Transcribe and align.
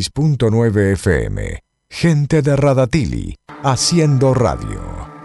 6.9 0.00 0.94
FM. 0.96 1.58
Gente 1.90 2.40
de 2.40 2.54
Radatili, 2.54 3.34
haciendo 3.64 4.32
radio. 4.32 5.17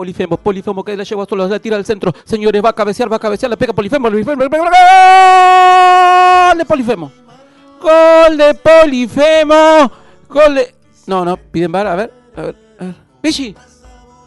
Polifemo, 0.00 0.38
Polifemo 0.38 0.82
que 0.82 0.96
la 0.96 1.04
lleva 1.04 1.26
solo, 1.26 1.46
la 1.46 1.58
tira 1.58 1.76
al 1.76 1.84
centro. 1.84 2.14
Señores, 2.24 2.64
va 2.64 2.70
a 2.70 2.72
cabecear, 2.72 3.12
va 3.12 3.16
a 3.16 3.18
cabecear, 3.18 3.50
la 3.50 3.56
pega 3.56 3.74
Polifemo, 3.74 4.08
Polifemo, 4.08 4.38
Polifemo, 4.38 4.64
¡Gol 4.64 6.56
de 6.56 6.64
Polifemo! 6.64 7.12
¡Gol 7.82 8.36
de 8.38 8.54
Polifemo! 8.54 9.92
¡Gol 10.26 10.54
de... 10.54 10.74
No, 11.06 11.22
no, 11.22 11.36
piden 11.36 11.70
bar, 11.70 11.86
a 11.86 11.96
ver, 11.96 12.14
a 12.34 12.40
ver, 12.40 12.56
a 12.78 12.84
ver. 12.84 12.94
Vichy, 13.22 13.54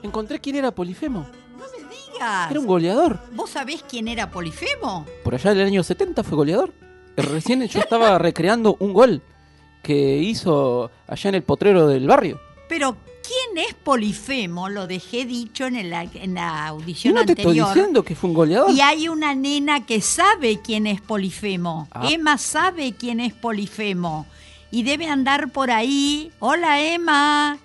encontré 0.03 0.39
quién 0.39 0.57
era 0.57 0.69
Polifemo. 0.69 1.25
No 1.57 1.65
me 1.71 1.89
digas. 1.89 2.51
Era 2.51 2.59
un 2.59 2.67
goleador. 2.67 3.17
¿Vos 3.31 3.49
sabés 3.49 3.83
quién 3.89 4.07
era 4.07 4.29
Polifemo? 4.29 5.07
Por 5.23 5.33
allá 5.33 5.53
en 5.53 5.57
el 5.57 5.65
año 5.65 5.81
70 5.81 6.21
fue 6.21 6.37
goleador. 6.37 6.71
Recién 7.17 7.65
yo 7.65 7.79
estaba 7.79 8.19
recreando 8.19 8.77
un 8.77 8.93
gol 8.93 9.23
que 9.81 10.17
hizo 10.17 10.91
allá 11.07 11.29
en 11.29 11.35
el 11.35 11.41
potrero 11.41 11.87
del 11.87 12.05
barrio. 12.05 12.39
Pero 12.69 12.95
¿quién 13.53 13.65
es 13.65 13.73
Polifemo? 13.73 14.69
Lo 14.69 14.87
dejé 14.87 15.25
dicho 15.25 15.65
en, 15.65 15.75
el- 15.75 15.93
en 15.93 16.33
la 16.35 16.67
audición 16.67 17.15
No 17.15 17.25
te 17.25 17.33
estoy 17.33 17.59
diciendo 17.59 18.03
que 18.03 18.15
fue 18.15 18.29
un 18.29 18.35
goleador. 18.35 18.71
Y 18.71 18.81
hay 18.81 19.07
una 19.07 19.33
nena 19.35 19.85
que 19.85 20.01
sabe 20.01 20.59
quién 20.63 20.87
es 20.87 21.01
Polifemo. 21.01 21.87
Ah. 21.91 22.07
Emma 22.09 22.37
sabe 22.37 22.93
quién 22.93 23.19
es 23.19 23.33
Polifemo. 23.33 24.25
Y 24.71 24.83
debe 24.83 25.07
andar 25.07 25.51
por 25.51 25.69
ahí. 25.71 26.31
Hola 26.39 26.81
Emma. 26.81 27.57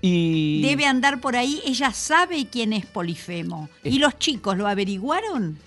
Y... 0.00 0.60
Debe 0.62 0.84
andar 0.86 1.20
por 1.20 1.36
ahí. 1.36 1.62
Ella 1.64 1.92
sabe 1.92 2.46
quién 2.50 2.72
es 2.72 2.86
Polifemo. 2.86 3.68
Es- 3.82 3.94
¿Y 3.94 3.98
los 3.98 4.18
chicos 4.18 4.56
lo 4.56 4.66
averiguaron? 4.66 5.58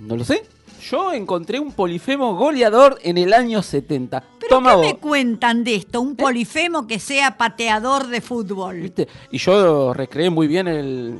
No 0.00 0.16
lo 0.16 0.24
sé. 0.24 0.44
Yo 0.90 1.12
encontré 1.12 1.58
un 1.58 1.72
polifemo 1.72 2.34
goleador 2.36 2.98
en 3.02 3.16
el 3.16 3.32
año 3.32 3.62
70. 3.62 4.22
¿Pero 4.38 4.48
Toma 4.48 4.70
qué 4.70 4.76
vos. 4.76 4.86
me 4.86 4.96
cuentan 4.98 5.64
de 5.64 5.76
esto? 5.76 6.00
Un 6.00 6.14
Polifemo 6.14 6.86
que 6.86 6.98
sea 6.98 7.38
pateador 7.38 8.08
de 8.08 8.20
fútbol. 8.20 8.80
¿Viste? 8.80 9.08
Y 9.30 9.38
yo 9.38 9.94
recreé 9.94 10.28
muy 10.28 10.46
bien 10.46 10.68
el. 10.68 11.18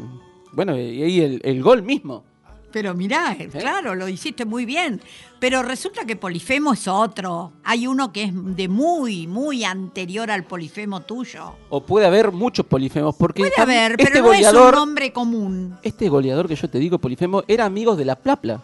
Bueno, 0.53 0.77
y 0.77 1.03
ahí 1.03 1.21
el, 1.21 1.41
el 1.45 1.63
gol 1.63 1.83
mismo. 1.83 2.25
Pero 2.71 2.93
mirá, 2.93 3.37
eh, 3.39 3.49
claro, 3.49 3.95
lo 3.95 4.09
hiciste 4.09 4.45
muy 4.45 4.67
bien. 4.67 5.01
Pero 5.39 5.63
resulta 5.63 6.05
que 6.05 6.17
Polifemo 6.17 6.73
es 6.73 6.89
otro. 6.89 7.53
Hay 7.63 7.87
uno 7.87 8.13
que 8.13 8.25
es 8.25 8.33
de 8.35 8.69
muy, 8.69 9.27
muy 9.29 9.65
anterior 9.65 10.31
al 10.31 10.45
Polifemo 10.45 11.01
tuyo. 11.03 11.55
O 11.71 11.81
puede 11.81 12.07
haber 12.07 12.33
muchos 12.33 12.67
polifemos. 12.67 13.15
Porque 13.15 13.45
Puede 13.45 13.55
haber, 13.63 13.93
este 13.93 14.05
pero 14.05 14.25
no 14.27 14.33
es 14.33 14.39
goleador, 14.41 14.75
un 14.75 14.81
nombre 14.81 15.13
común. 15.13 15.79
Este 15.83 16.09
goleador 16.09 16.49
que 16.49 16.57
yo 16.57 16.69
te 16.69 16.79
digo, 16.79 16.99
polifemo, 16.99 17.45
era 17.47 17.65
amigo 17.65 17.95
de 17.97 18.05
la 18.05 18.17
Plapla. 18.17 18.63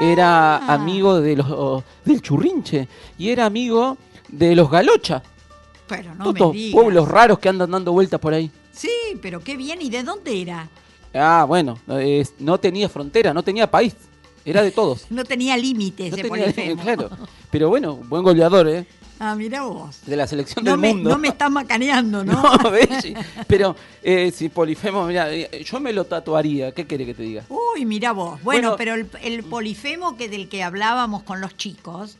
Era 0.00 0.56
Ah. 0.58 0.74
amigo 0.74 1.20
de 1.20 1.36
los, 1.36 1.82
del 2.04 2.20
Churrinche. 2.22 2.88
Y 3.18 3.30
era 3.30 3.46
amigo 3.46 3.96
de 4.28 4.54
los 4.54 4.70
Galocha. 4.70 5.22
Pero 5.86 6.14
no 6.14 6.32
Todos 6.34 6.52
me 6.52 6.58
digas. 6.58 6.74
pueblos 6.80 7.08
raros 7.08 7.38
que 7.38 7.48
andan 7.48 7.70
dando 7.70 7.92
vueltas 7.92 8.20
por 8.20 8.34
ahí. 8.34 8.50
Sí, 8.72 8.90
pero 9.22 9.40
qué 9.40 9.56
bien. 9.56 9.80
¿Y 9.82 9.88
de 9.90 10.02
dónde 10.02 10.40
era? 10.42 10.68
Ah, 11.14 11.44
bueno, 11.48 11.78
no 12.38 12.58
tenía 12.60 12.88
frontera, 12.88 13.32
no 13.32 13.42
tenía 13.42 13.70
país. 13.70 13.94
Era 14.44 14.62
de 14.62 14.70
todos. 14.70 15.06
No 15.10 15.24
tenía 15.24 15.56
límites 15.56 16.10
No 16.10 16.16
tenía- 16.16 16.76
claro. 16.82 17.10
Pero 17.50 17.68
bueno, 17.70 17.94
buen 17.96 18.22
goleador, 18.22 18.68
¿eh? 18.68 18.86
Ah, 19.20 19.34
mira 19.34 19.62
vos. 19.62 19.96
De 20.06 20.16
la 20.16 20.26
selección 20.26 20.64
No 20.64 20.72
del 20.72 20.80
me, 20.80 20.88
mundo. 20.94 21.10
no 21.10 21.18
me 21.18 21.28
estás 21.28 21.50
macaneando, 21.50 22.24
¿no? 22.24 22.40
No. 22.62 22.72
Pero 23.46 23.74
eh, 24.02 24.30
si 24.34 24.48
Polifemo, 24.48 25.04
mira, 25.06 25.32
eh, 25.32 25.64
yo 25.64 25.80
me 25.80 25.92
lo 25.92 26.04
tatuaría. 26.04 26.72
¿Qué 26.72 26.86
quiere 26.86 27.04
que 27.04 27.14
te 27.14 27.22
diga? 27.24 27.44
Uy, 27.48 27.84
mira 27.84 28.12
vos. 28.12 28.40
Bueno, 28.42 28.70
Bueno. 28.70 28.76
pero 28.76 28.94
el, 28.94 29.08
el 29.22 29.42
polifemo 29.44 30.16
que 30.16 30.28
del 30.28 30.48
que 30.48 30.62
hablábamos 30.62 31.22
con 31.24 31.40
los 31.40 31.56
chicos, 31.56 32.16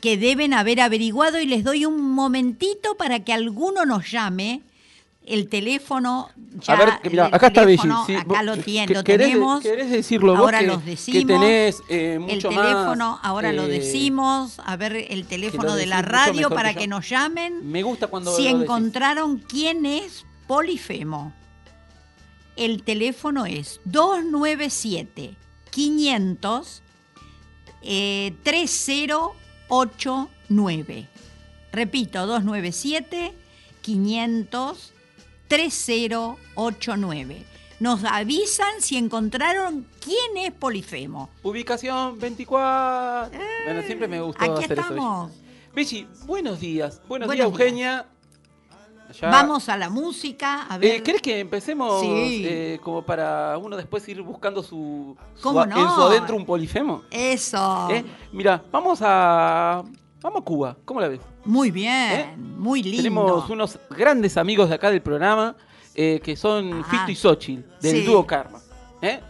que 0.00 0.16
deben 0.16 0.54
haber 0.54 0.80
averiguado 0.80 1.40
y 1.40 1.46
les 1.46 1.62
doy 1.64 1.84
un 1.84 2.00
momentito 2.12 2.96
para 2.96 3.20
que 3.20 3.32
alguno 3.32 3.84
nos 3.84 4.10
llame. 4.10 4.62
El 5.26 5.48
teléfono, 5.48 6.30
ya, 6.60 6.72
a 6.72 6.76
ver, 6.76 6.88
que 7.02 7.10
mira, 7.10 7.26
el 7.26 7.34
acá 7.34 7.48
está 7.48 7.64
Belli. 7.64 8.04
sí, 8.06 8.14
acá 8.16 8.24
vos- 8.26 8.42
lo, 8.44 8.54
que- 8.54 8.64
tien- 8.64 8.86
que- 8.88 8.94
lo 8.94 9.04
querés 9.04 9.28
tenemos. 9.28 9.60
querés 9.62 9.90
decirlo 9.90 10.32
vos 10.32 10.40
ahora 10.40 10.60
que- 10.60 10.66
los 10.66 10.82
que 10.82 10.90
decimos. 10.90 11.26
tenés, 11.26 11.82
eh, 11.88 12.14
el 12.14 12.20
mucho 12.20 12.50
más, 12.50 12.66
teléfono, 12.66 13.20
ahora 13.22 13.52
lo 13.52 13.64
eh, 13.64 13.68
decimos. 13.68 14.58
A 14.64 14.76
ver, 14.76 14.96
el 14.96 15.26
teléfono 15.26 15.74
de 15.76 15.86
la 15.86 15.96
decís 15.98 16.10
radio 16.10 16.48
para 16.50 16.72
que 16.72 16.80
que 16.80 16.86
nos 16.88 17.06
llamen 17.08 17.70
Me 17.70 17.82
gusta 17.82 18.06
cuando 18.08 18.34
si 18.34 18.42
lo 18.44 18.48
decís. 18.48 18.62
encontraron 18.62 19.38
quién 19.38 19.84
es 19.86 20.24
Polifemo. 20.48 21.32
El 22.56 22.82
teléfono 22.82 23.44
es 23.46 23.80
297 23.84 25.36
500 25.70 26.82
eh, 27.82 28.34
3089. 28.42 31.06
Repito, 31.72 32.26
297 32.26 33.32
500 33.82 34.92
3089. 35.50 37.44
Nos 37.80 38.04
avisan 38.04 38.80
si 38.80 38.96
encontraron 38.96 39.84
quién 40.04 40.36
es 40.36 40.52
Polifemo. 40.52 41.28
Ubicación 41.42 42.18
24. 42.20 43.30
bueno, 43.64 43.82
siempre 43.84 44.06
me 44.06 44.20
gustó 44.20 44.44
Aquí 44.44 44.64
hacer 44.64 44.78
estamos. 44.78 45.32
eso. 45.74 46.06
Buenos 46.26 46.60
días. 46.60 47.00
Buenos, 47.08 47.26
Buenos 47.26 47.34
días. 47.50 47.60
Eugenia. 47.60 48.06
Vamos 49.22 49.68
a 49.68 49.76
la 49.76 49.90
música. 49.90 50.66
A 50.68 50.78
ver. 50.78 50.96
Eh, 50.96 51.02
¿Querés 51.02 51.20
que 51.20 51.40
empecemos 51.40 52.00
Sí. 52.00 52.42
eh, 52.46 52.78
como 52.80 53.02
para 53.02 53.58
uno 53.58 53.76
después 53.76 54.08
ir 54.08 54.22
buscando 54.22 54.62
su, 54.62 55.16
su 55.34 55.42
¿Cómo 55.42 55.66
no? 55.66 55.76
en 55.76 55.88
su 55.94 56.02
adentro 56.02 56.36
un 56.36 56.46
polifemo? 56.46 57.02
Eso. 57.10 57.88
¿Eh? 57.90 58.04
Mira, 58.32 58.62
vamos 58.70 59.00
a 59.02 59.82
vamos 60.22 60.42
a 60.42 60.44
Cuba. 60.44 60.76
¿Cómo 60.84 61.00
la 61.00 61.08
ves? 61.08 61.20
Muy 61.44 61.70
bien. 61.70 62.12
¿Eh? 62.12 62.34
Muy 62.36 62.82
lindo. 62.82 62.96
Tenemos 62.98 63.50
unos 63.50 63.78
grandes 63.90 64.36
amigos 64.36 64.68
de 64.68 64.74
acá 64.74 64.90
del 64.90 65.02
programa 65.02 65.56
eh, 65.94 66.20
que 66.22 66.36
son. 66.36 66.84
Fito 66.84 67.10
y 67.10 67.14
Xochitl, 67.16 67.62
del 67.80 67.96
Sí. 68.00 68.02
dúo 68.06 68.26
Karma. 68.26 68.60
¿eh? 69.02 69.20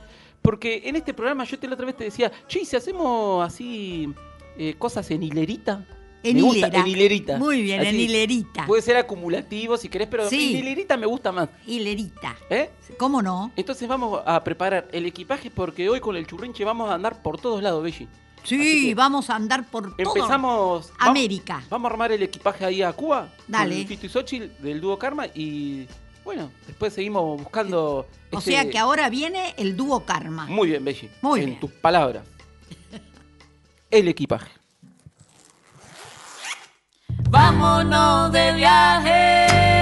Porque 0.42 0.82
en 0.84 0.96
este 0.96 1.12
programa 1.14 1.44
yo 1.44 1.58
te 1.58 1.66
la 1.68 1.74
otra 1.74 1.86
vez 1.86 1.96
te 1.96 2.04
decía, 2.04 2.30
che, 2.48 2.60
¿y 2.60 2.64
si 2.64 2.76
hacemos 2.76 3.46
así 3.46 4.12
eh, 4.58 4.74
cosas 4.78 5.10
en 5.10 5.22
hilerita. 5.22 5.84
En 6.22 6.36
me 6.36 6.42
gusta, 6.42 6.66
en 6.66 6.86
hilerita. 6.86 7.38
Muy 7.38 7.62
bien, 7.62 7.80
en 7.80 7.86
Así, 7.88 8.02
hilerita. 8.02 8.66
Puede 8.66 8.82
ser 8.82 8.98
acumulativo 8.98 9.78
si 9.78 9.88
querés, 9.88 10.06
pero 10.06 10.28
Sí. 10.28 10.50
en 10.52 10.58
hilerita 10.58 10.98
me 10.98 11.06
gusta 11.06 11.32
más. 11.32 11.48
Hilerita. 11.66 12.36
¿eh? 12.50 12.68
¿Cómo 12.98 13.22
no? 13.22 13.52
Entonces 13.56 13.88
vamos 13.88 14.20
a 14.26 14.44
preparar 14.44 14.86
el 14.93 15.06
equipaje 15.06 15.50
porque 15.50 15.88
hoy 15.88 16.00
con 16.00 16.16
el 16.16 16.26
churrinche 16.26 16.62
vamos 16.62 16.90
a 16.90 16.94
andar 16.94 17.22
por 17.22 17.40
todos 17.40 17.62
lados, 17.62 17.82
Belli. 17.82 18.06
Sí, 18.42 18.94
vamos 18.94 19.28
a 19.31 19.37
andar 19.37 19.64
por 19.69 19.94
todo. 19.96 20.14
Empezamos. 20.16 20.90
va- 20.92 21.06
América. 21.10 21.62
Vamos 21.69 21.88
a 21.90 21.92
armar 21.92 22.12
el 22.12 22.22
equipaje 22.22 22.64
ahí 22.64 22.82
a 22.82 22.92
Cuba. 22.92 23.28
Dale. 23.46 23.76
Con 23.78 23.87
Fito 23.87 24.06
y 24.06 24.08
Xochitl 24.08 24.62
del 24.62 24.81
dúo 24.81 24.98
Karma 24.98 25.26
y 25.34 25.87
bueno, 26.25 26.50
después 26.66 26.92
seguimos 26.92 27.40
buscando. 27.40 28.06
O 28.32 28.38
este- 28.38 28.52
sea 28.52 28.70
que 28.70 28.78
ahora 28.78 29.08
viene 29.10 29.54
el 29.58 29.76
dúo 29.76 30.04
Karma. 30.04 30.46
Muy 30.46 30.69
bien, 30.69 30.84
Belli. 30.84 31.10
Muy 31.22 31.40
en 31.40 31.46
bien. 31.46 31.60
tus 31.60 31.70
palabras. 31.72 32.25
El 33.90 34.06
equipaje. 34.08 34.50
Vámonos 37.28 38.32
de 38.32 38.52
viaje. 38.54 39.80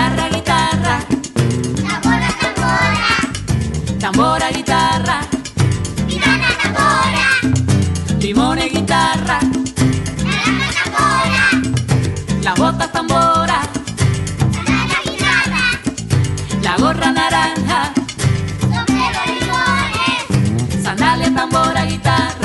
Guitarra, 0.00 0.28
guitarra. 0.30 0.98
tambora, 1.90 2.28
tambora, 2.40 3.06
Tambora, 4.00 4.50
guitarra. 4.50 5.20
banana, 6.08 6.48
tambora, 6.62 7.24
Limones, 8.18 8.72
guitarra. 8.72 9.38
naranja, 10.24 10.70
tambora, 10.84 11.44
Las 12.42 12.54
botas, 12.58 12.90
tambora. 12.92 13.58
banana, 14.54 14.96
guitarra, 15.04 15.64
La 16.62 16.74
gorra, 16.78 17.12
naranja. 17.12 17.80
sombrero, 18.58 19.20
limones, 19.28 20.82
Sandalias, 20.82 21.34
tambora, 21.34 21.84
guitarra. 21.84 22.39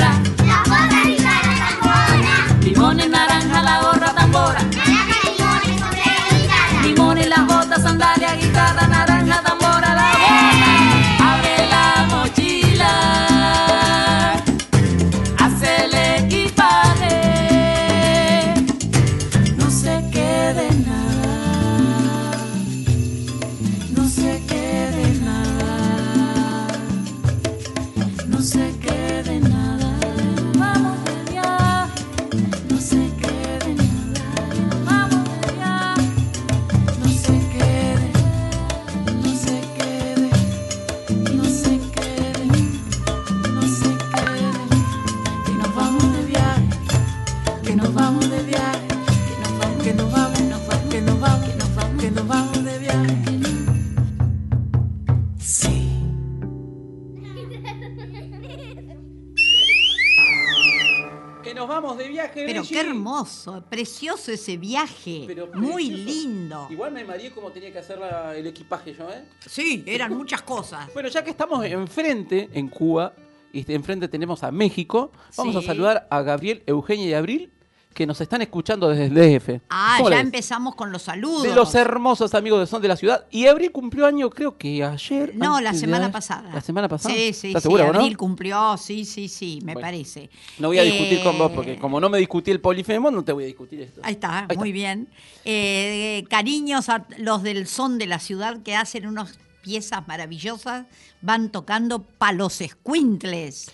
Precioso 63.68 64.32
ese 64.32 64.56
viaje. 64.56 65.24
Pero 65.26 65.48
Muy 65.54 65.88
precioso. 65.88 66.04
lindo. 66.10 66.66
Igual 66.70 66.92
me 66.92 67.04
mareé 67.04 67.30
como 67.30 67.50
tenía 67.50 67.72
que 67.72 67.78
hacer 67.78 67.98
la- 67.98 68.36
el 68.36 68.46
equipaje 68.46 68.94
yo, 68.94 69.08
¿eh? 69.10 69.24
Sí, 69.46 69.82
eran 69.86 70.16
muchas 70.16 70.42
cosas. 70.42 70.92
Bueno, 70.92 71.08
ya 71.08 71.22
que 71.24 71.30
estamos 71.30 71.64
enfrente, 71.64 72.48
en 72.52 72.68
Cuba, 72.68 73.12
y 73.52 73.60
este, 73.60 73.74
enfrente 73.74 74.08
tenemos 74.08 74.42
a 74.42 74.50
México, 74.50 75.12
vamos 75.36 75.54
Sí. 75.54 75.60
a 75.60 75.62
saludar 75.62 76.06
a 76.10 76.22
Gabriel, 76.22 76.62
Eugenia 76.66 77.06
y 77.06 77.14
Abril, 77.14 77.50
que 77.96 78.06
nos 78.06 78.20
están 78.20 78.42
escuchando 78.42 78.90
desde 78.90 79.06
el 79.06 79.14
DF. 79.40 79.62
Ah, 79.70 79.94
¿Cómo 79.96 80.10
ya 80.10 80.16
les? 80.16 80.26
empezamos 80.26 80.74
con 80.74 80.92
los 80.92 81.00
saludos. 81.00 81.44
De 81.44 81.54
los 81.54 81.74
hermosos 81.74 82.34
amigos 82.34 82.60
de 82.60 82.66
Son 82.66 82.82
de 82.82 82.88
la 82.88 82.96
Ciudad. 82.96 83.24
Y 83.30 83.46
Abril 83.46 83.72
cumplió 83.72 84.04
año, 84.04 84.28
creo 84.28 84.58
que 84.58 84.84
ayer. 84.84 85.34
No, 85.34 85.62
la 85.62 85.72
de 85.72 85.78
semana 85.78 86.12
pasada. 86.12 86.50
¿La 86.52 86.60
semana 86.60 86.88
pasada? 86.88 87.14
Sí, 87.14 87.32
sí, 87.32 87.46
¿Estás 87.48 87.62
sí. 87.62 87.68
segura, 87.68 87.88
o 87.88 87.92
no? 87.94 88.00
Abril 88.00 88.18
cumplió, 88.18 88.76
sí, 88.76 89.06
sí, 89.06 89.28
sí, 89.28 89.60
me 89.64 89.72
Bueno. 89.72 89.86
parece. 89.86 90.28
No 90.58 90.68
voy 90.68 90.78
a 90.78 90.82
discutir 90.82 91.22
con 91.22 91.38
vos, 91.38 91.50
Eh, 91.50 91.54
porque 91.54 91.78
como 91.78 91.98
no 91.98 92.10
me 92.10 92.18
discutí 92.18 92.50
el 92.50 92.60
polifemo, 92.60 93.10
no 93.10 93.24
te 93.24 93.32
voy 93.32 93.44
a 93.44 93.46
discutir 93.46 93.80
esto. 93.80 94.02
Ahí 94.04 94.12
está, 94.12 94.40
Ahí 94.40 94.42
está. 94.50 94.54
muy 94.56 94.72
bien. 94.72 95.08
Eh, 95.46 96.24
cariños 96.28 96.90
a 96.90 97.06
los 97.16 97.42
del 97.42 97.66
son 97.66 97.96
de 97.96 98.06
la 98.06 98.18
ciudad 98.18 98.62
que 98.62 98.76
hacen 98.76 99.06
unas 99.06 99.38
piezas 99.62 100.06
maravillosas, 100.06 100.84
van 101.22 101.50
tocando 101.50 102.02
pa' 102.02 102.32
los 102.32 102.60
escuintles. 102.60 103.70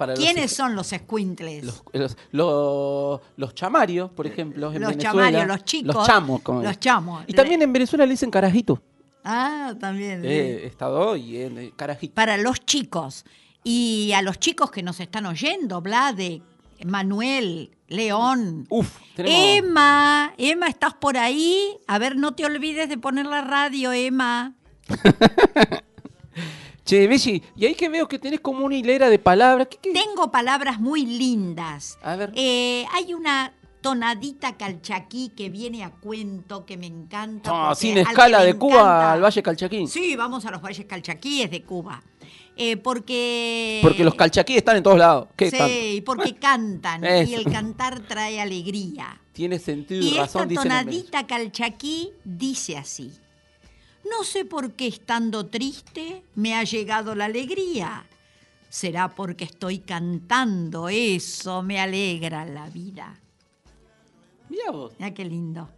Para 0.00 0.14
los- 0.14 0.24
¿Quiénes 0.24 0.50
son 0.56 0.74
los 0.74 0.90
escuintles? 0.94 1.62
Los, 1.62 1.82
los, 1.92 2.16
los- 2.32 3.20
los 3.36 3.54
chamarios, 3.54 4.10
por 4.10 4.26
ejemplo, 4.26 4.72
en 4.72 4.80
Los 4.80 4.92
Venezuela. 4.92 5.10
chamarios, 5.10 5.46
los 5.46 5.64
chicos. 5.66 5.94
Los 5.94 6.06
chamos. 6.06 6.40
como 6.40 6.62
Los 6.62 6.80
chamos. 6.80 7.22
Y 7.26 7.34
también 7.34 7.60
en 7.60 7.70
Venezuela 7.70 8.06
le 8.06 8.12
dicen 8.12 8.30
carajito. 8.30 8.80
Ah, 9.24 9.74
también. 9.78 10.22
Eh, 10.24 10.64
estado 10.64 11.16
y 11.16 11.36
en 11.42 11.58
eh, 11.58 11.72
carajito. 11.76 12.14
Para 12.14 12.38
los 12.38 12.64
chicos. 12.64 13.26
Y 13.62 14.12
a 14.14 14.22
los 14.22 14.38
chicos 14.38 14.70
que 14.70 14.82
nos 14.82 15.00
están 15.00 15.26
oyendo, 15.26 15.82
Vlade, 15.82 16.40
Manuel, 16.86 17.76
León. 17.88 18.64
Uf, 18.70 18.96
tenemos... 19.14 19.38
Emma, 19.38 20.32
Emma, 20.38 20.66
¿estás 20.68 20.94
por 20.94 21.18
ahí? 21.18 21.76
A 21.86 21.98
ver, 21.98 22.16
no 22.16 22.32
te 22.32 22.46
olvides 22.46 22.88
de 22.88 22.96
poner 22.96 23.26
la 23.26 23.42
radio, 23.42 23.92
Emma. 23.92 24.54
Che, 26.84 27.06
Belli, 27.06 27.42
y 27.56 27.66
ahí 27.66 27.74
que 27.74 27.88
veo 27.88 28.08
que 28.08 28.18
tenés 28.18 28.40
como 28.40 28.64
una 28.64 28.74
hilera 28.74 29.08
de 29.08 29.18
palabras. 29.18 29.68
¿Qué, 29.70 29.78
qué? 29.80 29.92
Tengo 29.92 30.30
palabras 30.30 30.80
muy 30.80 31.04
lindas. 31.06 31.98
A 32.02 32.16
ver. 32.16 32.32
Eh, 32.34 32.84
hay 32.92 33.14
una 33.14 33.52
tonadita 33.80 34.56
calchaquí 34.56 35.30
que 35.36 35.48
viene 35.50 35.84
a 35.84 35.90
cuento 35.90 36.66
que 36.66 36.76
me 36.76 36.86
encanta. 36.86 37.50
Ah, 37.70 37.74
sin 37.74 37.96
escala 37.98 38.42
de 38.44 38.54
Cuba 38.54 38.74
encanta- 38.80 39.12
al 39.12 39.22
Valle 39.24 39.42
Calchaquín. 39.42 39.88
Sí, 39.88 40.16
vamos 40.16 40.44
a 40.46 40.50
los 40.50 40.60
valles 40.60 40.84
calchaquíes 40.86 41.50
de 41.50 41.62
Cuba. 41.62 42.02
Eh, 42.56 42.76
porque. 42.76 43.78
Porque 43.82 44.04
los 44.04 44.14
calchaquíes 44.14 44.58
están 44.58 44.76
en 44.76 44.82
todos 44.82 44.98
lados. 44.98 45.28
¿Qué 45.36 45.50
Sí, 45.50 45.56
tanto? 45.56 45.74
y 45.74 46.00
porque 46.02 46.34
cantan. 46.40 47.02
y 47.26 47.34
el 47.34 47.44
cantar 47.44 48.00
trae 48.00 48.40
alegría. 48.40 49.18
Tiene 49.32 49.58
sentido 49.58 50.02
y, 50.02 50.08
Y 50.08 50.16
razón, 50.18 50.24
esta 50.26 50.42
en 50.42 50.48
Venezuela. 50.48 50.80
tonadita 50.80 51.26
calchaquí 51.26 52.10
dice 52.24 52.76
así. 52.76 53.12
No 54.08 54.24
sé 54.24 54.44
por 54.44 54.72
qué 54.72 54.86
estando 54.86 55.46
triste 55.46 56.22
me 56.34 56.54
ha 56.54 56.64
llegado 56.64 57.14
la 57.14 57.26
alegría. 57.26 58.04
Será 58.68 59.08
porque 59.08 59.44
estoy 59.44 59.80
cantando, 59.80 60.88
eso 60.88 61.62
me 61.62 61.80
alegra 61.80 62.44
la 62.46 62.68
vida. 62.68 63.18
Mirá 64.48 64.70
vos. 64.70 64.92
Mira 64.98 65.12
qué 65.12 65.24
lindo. 65.24 65.68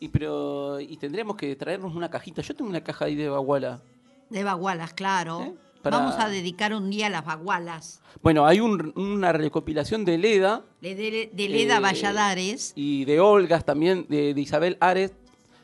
Y, 0.00 0.08
pero, 0.08 0.80
y 0.80 0.96
tendríamos 0.96 1.36
que 1.36 1.54
traernos 1.56 1.94
una 1.94 2.08
cajita. 2.10 2.42
Yo 2.42 2.54
tengo 2.54 2.70
una 2.70 2.82
caja 2.82 3.04
ahí 3.04 3.14
de 3.14 3.28
baguala. 3.28 3.80
De 4.28 4.42
bagualas, 4.44 4.92
claro. 4.94 5.42
¿Eh? 5.42 5.54
Para- 5.82 5.98
Vamos 5.98 6.16
a 6.18 6.28
dedicar 6.28 6.74
un 6.74 6.90
día 6.90 7.06
a 7.06 7.10
las 7.10 7.24
bagualas. 7.24 8.00
Bueno, 8.22 8.46
hay 8.46 8.60
un- 8.60 8.92
una 8.96 9.32
recopilación 9.32 10.04
de 10.04 10.18
Leda 10.18 10.62
De, 10.80 10.94
de, 10.94 11.30
de 11.32 11.48
Leda 11.48 11.76
Eh, 11.78 11.80
Valladares. 11.80 12.72
y 12.76 13.04
de 13.06 13.18
Olgas 13.20 13.64
también, 13.64 14.06
de, 14.08 14.34
de 14.34 14.40
Isabel 14.40 14.76
Ares, 14.80 15.12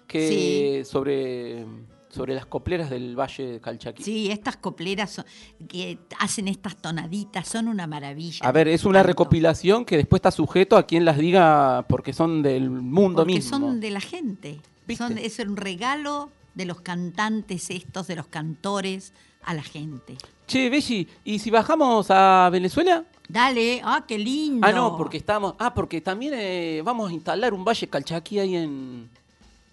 que 0.06 0.82
Sí. 0.84 0.90
sobre, 0.90 1.64
sobre 2.08 2.34
las 2.34 2.46
copleras 2.46 2.88
del 2.90 3.18
Valle 3.18 3.46
de 3.52 3.60
Calchaquí. 3.60 4.02
Sí, 4.02 4.30
estas 4.30 4.56
copleras 4.56 5.10
son- 5.12 5.24
que 5.68 5.98
hacen 6.18 6.48
estas 6.48 6.76
tonaditas 6.76 7.46
son 7.48 7.68
una 7.68 7.86
maravilla. 7.86 8.46
A 8.46 8.52
ver, 8.52 8.68
es 8.68 8.84
una 8.84 9.02
recopilación 9.02 9.84
que 9.84 9.96
después 9.96 10.18
está 10.18 10.30
sujeto 10.30 10.76
a 10.76 10.84
quien 10.86 11.04
las 11.04 11.18
diga 11.18 11.84
porque 11.88 12.12
son 12.12 12.42
del 12.42 12.70
mundo 12.70 13.22
Porque 13.22 13.34
mismo. 13.34 13.58
son 13.58 13.80
de 13.80 13.90
la 13.90 14.00
gente. 14.00 14.60
Es 14.88 15.38
un 15.40 15.56
regalo 15.56 16.30
de 16.54 16.64
los 16.64 16.80
cantantes 16.80 17.68
estos, 17.70 18.06
de 18.06 18.16
los 18.16 18.28
cantores 18.28 19.12
a 19.42 19.52
la 19.52 19.62
gente. 19.62 20.16
Che, 20.46 20.70
Belli, 20.70 21.08
¿y 21.24 21.38
si 21.40 21.50
bajamos 21.50 22.06
a 22.10 22.48
Venezuela? 22.50 23.04
Dale, 23.28 23.80
ah, 23.84 24.04
qué 24.06 24.16
lindo. 24.16 24.64
Ah, 24.66 24.70
no, 24.72 24.96
porque 24.96 25.16
estamos. 25.16 25.54
Ah, 25.58 25.74
porque 25.74 26.00
también 26.00 26.34
eh, 26.36 26.82
vamos 26.84 27.10
a 27.10 27.12
instalar 27.12 27.52
un 27.52 27.64
Valle 27.64 27.88
Calchaquí 27.88 28.38
ahí 28.38 28.54
en, 28.54 29.10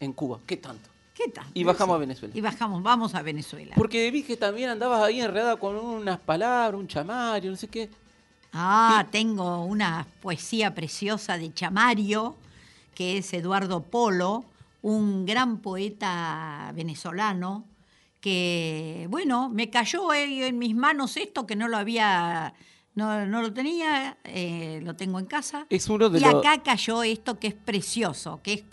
en 0.04 0.14
Cuba. 0.14 0.40
¿Qué 0.46 0.58
tanto? 0.58 0.90
¿Qué 1.16 1.30
tal? 1.30 1.46
Y 1.54 1.64
bajamos 1.64 1.96
a 1.96 2.00
Venezuela. 2.00 2.34
Y 2.36 2.42
bajamos, 2.42 2.82
vamos 2.82 3.14
a 3.16 3.22
Venezuela. 3.22 3.76
Porque 3.78 4.10
vi 4.12 4.24
que 4.24 4.36
también 4.36 4.70
andabas 4.70 5.02
ahí 5.04 5.22
enredada 5.22 5.58
con 5.58 5.76
unas 5.76 6.20
palabras, 6.20 6.80
un 6.80 6.88
chamario, 6.88 7.52
no 7.52 7.58
sé 7.58 7.68
qué. 7.68 7.90
Ah, 8.52 9.06
tengo 9.12 9.64
una 9.66 10.06
poesía 10.22 10.74
preciosa 10.76 11.38
de 11.38 11.54
Chamario, 11.54 12.36
que 12.94 13.18
es 13.18 13.34
Eduardo 13.34 13.82
Polo, 13.84 14.46
un 14.84 15.26
gran 15.26 15.58
poeta 15.58 16.72
venezolano, 16.76 17.66
que, 18.20 19.08
bueno, 19.10 19.50
me 19.50 19.70
cayó 19.70 20.14
en 20.14 20.58
mis 20.58 20.76
manos 20.76 21.18
esto 21.18 21.46
que 21.46 21.56
no 21.56 21.68
lo 21.68 21.78
había, 21.78 22.54
no, 22.96 23.26
no 23.26 23.42
lo 23.42 23.54
tenía, 23.54 24.18
eh, 24.24 24.80
lo 24.84 24.96
tengo 24.96 25.20
en 25.20 25.26
casa. 25.26 25.66
Es 25.70 25.90
uno 25.90 26.10
de 26.10 26.20
y 26.20 26.22
los- 26.22 26.36
acá 26.36 26.62
cayó 26.64 27.04
esto 27.04 27.38
que 27.40 27.48
es 27.48 27.54
precioso, 27.54 28.40
que 28.42 28.54
es 28.54 28.64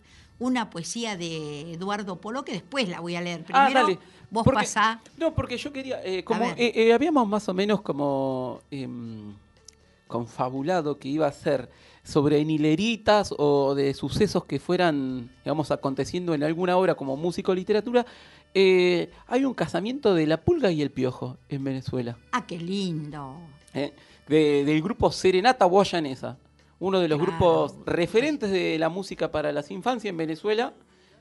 una 0.41 0.69
poesía 0.71 1.17
de 1.17 1.73
Eduardo 1.75 2.21
Polo, 2.21 2.45
que 2.45 2.53
después 2.53 2.89
la 2.89 2.99
voy 2.99 3.15
a 3.15 3.21
leer. 3.21 3.45
Primero, 3.45 3.65
ah, 3.67 3.71
dale. 3.73 3.99
vos 4.31 4.43
Porque- 4.43 4.61
pasá. 4.61 5.01
No, 5.17 5.33
porque 5.35 5.57
yo 5.57 5.73
quería. 5.73 6.01
eh, 6.05 6.25
como 6.25 6.45
eh, 6.47 6.73
eh, 6.75 6.93
habíamos 6.93 7.29
más 7.29 7.49
o 7.49 7.55
menos 7.55 7.81
como. 7.83 8.61
em, 8.73 9.35
confabulado 10.07 10.99
que 10.99 11.09
iba 11.09 11.27
a 11.29 11.33
ser 11.33 11.71
sobre 12.03 12.41
hileritas 12.41 13.33
o 13.39 13.75
de 13.77 13.95
sucesos 13.95 14.45
que 14.45 14.59
fueran, 14.59 15.31
digamos, 15.45 15.71
aconteciendo 15.71 16.35
en 16.35 16.43
alguna 16.43 16.77
obra 16.77 16.95
como 16.97 17.17
música 17.17 17.53
o 17.53 17.55
literatura. 17.55 18.05
eh, 18.53 19.09
hay 19.29 19.45
un 19.45 19.55
casamiento 19.55 20.13
de 20.13 20.27
la 20.27 20.41
pulga 20.41 20.73
y 20.73 20.83
el 20.83 20.91
piojo 20.91 21.37
en 21.49 21.63
Venezuela. 21.63 22.17
Ah, 22.33 22.45
qué 22.45 22.59
lindo. 22.59 23.37
¿eh? 23.73 23.93
De- 24.27 24.65
del 24.65 24.83
grupo 24.83 25.13
Serenata 25.13 25.65
Guayanesa, 25.67 26.37
uno 26.81 26.99
de 27.01 27.09
los 27.09 27.19
Claro. 27.19 27.33
grupos 27.33 27.77
referentes 27.87 28.51
de 28.51 28.79
la 28.79 28.89
música 28.89 29.31
para 29.31 29.53
las 29.53 29.71
infancias 29.71 30.11
en 30.11 30.17
Venezuela. 30.17 30.75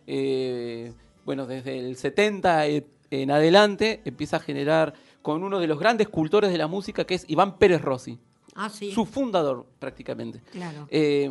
Eh, 0.07 0.93
bueno, 1.25 1.45
desde 1.45 1.77
el 1.79 1.95
70 1.95 2.65
e- 2.67 2.87
en 3.11 3.29
adelante 3.31 4.01
empieza 4.05 4.37
a 4.37 4.39
generar 4.39 4.93
con 5.21 5.43
uno 5.43 5.59
de 5.59 5.67
los 5.67 5.79
grandes 5.79 6.07
cultores 6.09 6.51
de 6.51 6.57
la 6.57 6.67
música 6.67 7.05
que 7.05 7.15
es 7.15 7.25
Iván 7.29 7.57
Pérez 7.57 7.81
Rossi, 7.81 8.17
Ah, 8.55 8.69
sí. 8.69 8.91
su 8.91 9.05
fundador 9.05 9.65
prácticamente. 9.79 10.41
Claro. 10.51 10.87
Eh, 10.89 11.29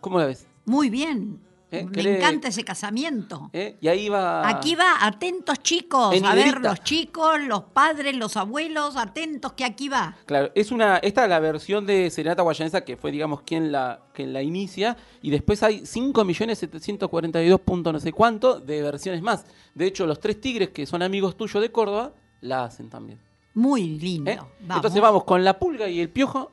¿Cómo 0.00 0.18
la 0.18 0.26
ves? 0.26 0.46
Muy 0.64 0.90
bien. 0.90 1.38
¿Eh? 1.72 1.84
Me 1.86 1.90
¿Querés- 1.90 2.16
encanta 2.18 2.48
ese 2.48 2.64
casamiento. 2.64 3.48
¿Eh? 3.52 3.78
Y 3.80 3.88
ahí 3.88 4.08
va... 4.10 4.46
Aquí 4.46 4.74
va, 4.74 5.04
atentos 5.06 5.58
chicos, 5.62 6.14
En 6.14 6.26
a 6.26 6.34
ver 6.34 6.60
los 6.60 6.82
chicos, 6.84 7.40
los 7.40 7.62
padres, 7.64 8.14
los 8.14 8.36
abuelos, 8.36 8.96
atentos 8.96 9.54
que 9.54 9.64
aquí 9.64 9.88
va. 9.88 10.14
Claro, 10.26 10.52
es 10.54 10.70
una, 10.70 10.98
esta 10.98 11.22
es 11.24 11.28
la 11.30 11.40
versión 11.40 11.86
de 11.86 12.10
Serenata 12.10 12.42
Guayanesa 12.42 12.82
que 12.84 12.96
fue, 12.98 13.10
digamos, 13.10 13.40
quien 13.42 13.72
la, 13.72 14.02
quien 14.12 14.32
la 14.34 14.42
inicia. 14.42 14.96
Y 15.22 15.30
después 15.30 15.62
hay 15.62 15.80
5.742. 15.80 17.58
punto 17.60 17.92
no 17.92 18.00
sé 18.00 18.12
cuánto 18.12 18.60
de 18.60 18.82
versiones 18.82 19.22
más. 19.22 19.44
De 19.74 19.86
hecho, 19.86 20.06
los 20.06 20.20
tres 20.20 20.40
tigres 20.40 20.68
que 20.70 20.86
son 20.86 21.02
amigos 21.02 21.36
tuyos 21.36 21.62
de 21.62 21.70
Córdoba 21.72 22.12
la 22.40 22.64
hacen 22.64 22.90
también. 22.90 23.18
Muy 23.54 23.98
lindo. 23.98 24.30
¿eh? 24.30 24.36
Vamos. 24.60 24.76
Entonces 24.76 25.00
vamos 25.00 25.24
con 25.24 25.44
la 25.44 25.58
pulga 25.58 25.88
y 25.88 26.00
el 26.00 26.08
piojo 26.10 26.50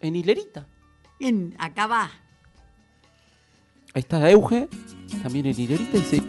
en 0.00 0.16
hilerita. 0.16 0.66
En- 1.20 1.54
acá 1.58 1.86
va. 1.86 2.10
Ahí 3.96 4.00
está 4.00 4.18
la 4.18 4.30
Euge, 4.30 4.68
también 5.22 5.46
en 5.46 5.58
hilerita. 5.58 5.96
Y 5.96 6.02
se... 6.02 6.22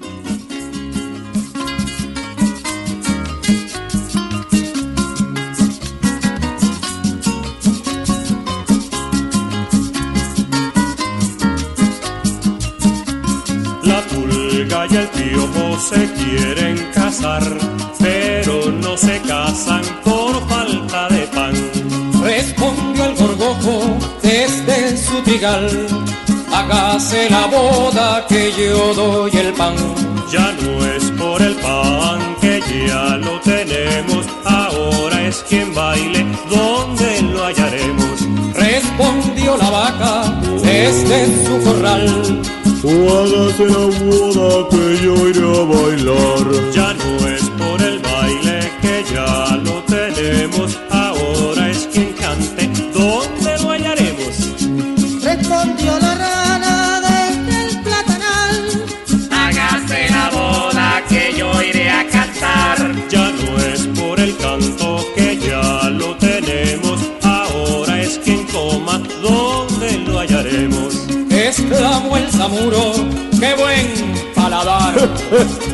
La 13.84 14.02
pulga 14.04 14.88
y 14.90 14.96
el 14.96 15.08
piojo 15.10 15.78
se 15.78 16.10
quieren 16.14 16.78
casar, 16.94 17.44
pero 18.00 18.72
no 18.72 18.96
se 18.96 19.20
casan 19.28 19.82
por 20.06 20.42
falta 20.48 21.10
de 21.10 21.28
pan. 21.36 21.54
Respondió 22.24 23.08
el 23.08 23.16
gorgojo 23.18 23.98
desde 24.24 24.96
su 24.96 25.22
trigal. 25.24 26.17
Hágase 26.58 27.30
la 27.30 27.46
boda 27.46 28.26
que 28.28 28.52
yo 28.52 28.92
doy 28.96 29.32
el 29.32 29.54
pan. 29.54 29.76
Ya 30.32 30.52
no 30.60 30.86
es 30.86 31.04
por 31.12 31.40
el 31.40 31.56
pan 31.58 32.36
que 32.42 32.60
ya 32.88 33.16
lo 33.18 33.40
tenemos, 33.42 34.26
ahora 34.44 35.22
es 35.28 35.46
quien 35.48 35.72
baile, 35.76 36.26
¿dónde 36.50 37.22
lo 37.32 37.46
hallaremos? 37.46 38.18
Respondió 38.56 39.56
la 39.56 39.70
vaca 39.70 40.14
desde 40.64 41.46
su 41.46 41.64
corral. 41.64 42.42
Hágase 42.84 43.66
la 43.76 43.86
boda 44.02 44.68
que 44.72 44.86
yo 45.04 45.14
iré 45.30 45.46
a 45.46 45.64
bailar. 45.74 46.46
Ya 46.74 46.94
no 46.94 47.28
es 47.28 47.47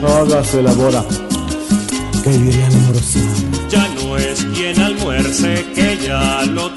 Hágase 0.06 0.62
la 0.62 0.74
boda 0.74 1.06
que 2.24 2.34
yo 2.34 2.46
iré 2.46 2.64
a 2.64 2.68
almorzar. 2.68 3.24
Ya 3.70 3.88
no 3.96 4.18
es 4.18 4.46
quien 4.54 4.80
almuerce 4.80 5.66
que 5.74 5.98
ya 6.06 6.44
lo 6.46 6.73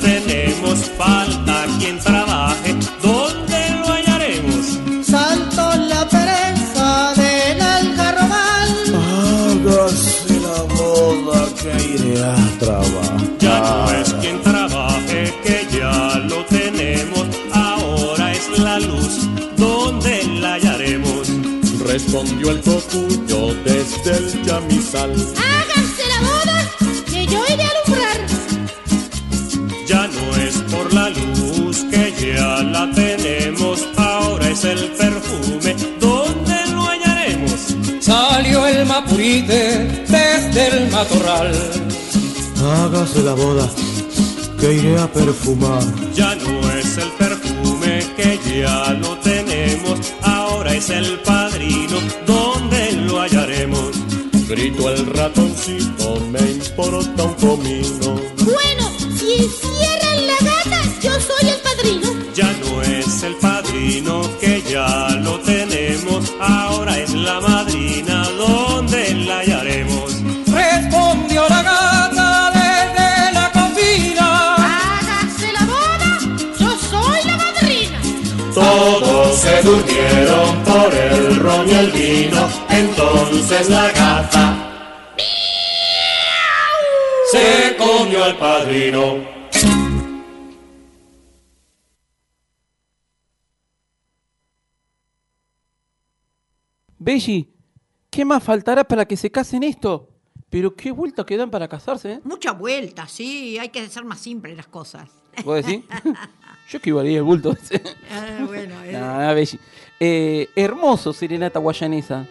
desde 40.56 40.78
el 40.78 40.90
matorral. 40.90 41.52
Hágase 42.64 43.22
la 43.22 43.34
boda 43.34 43.68
que 44.58 44.72
iré 44.72 44.98
a 44.98 45.06
perfumar. 45.06 45.82
Ya 46.14 46.34
no 46.34 46.70
es 46.72 46.96
el 46.96 47.10
perfume 47.12 48.06
que 48.16 48.60
ya 48.60 48.92
lo 48.94 49.18
tenemos, 49.18 50.00
ahora 50.22 50.74
es 50.74 50.88
el 50.90 51.18
padrino, 51.20 51.98
¿dónde 52.26 52.92
lo 52.92 53.20
hallaremos? 53.20 53.90
Grito 54.48 54.90
el 54.90 55.06
ratoncito, 55.06 56.20
me 56.32 56.40
importa 56.52 57.22
un 57.24 57.34
comino. 57.34 58.15
Todos 78.56 79.36
se 79.36 79.62
durmieron 79.62 80.64
por 80.64 80.94
el 80.94 81.36
ron 81.36 81.68
y 81.68 81.72
el 81.72 81.90
vino, 81.90 82.48
entonces 82.70 83.68
la 83.68 83.92
gata 83.92 84.72
se 87.30 87.76
comió 87.76 88.24
al 88.24 88.38
padrino. 88.38 89.16
Belly, 96.98 97.52
¿qué 98.08 98.24
más 98.24 98.42
faltará 98.42 98.84
para 98.84 99.04
que 99.04 99.18
se 99.18 99.30
casen 99.30 99.64
esto? 99.64 100.08
Pero 100.48 100.74
qué 100.74 100.92
vuelta 100.92 101.26
que 101.26 101.36
dan 101.36 101.50
para 101.50 101.68
casarse, 101.68 102.12
¿eh? 102.14 102.20
Mucha 102.24 102.52
vuelta, 102.52 103.06
sí, 103.06 103.58
hay 103.58 103.68
que 103.68 103.86
ser 103.90 104.06
más 104.06 104.20
simples 104.20 104.56
las 104.56 104.68
cosas. 104.68 105.10
¿Vos 105.44 105.56
decís? 105.56 105.84
Yo 106.68 106.78
esquivaría 106.78 107.18
el 107.18 107.22
bulto 107.22 107.52
ese. 107.52 107.80
Ah, 108.10 108.44
bueno, 108.46 108.74
eh, 108.84 108.92
Nah, 108.92 109.32
Belli. 109.34 109.58
Eh, 110.00 110.48
hermoso 110.56 111.12
Serenata 111.12 111.58
Guayanesa. 111.58 112.26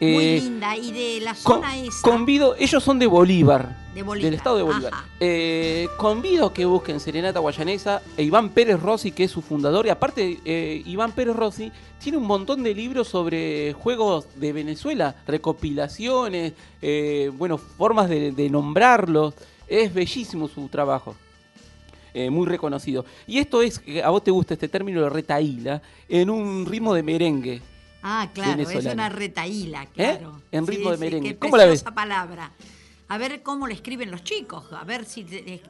muy 0.00 0.08
Eh, 0.24 0.40
linda. 0.42 0.76
Y 0.76 0.92
de 0.92 1.20
la 1.24 1.34
Con- 1.42 1.56
zona 1.56 1.76
esa. 1.76 2.02
convido, 2.02 2.54
ellos 2.56 2.84
son 2.84 3.00
de 3.00 3.06
Bolívar, 3.08 3.76
De 3.94 4.02
Bolívar, 4.04 4.24
del 4.30 4.34
estado 4.34 4.56
de 4.58 4.62
Bolívar. 4.62 4.92
Eh, 5.18 5.88
convido 5.96 6.52
que 6.52 6.64
busquen 6.66 7.00
Serenata 7.00 7.40
Guayanesa 7.40 8.00
e 8.16 8.22
Iván 8.22 8.50
Pérez 8.50 8.78
Rossi, 8.80 9.10
que 9.10 9.24
es 9.24 9.30
su 9.32 9.42
fundador. 9.42 9.86
Y 9.86 9.90
aparte, 9.90 10.38
eh, 10.44 10.82
Iván 10.86 11.10
Pérez 11.12 11.34
Rossi 11.34 11.72
tiene 11.98 12.18
un 12.18 12.26
montón 12.26 12.62
de 12.62 12.74
libros 12.74 13.08
sobre 13.08 13.72
juegos 13.72 14.26
de 14.36 14.52
Venezuela, 14.52 15.16
recopilaciones, 15.26 16.52
bueno, 17.36 17.58
formas 17.58 18.08
de, 18.08 18.30
de 18.32 18.50
nombrarlos. 18.50 19.34
Es 19.66 19.92
bellísimo 19.92 20.46
su 20.46 20.68
trabajo. 20.68 21.16
Eh, 22.14 22.30
muy 22.30 22.46
reconocido. 22.46 23.04
Y 23.26 23.38
esto 23.38 23.62
es, 23.62 23.80
eh, 23.86 24.02
a 24.02 24.10
vos 24.10 24.24
te 24.24 24.30
gusta 24.30 24.54
este 24.54 24.68
término 24.68 25.02
de 25.02 25.10
retaíla, 25.10 25.82
en 26.08 26.30
un 26.30 26.66
ritmo 26.66 26.94
de 26.94 27.02
merengue. 27.02 27.62
Ah, 28.02 28.30
claro, 28.32 28.62
es 28.62 28.84
una 28.86 29.08
retaíla, 29.08 29.86
claro. 29.86 30.40
En 30.50 30.66
ritmo 30.66 30.90
de 30.90 30.96
merengue. 30.96 31.30
Qué 31.30 31.38
¿Cómo 31.38 31.56
la 31.56 31.66
ves? 31.66 31.82
palabra. 31.82 32.52
A 33.08 33.18
ver 33.18 33.42
cómo 33.42 33.66
le 33.66 33.74
escriben 33.74 34.10
los 34.10 34.22
chicos, 34.22 34.72
a 34.72 34.84
ver 34.84 35.04
si 35.04 35.26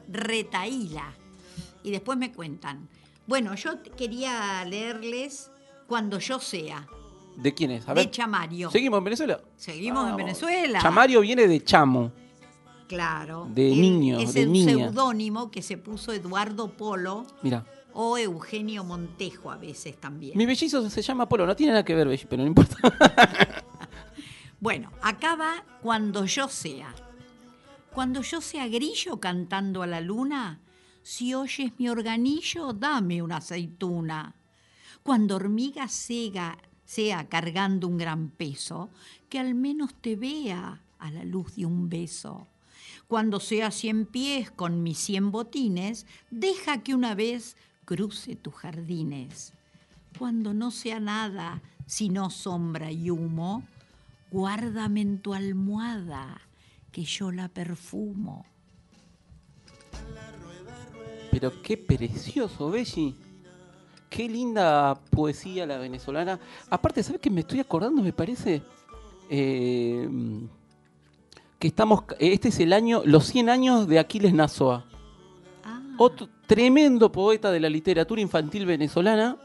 retaíla. 0.07 1.13
Y 1.83 1.91
después 1.91 2.17
me 2.17 2.31
cuentan. 2.31 2.87
Bueno, 3.25 3.55
yo 3.55 3.81
quería 3.95 4.65
leerles 4.65 5.51
Cuando 5.87 6.19
yo 6.19 6.39
sea, 6.39 6.87
¿De 7.35 7.53
quién 7.53 7.71
es? 7.71 7.87
A 7.87 7.93
de 7.93 8.01
ver. 8.01 8.11
Chamario. 8.11 8.69
¿Seguimos 8.69 8.97
en 8.97 9.03
Venezuela? 9.05 9.39
Seguimos 9.55 10.09
en. 10.09 10.15
Venezuela. 10.17 10.79
Chamario 10.81 11.21
viene 11.21 11.47
de 11.47 11.63
chamo. 11.63 12.11
Claro. 12.89 13.47
De 13.53 13.71
Él 13.71 13.79
niño, 13.81 14.19
Es 14.19 14.33
de 14.33 14.41
el 14.41 14.63
seudónimo 14.65 15.51
que 15.51 15.61
se 15.61 15.77
puso 15.77 16.11
Eduardo 16.11 16.71
Polo 16.75 17.25
Mira. 17.43 17.63
o 17.93 18.17
Eugenio 18.17 18.83
Montejo 18.83 19.51
a 19.51 19.57
veces 19.57 19.95
también. 19.97 20.35
Mi 20.35 20.47
bellizo 20.47 20.89
se 20.89 21.01
llama 21.03 21.29
Polo. 21.29 21.45
No 21.45 21.55
tiene 21.55 21.73
nada 21.73 21.85
que 21.85 21.93
ver, 21.93 22.19
pero 22.27 22.41
no 22.41 22.47
importa. 22.47 22.75
Bueno, 24.61 24.91
acá 25.01 25.37
va 25.37 25.63
cuando 25.81 26.25
yo 26.25 26.49
sea. 26.49 26.93
Cuando 27.93 28.21
yo 28.21 28.41
sea 28.41 28.67
grillo 28.67 29.17
cantando 29.17 29.83
a 29.83 29.87
la 29.87 30.01
luna, 30.01 30.59
si 31.01 31.33
oyes 31.33 31.71
mi 31.77 31.87
organillo, 31.87 32.73
dame 32.73 33.21
una 33.21 33.37
aceituna. 33.37 34.35
Cuando 35.01 35.37
hormiga 35.37 35.87
cega 35.87 36.57
sea 36.83 37.29
cargando 37.29 37.87
un 37.87 37.97
gran 37.97 38.31
peso, 38.31 38.89
que 39.29 39.39
al 39.39 39.55
menos 39.55 39.93
te 40.01 40.17
vea 40.17 40.81
a 40.99 41.11
la 41.11 41.23
luz 41.23 41.55
de 41.55 41.65
un 41.65 41.87
beso. 41.87 42.47
Cuando 43.09 43.39
sea 43.39 43.71
cien 43.71 44.05
pies 44.05 44.51
con 44.51 44.83
mis 44.83 44.99
cien 44.99 45.31
botines, 45.31 46.05
deja 46.29 46.83
que 46.83 46.93
una 46.93 47.15
vez 47.15 47.57
cruce 47.85 48.35
tus 48.35 48.53
jardines. 48.53 49.53
Cuando 50.19 50.53
no 50.53 50.69
sea 50.69 50.99
nada, 50.99 51.63
sino 51.87 52.29
sombra 52.29 52.91
y 52.91 53.09
humo, 53.09 53.63
guárdame 54.29 55.01
en 55.01 55.17
tu 55.17 55.33
almohada, 55.33 56.39
que 56.91 57.03
yo 57.03 57.31
la 57.31 57.47
perfumo. 57.47 58.45
Pero 61.31 61.63
qué 61.63 61.77
precioso, 61.77 62.69
Belli. 62.69 63.15
Qué 64.07 64.29
linda 64.29 65.01
poesía 65.09 65.65
la 65.65 65.79
venezolana. 65.79 66.39
Aparte, 66.69 67.01
¿sabes 67.01 67.19
qué 67.19 67.31
me 67.31 67.41
estoy 67.41 67.59
acordando? 67.59 68.03
Me 68.03 68.13
parece 68.13 68.61
Eh, 69.31 70.07
que 71.59 71.67
estamos. 71.67 72.03
Este 72.19 72.49
es 72.49 72.59
el 72.59 72.73
año, 72.73 73.01
los 73.05 73.25
100 73.27 73.49
años 73.49 73.87
de 73.87 73.99
Aquiles 73.99 74.33
Nazoa. 74.33 74.85
Otro 75.97 76.29
tremendo 76.47 77.11
poeta 77.11 77.51
de 77.51 77.59
la 77.59 77.69
literatura 77.69 78.21
infantil 78.21 78.65
venezolana. 78.65 79.37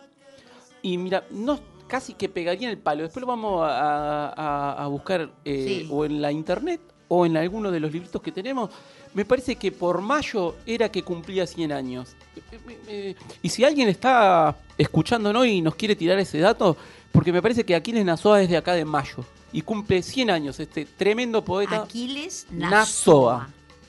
Y 0.82 0.96
mira, 0.98 1.24
no 1.30 1.58
casi 1.88 2.14
que 2.14 2.28
pegaría 2.28 2.68
en 2.68 2.72
el 2.72 2.78
palo. 2.78 3.02
Después 3.02 3.20
lo 3.22 3.26
vamos 3.26 3.62
a, 3.62 4.28
a- 4.28 4.84
a 4.84 4.86
buscar 4.86 5.30
eh, 5.44 5.64
Sí. 5.82 5.88
o 5.90 6.04
en 6.04 6.22
la 6.22 6.30
internet 6.30 6.80
o 7.08 7.26
en 7.26 7.36
alguno 7.36 7.70
de 7.70 7.80
los 7.80 7.92
libritos 7.92 8.22
que 8.22 8.32
tenemos. 8.32 8.70
Me 9.14 9.24
parece 9.24 9.56
que 9.56 9.70
por 9.72 10.00
mayo 10.00 10.56
era 10.66 10.88
que 10.90 11.02
cumplía 11.02 11.46
100 11.46 11.72
años. 11.72 12.16
Eh, 12.36 12.78
eh, 12.88 13.14
Y 13.42 13.48
si 13.48 13.64
alguien 13.64 13.88
está 13.88 14.56
escuchándonos 14.78 15.46
y 15.46 15.60
nos 15.60 15.74
quiere 15.74 15.94
tirar 15.96 16.18
ese 16.18 16.38
dato, 16.38 16.76
porque 17.14 17.32
me 17.32 17.40
parece 17.40 17.64
que 17.64 17.74
Aquiles 17.74 18.04
Nazoa 18.04 18.42
es 18.42 18.50
de 18.50 18.56
acá 18.58 18.74
de 18.74 18.84
mayo. 18.84 19.24
Y 19.52 19.62
cumple 19.62 20.02
100 20.02 20.30
años 20.30 20.58
este 20.60 20.84
tremendo 20.84 21.44
poeta. 21.44 21.76
Aquiles 21.84 22.46
Nazoa. 22.50 23.48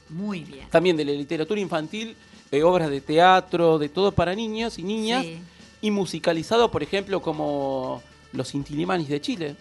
Muy 0.09 0.41
bien. 0.43 0.69
También 0.69 0.95
de 0.95 1.03
la 1.03 1.11
literatura 1.11 1.59
infantil, 1.59 2.15
obras 2.63 2.89
de 2.89 3.01
teatro, 3.01 3.77
de 3.79 3.89
todo 3.89 4.11
para 4.13 4.33
niños 4.35 4.77
y 4.79 4.83
niñas. 4.83 5.23
Sí. 5.25 5.39
Y 5.81 5.91
musicalizado, 5.91 6.69
por 6.71 6.83
ejemplo, 6.83 7.21
como 7.21 8.01
Los 8.31 8.53
Intilimanis 8.53 9.09
de 9.09 9.19
Chile. 9.19 9.55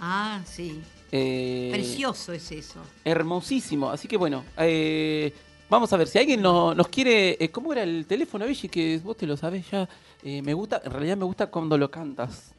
Ah, 0.00 0.40
sí. 0.44 0.80
Eh, 1.12 1.68
Precioso 1.70 2.32
es 2.32 2.50
eso. 2.50 2.80
Hermosísimo. 3.04 3.90
Así 3.90 4.08
que 4.08 4.16
bueno, 4.16 4.44
eh, 4.56 5.32
vamos 5.68 5.92
a 5.92 5.96
ver 5.98 6.08
si 6.08 6.18
alguien 6.18 6.40
no- 6.40 6.74
nos 6.74 6.88
quiere. 6.88 7.36
eh, 7.38 7.50
¿Cómo 7.50 7.72
era 7.74 7.82
el 7.82 8.06
teléfono, 8.06 8.46
Belli? 8.46 8.68
Que 8.68 8.98
vos 9.04 9.16
te 9.18 9.26
lo 9.26 9.36
sabés 9.36 9.70
ya. 9.70 9.86
Eh, 10.24 10.40
me 10.42 10.54
gusta, 10.54 10.80
en 10.84 10.90
realidad 10.90 11.16
me 11.18 11.24
gusta 11.26 11.46
cuando 11.48 11.76
lo 11.78 11.90
cantas. 11.90 12.51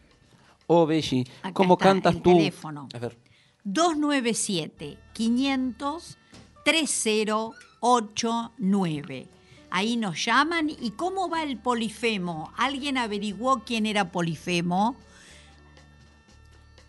Oh, 0.75 0.87
Belli, 0.87 1.27
Acá 1.43 1.53
¿cómo 1.53 1.75
está, 1.75 1.85
cantas 1.85 2.15
el 2.15 2.21
tú? 2.23 2.35
teléfono. 2.35 2.89
A 2.93 2.97
ver. 2.97 3.15
297 3.63 4.97
500 5.13 6.17
3089. 6.65 9.27
Ahí 9.69 9.97
nos 9.97 10.25
llaman. 10.25 10.69
¿Y 10.69 10.91
cómo 10.91 11.29
va 11.29 11.43
el 11.43 11.57
polifemo? 11.57 12.51
¿Alguien 12.57 12.97
averiguó 12.97 13.61
quién 13.65 13.85
era 13.85 14.11
polifemo? 14.11 14.95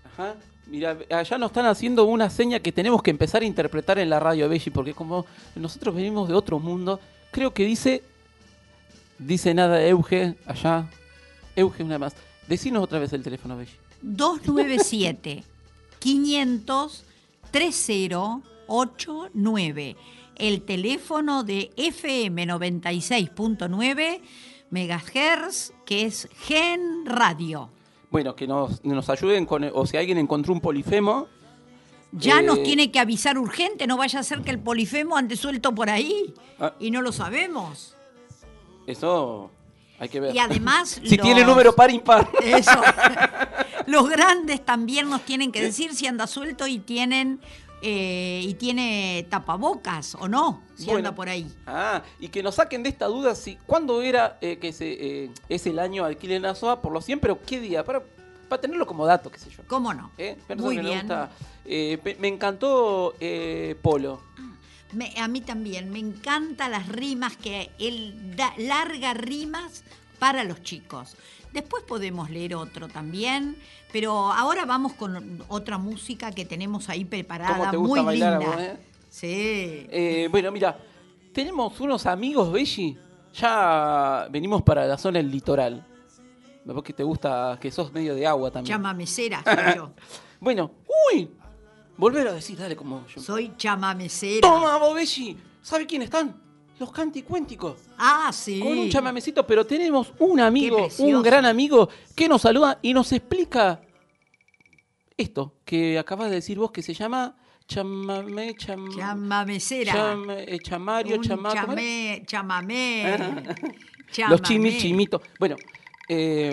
Ajá. 0.04 0.36
Mira, 0.66 0.96
allá 1.10 1.36
nos 1.36 1.50
están 1.50 1.66
haciendo 1.66 2.04
una 2.04 2.30
seña 2.30 2.58
que 2.60 2.72
tenemos 2.72 3.02
que 3.02 3.10
empezar 3.10 3.42
a 3.42 3.44
interpretar 3.44 3.98
en 3.98 4.08
la 4.08 4.18
radio, 4.18 4.48
Belli, 4.48 4.70
porque 4.72 4.94
como 4.94 5.26
nosotros 5.56 5.94
venimos 5.94 6.26
de 6.26 6.32
otro 6.34 6.58
mundo, 6.58 7.00
creo 7.30 7.52
que 7.52 7.66
dice. 7.66 8.02
Dice 9.18 9.52
nada 9.54 9.84
Euge, 9.86 10.34
allá. 10.46 10.88
Euge, 11.54 11.84
una 11.84 11.98
más. 11.98 12.14
Decinos 12.48 12.82
otra 12.84 12.98
vez 12.98 13.12
el 13.12 13.22
teléfono, 13.22 13.56
Belli. 13.56 13.70
297 14.02 15.44
500 15.98 17.04
3089. 17.50 19.96
El 20.36 20.62
teléfono 20.62 21.44
de 21.44 21.70
FM 21.76 22.46
96.9 22.46 24.20
MHz, 24.70 25.72
que 25.86 26.04
es 26.06 26.28
Gen 26.46 27.04
Radio. 27.06 27.70
Bueno, 28.10 28.34
que 28.34 28.46
nos, 28.48 28.84
nos 28.84 29.08
ayuden 29.10 29.46
con. 29.46 29.64
O 29.72 29.86
si 29.86 29.96
alguien 29.96 30.18
encontró 30.18 30.52
un 30.52 30.60
polifemo. 30.60 31.28
Ya 32.12 32.40
eh, 32.40 32.42
nos 32.42 32.62
tiene 32.62 32.90
que 32.92 33.00
avisar 33.00 33.38
urgente, 33.38 33.86
no 33.88 33.96
vaya 33.96 34.20
a 34.20 34.22
ser 34.22 34.42
que 34.42 34.50
el 34.50 34.58
polifemo 34.60 35.16
ande 35.16 35.36
suelto 35.36 35.74
por 35.74 35.90
ahí 35.90 36.32
Ah. 36.60 36.72
y 36.78 36.92
no 36.92 37.02
lo 37.02 37.10
sabemos. 37.10 37.96
Eso 38.86 39.50
hay 40.04 40.08
que 40.08 40.20
ver. 40.20 40.34
Y 40.34 40.38
además 40.38 40.88
si 41.04 41.16
los- 41.16 41.24
tiene 41.26 41.44
número 41.44 41.74
par 41.74 41.90
impar. 41.90 42.28
Eso. 42.42 42.70
Los 43.86 44.08
grandes 44.08 44.64
también 44.64 45.10
nos 45.10 45.22
tienen 45.26 45.52
que 45.52 45.60
decir 45.60 45.94
si 45.94 46.06
anda 46.06 46.26
suelto 46.26 46.66
y 46.66 46.78
tienen 46.78 47.38
eh, 47.82 48.40
y 48.42 48.54
tiene 48.54 49.26
tapabocas 49.28 50.14
o 50.14 50.26
no, 50.26 50.62
si 50.74 50.86
Bueno. 50.86 50.98
anda 50.98 51.14
por 51.14 51.28
ahí. 51.28 51.52
Ah, 51.66 52.02
y 52.18 52.28
que 52.28 52.42
nos 52.42 52.54
saquen 52.54 52.82
de 52.82 52.88
esta 52.88 53.04
duda 53.06 53.34
si 53.34 53.56
cuándo 53.66 54.00
era 54.00 54.38
eh, 54.40 54.56
que 54.58 54.72
se, 54.72 55.24
eh, 55.24 55.30
es 55.50 55.66
el 55.66 55.78
año 55.78 56.06
de 56.06 56.12
Aquiles 56.12 56.40
Nazoa 56.40 56.80
por 56.80 56.92
los 56.92 57.04
100, 57.04 57.20
pero 57.20 57.38
qué 57.42 57.60
día, 57.60 57.84
para, 57.84 58.02
para 58.48 58.62
tenerlo 58.62 58.86
como 58.86 59.04
dato, 59.04 59.30
qué 59.30 59.38
sé 59.38 59.50
yo. 59.50 59.62
¿Cómo 59.66 59.92
no? 59.92 60.12
¿Eh? 60.16 60.38
Muy 60.56 60.76
que 60.76 60.82
me 60.82 60.88
bien. 60.88 61.00
gusta. 61.00 61.30
Eh, 61.66 62.16
me 62.20 62.28
encantó 62.28 63.14
eh, 63.20 63.76
Polo. 63.82 64.22
Me- 64.94 65.12
a 65.18 65.28
mí 65.28 65.40
también, 65.40 65.90
me 65.90 65.98
encantan 65.98 66.70
las 66.72 66.88
rimas 66.88 67.36
que 67.36 67.70
él 67.78 68.34
da, 68.36 68.52
larga 68.58 69.14
rimas 69.14 69.84
para 70.18 70.44
los 70.44 70.62
chicos. 70.62 71.16
Después 71.52 71.84
podemos 71.84 72.30
leer 72.30 72.54
otro 72.56 72.88
también, 72.88 73.56
pero 73.92 74.32
ahora 74.32 74.64
vamos 74.64 74.92
con 74.94 75.42
otra 75.48 75.78
música 75.78 76.32
que 76.32 76.44
tenemos 76.44 76.88
ahí 76.88 77.04
preparada, 77.04 77.56
¿Cómo 77.58 77.70
te 77.70 77.76
gusta 77.76 78.02
muy 78.02 78.06
bailar 78.06 78.38
linda. 78.40 78.54
vos, 78.56 78.62
eh? 78.64 78.76
Sí. 79.10 79.86
Eh, 79.90 80.28
bueno, 80.30 80.50
mira, 80.50 80.76
tenemos 81.32 81.78
unos 81.80 82.06
amigos, 82.06 82.50
Belli. 82.52 82.98
Ya 83.34 84.26
venimos 84.30 84.62
para 84.62 84.86
la 84.86 84.96
zona 84.98 85.18
del 85.18 85.30
litoral. 85.30 85.84
Vos 86.64 86.82
que 86.82 86.92
te 86.92 87.02
gusta, 87.02 87.58
que 87.60 87.70
sos 87.70 87.92
medio 87.92 88.14
de 88.14 88.26
agua 88.26 88.50
también. 88.50 88.74
Chamamecera 88.76 89.42
soy 89.44 89.76
yo. 89.76 89.92
Bueno, 90.40 90.70
uy, 91.12 91.30
volver 91.96 92.28
a 92.28 92.32
decir, 92.32 92.56
dale 92.58 92.76
como 92.76 93.06
yo. 93.06 93.20
Soy 93.20 93.52
chamamecera. 93.56 94.40
Toma, 94.40 94.76
vos, 94.78 94.94
Belli. 94.94 95.36
¿Sabe 95.62 95.86
quiénes 95.86 96.06
están? 96.06 96.40
Los 96.78 96.90
canticuénticos. 96.90 97.76
Ah, 97.96 98.30
sí. 98.32 98.60
Con 98.60 98.76
un 98.76 98.88
chamamecito, 98.90 99.46
pero 99.46 99.64
tenemos 99.64 100.12
un 100.18 100.40
amigo, 100.40 100.88
un 100.98 101.22
gran 101.22 101.46
amigo, 101.46 101.88
que 102.16 102.28
nos 102.28 102.42
saluda 102.42 102.78
y 102.82 102.92
nos 102.92 103.12
explica 103.12 103.80
esto 105.16 105.54
que 105.64 105.98
acabas 105.98 106.28
de 106.30 106.36
decir 106.36 106.58
vos, 106.58 106.72
que 106.72 106.82
se 106.82 106.92
llama 106.92 107.36
chamamé, 107.66 108.54
cham... 108.56 108.88
Chamamecera. 108.94 109.92
cham- 109.92 110.30
eh, 110.36 110.58
chamario, 110.60 111.16
chama- 111.22 111.52
chamé, 111.54 112.22
chamamé. 112.26 113.04
Los 113.18 114.16
chamamé. 114.16 114.40
chimichimitos. 114.42 115.22
Bueno, 115.38 115.56
eh, 116.08 116.52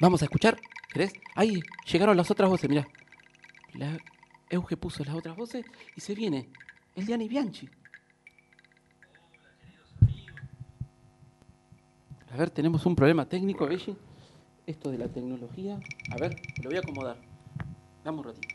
vamos 0.00 0.22
a 0.22 0.24
escuchar. 0.24 0.58
¿Querés? 0.92 1.12
Ahí 1.34 1.60
llegaron 1.90 2.16
las 2.16 2.30
otras 2.30 2.48
voces, 2.48 2.68
mirá. 2.70 2.88
La 3.74 3.98
Euge 4.50 4.76
puso 4.76 5.04
las 5.04 5.14
otras 5.14 5.36
voces 5.36 5.64
y 5.94 6.00
se 6.00 6.14
viene 6.14 6.48
el 6.94 7.06
Diani 7.06 7.28
Bianchi. 7.28 7.68
A 12.32 12.36
ver, 12.36 12.50
tenemos 12.50 12.84
un 12.86 12.94
problema 12.94 13.26
técnico, 13.26 13.66
Belli. 13.66 13.96
Esto 14.66 14.90
de 14.90 14.98
la 14.98 15.08
tecnología. 15.08 15.78
A 16.10 16.16
ver, 16.16 16.36
lo 16.62 16.68
voy 16.68 16.76
a 16.76 16.80
acomodar. 16.80 17.16
Dame 18.04 18.18
un 18.18 18.24
ratito. 18.24 18.48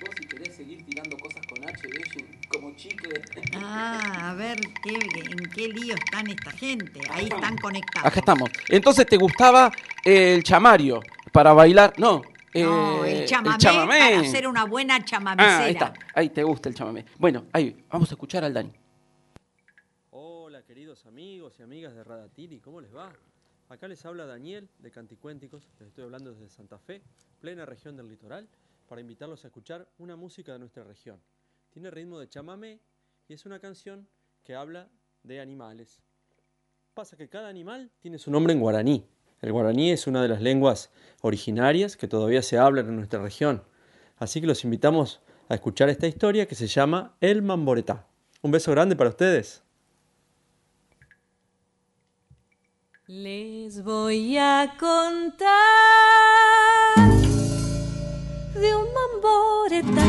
Vos 0.00 0.14
si 0.16 0.26
querés 0.26 0.56
seguir 0.56 0.84
tirando 0.86 1.16
cosas 1.18 1.44
con 1.46 1.68
H, 1.68 1.88
Belli, 1.88 2.38
como 2.48 2.74
chicle. 2.76 3.20
Ah, 3.56 4.30
a 4.30 4.34
ver 4.34 4.60
qué, 4.82 4.94
en 4.94 5.50
qué 5.50 5.68
lío 5.68 5.94
están 5.94 6.28
esta 6.28 6.52
gente. 6.52 7.00
Ahí 7.10 7.24
están 7.24 7.56
conectados. 7.58 8.06
Acá 8.06 8.20
estamos. 8.20 8.50
Entonces 8.68 9.06
te 9.06 9.16
gustaba 9.16 9.72
el 10.04 10.42
chamario 10.44 11.02
para 11.32 11.52
bailar. 11.52 11.92
No, 11.98 12.22
No, 12.54 13.04
eh, 13.04 13.22
el 13.22 13.28
chamamé, 13.28 13.58
chamamé. 13.58 13.98
para 13.98 14.20
hacer 14.20 14.46
una 14.48 14.64
buena 14.64 15.04
chamamecera. 15.04 15.58
Ah, 15.58 15.64
ahí 15.64 15.72
está. 15.72 15.92
Ahí 16.14 16.30
te 16.30 16.42
gusta 16.42 16.68
el 16.68 16.74
chamamé. 16.74 17.04
Bueno, 17.18 17.46
ahí, 17.52 17.84
vamos 17.88 18.10
a 18.10 18.14
escuchar 18.14 18.42
al 18.44 18.52
Dani. 18.52 18.72
Hola 20.10 20.62
queridos 20.62 21.06
amigos 21.06 21.54
y 21.58 21.62
amigas 21.62 21.94
de 21.94 22.02
Radatili, 22.02 22.60
¿cómo 22.60 22.80
les 22.80 22.94
va? 22.94 23.12
Acá 23.68 23.86
les 23.86 24.04
habla 24.04 24.26
Daniel 24.26 24.68
de 24.80 24.90
Canticuénticos, 24.90 25.68
les 25.78 25.88
estoy 25.88 26.02
hablando 26.02 26.32
desde 26.32 26.48
Santa 26.48 26.78
Fe, 26.78 27.02
plena 27.40 27.64
región 27.64 27.96
del 27.96 28.08
litoral, 28.08 28.48
para 28.88 29.00
invitarlos 29.00 29.44
a 29.44 29.48
escuchar 29.48 29.88
una 29.98 30.16
música 30.16 30.52
de 30.52 30.58
nuestra 30.58 30.82
región. 30.82 31.20
Tiene 31.70 31.88
ritmo 31.92 32.18
de 32.18 32.28
chamamé 32.28 32.80
y 33.28 33.34
es 33.34 33.46
una 33.46 33.60
canción 33.60 34.08
que 34.42 34.56
habla 34.56 34.88
de 35.22 35.40
animales. 35.40 36.02
Pasa 36.94 37.16
que 37.16 37.28
cada 37.28 37.48
animal 37.48 37.92
tiene 38.00 38.18
su 38.18 38.32
nombre 38.32 38.52
en 38.52 38.58
guaraní. 38.58 39.06
El 39.42 39.52
guaraní 39.52 39.90
es 39.90 40.06
una 40.06 40.22
de 40.22 40.28
las 40.28 40.40
lenguas 40.40 40.90
originarias 41.22 41.96
que 41.96 42.08
todavía 42.08 42.42
se 42.42 42.58
hablan 42.58 42.88
en 42.88 42.96
nuestra 42.96 43.22
región. 43.22 43.62
Así 44.18 44.40
que 44.40 44.46
los 44.46 44.64
invitamos 44.64 45.20
a 45.48 45.54
escuchar 45.54 45.88
esta 45.88 46.06
historia 46.06 46.46
que 46.46 46.54
se 46.54 46.66
llama 46.66 47.16
El 47.20 47.42
Mamboretá. 47.42 48.06
Un 48.42 48.50
beso 48.50 48.70
grande 48.70 48.96
para 48.96 49.10
ustedes. 49.10 49.62
Les 53.06 53.82
voy 53.82 54.38
a 54.38 54.74
contar 54.78 55.48
de 58.54 58.76
un 58.76 58.86
mamboreta 58.92 60.02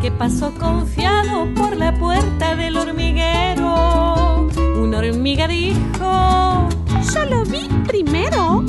que 0.00 0.12
pasó 0.12 0.54
confiado 0.54 1.52
por 1.54 1.76
la 1.76 1.92
puerta 1.98 2.54
del 2.54 2.76
hormiguero. 2.76 4.48
Una 4.76 4.98
hormiga 4.98 5.48
dijo, 5.48 6.68
yo 7.12 7.24
lo 7.24 7.44
vi 7.44 7.68
primero. 7.86 8.64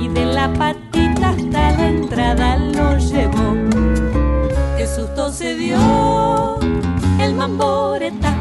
Y 0.00 0.08
de 0.08 0.26
la 0.26 0.52
patita 0.52 1.30
hasta 1.30 1.70
la 1.72 1.88
entrada 1.88 2.56
lo 2.56 2.98
llevó. 2.98 3.54
Qué 4.76 4.86
susto 4.86 5.30
se 5.32 5.54
dio 5.54 6.58
el 7.20 7.34
mamboreta. 7.34 8.34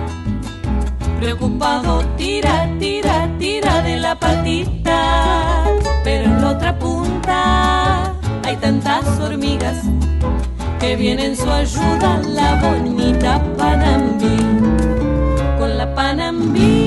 Preocupado 1.19 2.03
tira, 2.17 2.69
tira, 2.79 3.29
tira 3.39 3.81
de 3.81 3.97
la 3.97 4.19
patita. 4.19 5.65
Pero 6.03 6.25
en 6.25 6.41
la 6.41 6.51
otra 6.51 6.77
punta 6.77 8.13
hay 8.43 8.55
tantas 8.57 9.05
hormigas 9.19 9.83
que 10.79 10.95
viene 10.95 11.25
en 11.25 11.35
su 11.35 11.49
ayuda 11.49 12.21
la 12.23 12.55
bonita 12.61 13.43
Panambí. 13.57 14.37
Con 15.59 15.77
la 15.77 15.93
Panambí, 15.93 16.87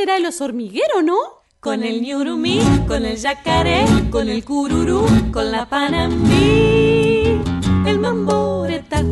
Será 0.00 0.16
el 0.16 0.24
oso 0.24 0.46
hormiguero, 0.46 1.02
no? 1.02 1.18
Con 1.60 1.82
el 1.82 2.00
ñurumí, 2.00 2.58
con 2.88 3.04
el 3.04 3.18
yacaré, 3.18 3.84
con 4.10 4.30
el 4.30 4.42
cururú, 4.44 5.04
con 5.30 5.52
la 5.52 5.68
panambí, 5.68 7.38
el 7.86 7.98
mamboreta. 7.98 9.04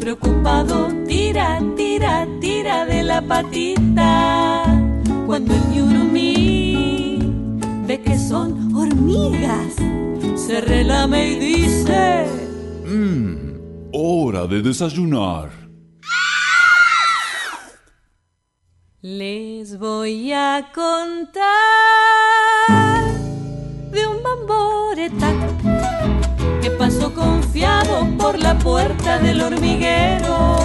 Preocupado 0.00 0.88
tira, 1.06 1.60
tira, 1.76 2.26
tira 2.40 2.86
de 2.86 3.02
la 3.02 3.20
patita. 3.20 4.62
Cuando 5.26 5.52
el 5.52 5.68
ñurumí 5.68 7.18
ve 7.86 8.00
que 8.00 8.18
son 8.18 8.74
hormigas, 8.74 9.74
se 10.34 10.62
relame 10.62 11.32
y 11.32 11.36
dice... 11.36 12.24
Mmm, 12.86 13.90
hora 13.92 14.46
de 14.46 14.62
desayunar. 14.62 15.61
Les 19.04 19.76
voy 19.80 20.32
a 20.32 20.70
contar 20.72 21.42
de 23.90 24.06
un 24.06 24.22
mamboreta 24.22 25.28
que 26.62 26.70
pasó 26.70 27.12
confiado 27.12 28.06
por 28.16 28.38
la 28.38 28.56
puerta 28.56 29.18
del 29.18 29.40
hormiguero 29.40 30.56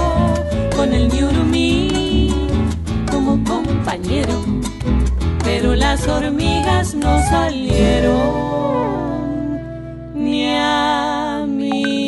con 0.75 0.93
el 0.93 1.11
ñurumí 1.11 2.31
como 3.11 3.43
compañero, 3.43 4.45
pero 5.43 5.73
las 5.73 6.07
hormigas 6.07 6.93
no 6.93 7.19
salieron 7.31 8.21
ni 10.13 10.45
a 10.55 11.43
mirar. 11.47 12.06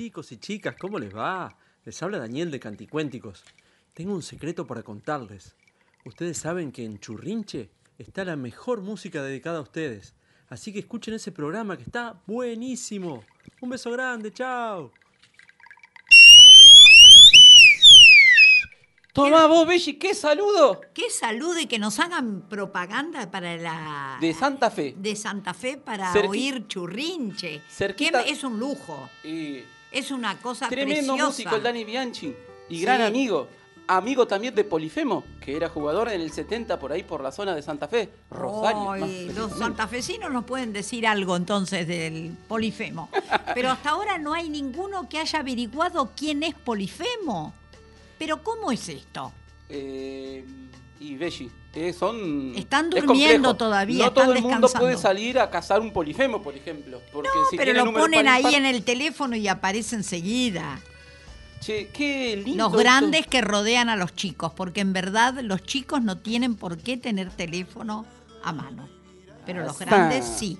Chicos 0.00 0.32
y 0.32 0.38
chicas, 0.38 0.76
¿cómo 0.80 0.98
les 0.98 1.14
va? 1.14 1.54
Les 1.84 2.02
habla 2.02 2.16
Daniel 2.18 2.50
de 2.50 2.58
Canticuénticos. 2.58 3.44
Tengo 3.92 4.14
un 4.14 4.22
secreto 4.22 4.66
para 4.66 4.82
contarles. 4.82 5.54
Ustedes 6.06 6.38
saben 6.38 6.72
que 6.72 6.86
en 6.86 6.98
Churrinche 6.98 7.68
está 7.98 8.24
la 8.24 8.34
mejor 8.34 8.80
música 8.80 9.22
dedicada 9.22 9.58
a 9.58 9.60
ustedes. 9.60 10.14
Así 10.48 10.72
que 10.72 10.78
escuchen 10.78 11.12
ese 11.12 11.32
programa 11.32 11.76
que 11.76 11.82
está 11.82 12.18
buenísimo. 12.26 13.22
Un 13.60 13.68
beso 13.68 13.90
grande, 13.90 14.32
chao. 14.32 14.90
Tomá 19.12 19.46
vos, 19.48 19.66
Belli, 19.66 19.98
qué 19.98 20.14
saludo 20.14 20.80
Qué 20.94 21.10
saludo 21.10 21.58
y 21.60 21.66
que 21.66 21.78
nos 21.78 21.98
hagan 21.98 22.48
propaganda 22.48 23.30
para 23.30 23.54
la 23.58 24.16
de 24.18 24.32
Santa 24.32 24.70
Fe. 24.70 24.94
de 24.96 25.14
Santa 25.14 25.52
Fe 25.52 25.76
para 25.76 26.10
Cerqui- 26.14 26.28
oír 26.30 26.66
churrinche. 26.68 27.60
Cerquita- 27.68 28.24
Que 28.24 28.30
es 28.30 28.42
un 28.44 28.58
lujo. 28.58 29.10
Y 29.24 29.62
Es 29.90 30.10
una 30.10 30.38
cosa 30.38 30.68
tremendo 30.68 31.14
preciosa. 31.14 31.26
músico 31.26 31.56
el 31.56 31.62
Dani 31.62 31.84
Bianchi. 31.84 32.34
Y 32.68 32.76
Sí. 32.78 32.82
gran 32.82 33.02
amigo. 33.02 33.48
Amigo 33.88 34.24
también 34.28 34.54
de 34.54 34.62
Polifemo, 34.62 35.24
que 35.40 35.56
era 35.56 35.68
jugador 35.68 36.08
en 36.10 36.20
el 36.20 36.30
70 36.30 36.78
por 36.78 36.92
ahí 36.92 37.02
por 37.02 37.20
la 37.24 37.32
zona 37.32 37.56
de 37.56 37.62
Santa 37.62 37.88
Fe. 37.88 38.08
Rosario. 38.30 38.84
Más 38.84 39.10
los 39.36 39.58
santafesinos 39.58 40.30
nos 40.30 40.44
pueden 40.44 40.72
decir 40.72 41.08
algo 41.08 41.34
entonces 41.34 41.88
del 41.88 42.36
Polifemo. 42.46 43.08
Pero 43.54 43.70
hasta 43.70 43.90
ahora 43.90 44.16
no 44.18 44.32
hay 44.32 44.48
ninguno 44.48 45.08
que 45.08 45.18
haya 45.18 45.40
averiguado 45.40 46.12
quién 46.16 46.44
es 46.44 46.54
Polifemo. 46.54 47.52
Pero 48.16 48.44
¿cómo 48.44 48.70
es 48.70 48.88
esto? 48.88 49.32
Eh, 49.68 50.44
y 51.00 51.16
Belli. 51.16 51.50
eh, 51.74 51.92
son. 51.92 52.52
Están 52.54 52.92
es 52.94 53.04
durmiendo 53.04 53.56
todavía, 53.56 54.04
No 54.04 54.12
todo 54.12 54.34
el 54.34 54.42
mundo 54.42 54.68
puede 54.68 54.96
salir 54.98 55.38
a 55.38 55.50
cazar 55.50 55.80
un 55.80 55.92
polifemo, 55.92 56.42
por 56.42 56.54
ejemplo. 56.54 57.00
Porque 57.12 57.30
si 57.50 57.56
Pero 57.56 57.84
lo 57.84 57.92
ponen 57.92 58.28
ahí 58.28 58.54
en 58.54 58.66
el 58.66 58.84
teléfono 58.84 59.34
y 59.34 59.48
aparece 59.48 59.96
enseguida. 59.96 60.78
Che, 61.60 61.88
qué 61.88 62.36
lindo. 62.36 62.64
Los 62.64 62.72
esto. 62.72 62.78
grandes 62.78 63.26
que 63.26 63.40
rodean 63.40 63.88
a 63.88 63.96
los 63.96 64.14
chicos, 64.14 64.52
porque 64.54 64.80
en 64.80 64.92
verdad 64.92 65.40
los 65.42 65.62
chicos 65.62 66.02
no 66.02 66.18
tienen 66.18 66.54
por 66.54 66.78
qué 66.78 66.96
tener 66.96 67.30
teléfono 67.30 68.06
a 68.42 68.52
mano. 68.52 68.88
Pero 69.46 69.62
los 69.62 69.76
Asa. 69.76 69.84
grandes 69.86 70.24
sí. 70.24 70.58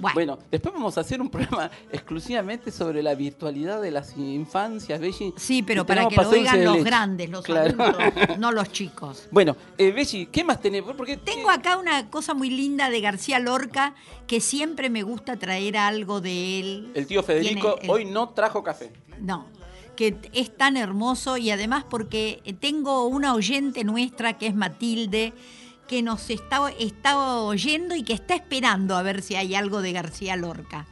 Bueno, 0.00 0.14
Bueno, 0.14 0.38
después 0.50 0.74
vamos 0.74 0.98
a 0.98 1.02
hacer 1.02 1.20
un 1.20 1.30
programa 1.30 1.70
exclusivamente 1.92 2.70
sobre 2.72 3.02
la 3.02 3.14
virtualidad 3.14 3.80
de 3.80 3.90
las 3.92 4.16
infancias, 4.16 4.98
Belli. 5.00 5.32
sí, 5.36 5.62
pero 5.62 5.86
para 5.86 6.08
que 6.08 6.16
lo 6.16 6.28
oigan 6.28 6.64
los 6.64 6.82
grandes, 6.82 7.30
los 7.30 7.44
Claro. 7.44 7.80
adultos, 7.80 8.38
no 8.38 8.50
los 8.52 8.70
chicos. 8.72 9.28
Bueno, 9.30 9.56
eh, 9.78 9.92
Belli, 9.92 10.26
¿qué 10.26 10.42
más 10.42 10.60
tenemos? 10.60 10.94
Porque 10.96 11.16
Tengo 11.16 11.48
acá 11.48 11.76
una 11.76 12.10
cosa 12.10 12.34
muy 12.34 12.50
linda 12.50 12.90
de 12.90 13.00
García 13.00 13.38
Lorca 13.38 13.94
que 14.26 14.40
siempre 14.40 14.90
me 14.90 15.02
gusta 15.04 15.36
traer 15.36 15.76
algo 15.76 16.20
de 16.20 16.60
él. 16.60 16.90
el 16.94 17.06
tío 17.06 17.22
Federico 17.22 17.78
el- 17.80 17.88
hoy 17.90 18.04
no 18.04 18.30
trajo 18.30 18.62
café. 18.64 18.92
No, 19.20 19.46
que 19.96 20.16
es 20.32 20.56
tan 20.56 20.76
hermoso 20.76 21.36
y 21.36 21.50
además 21.50 21.84
porque 21.88 22.42
tengo 22.60 23.06
una 23.06 23.32
oyente 23.34 23.84
nuestra 23.84 24.38
que 24.38 24.48
es 24.48 24.54
Matilde, 24.56 25.32
que 25.88 26.02
nos 26.02 26.30
está, 26.30 26.60
oyendo 27.40 27.94
y 27.94 28.02
que 28.02 28.14
está 28.14 28.34
esperando 28.34 28.96
a 28.96 29.02
ver 29.02 29.22
si 29.22 29.36
hay 29.36 29.54
algo 29.54 29.82
de 29.82 29.92
García 29.92 30.36
Lorca. 30.36 30.86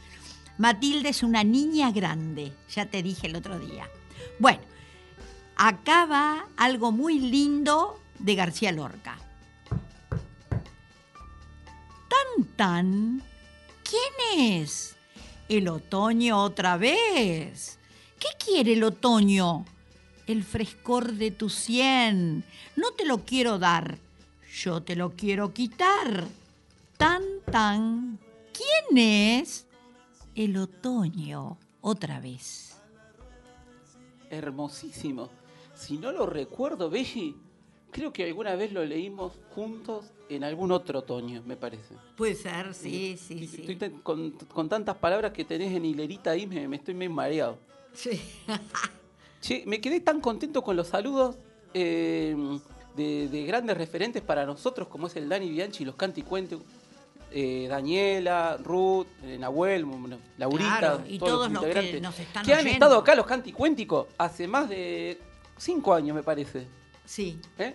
Matilde 0.59 1.09
es 1.09 1.23
una 1.23 1.45
niña 1.45 1.91
grande, 1.91 2.53
ya 2.69 2.87
te 2.87 3.03
dije 3.03 3.27
el 3.27 3.37
otro 3.37 3.59
día. 3.59 3.89
Bueno, 4.39 4.61
acá 5.57 6.07
va 6.07 6.47
algo 6.57 6.93
muy 6.93 7.19
lindo 7.19 8.01
de 8.19 8.35
García 8.35 8.73
Lorca. 8.73 9.19
Tan 12.09 12.45
tan, 12.57 13.23
¿quién 13.83 14.61
es? 14.61 14.97
El 15.49 15.69
otoño 15.69 16.43
otra 16.43 16.77
vez. 16.77 17.79
¿Qué 18.19 18.29
quiere 18.39 18.75
el 18.75 18.85
otoño? 18.85 19.65
El 20.27 20.45
frescor 20.45 21.15
de 21.15 21.31
tu 21.31 21.51
sien. 21.51 22.45
No 22.77 22.93
te 22.93 23.05
lo 23.05 23.25
quiero 23.25 23.59
dar, 23.59 23.99
yo 24.53 24.83
te 24.83 24.97
lo 24.97 25.13
quiero 25.13 25.53
quitar. 25.53 26.27
Tan, 26.97 27.23
tan. 27.51 28.19
¿Quién 28.53 28.99
es? 28.99 29.67
El 30.35 30.57
otoño 30.57 31.59
otra 31.81 32.21
vez. 32.21 32.77
Hermosísimo. 34.31 35.31
Si 35.75 35.97
no 35.97 36.13
lo 36.13 36.27
recuerdo, 36.27 36.91
Belli, 36.91 37.35
creo 37.91 38.13
que 38.13 38.25
alguna 38.25 38.55
vez 38.55 38.73
lo 38.73 38.85
leímos 38.85 39.33
juntos 39.55 40.07
en 40.29 40.45
algún 40.45 40.71
otro 40.71 41.01
otoño, 41.01 41.43
me 41.47 41.57
parece. 41.57 41.95
Puede 42.17 42.35
ser, 42.35 42.75
sí, 42.75 43.17
sí, 43.17 43.47
sí. 43.47 43.67
Estoy 43.69 43.91
con, 44.03 44.31
con 44.53 44.69
tantas 44.69 44.97
palabras 44.97 45.33
que 45.33 45.45
tenés 45.45 45.75
en 45.75 45.85
hilerita 45.85 46.31
ahí, 46.31 46.47
me, 46.47 46.69
me 46.69 46.77
estoy 46.77 46.95
medio 46.95 47.11
mareado. 47.11 47.59
Sí. 47.93 48.21
Che, 49.41 49.65
me 49.67 49.81
quedé 49.81 49.99
tan 49.99 50.21
contento 50.21 50.63
con 50.63 50.77
los 50.77 50.87
saludos 50.87 51.37
eh, 51.75 52.37
de, 52.97 53.29
de 53.29 53.45
grandes 53.45 53.77
referentes 53.77 54.23
para 54.23 54.45
nosotros, 54.45 54.89
como 54.89 55.07
es 55.07 55.17
el 55.17 55.29
Dani 55.29 55.49
Bianchi, 55.49 55.85
los 55.85 55.97
Canticuentes, 55.97 56.59
eh, 57.35 57.67
Daniela, 57.69 58.59
Ruth, 58.63 59.07
eh, 59.23 59.39
Nahuel, 59.39 59.87
Laurita, 60.37 60.79
Claro, 60.79 61.03
y 61.09 61.19
todos 61.19 61.51
los 61.51 61.65
que 61.65 62.01
nos 62.01 62.19
están 62.19 62.45
que 62.45 62.53
han 62.53 62.67
estado 62.67 62.99
acá 62.99 63.15
los 63.15 63.27
Canticuénticos 63.27 64.07
hace 64.19 64.47
más 64.47 64.69
de 64.69 65.19
cinco 65.57 65.95
años, 65.95 66.15
me 66.15 66.23
parece. 66.23 66.67
Sí. 67.07 67.41
¿Eh? 67.59 67.75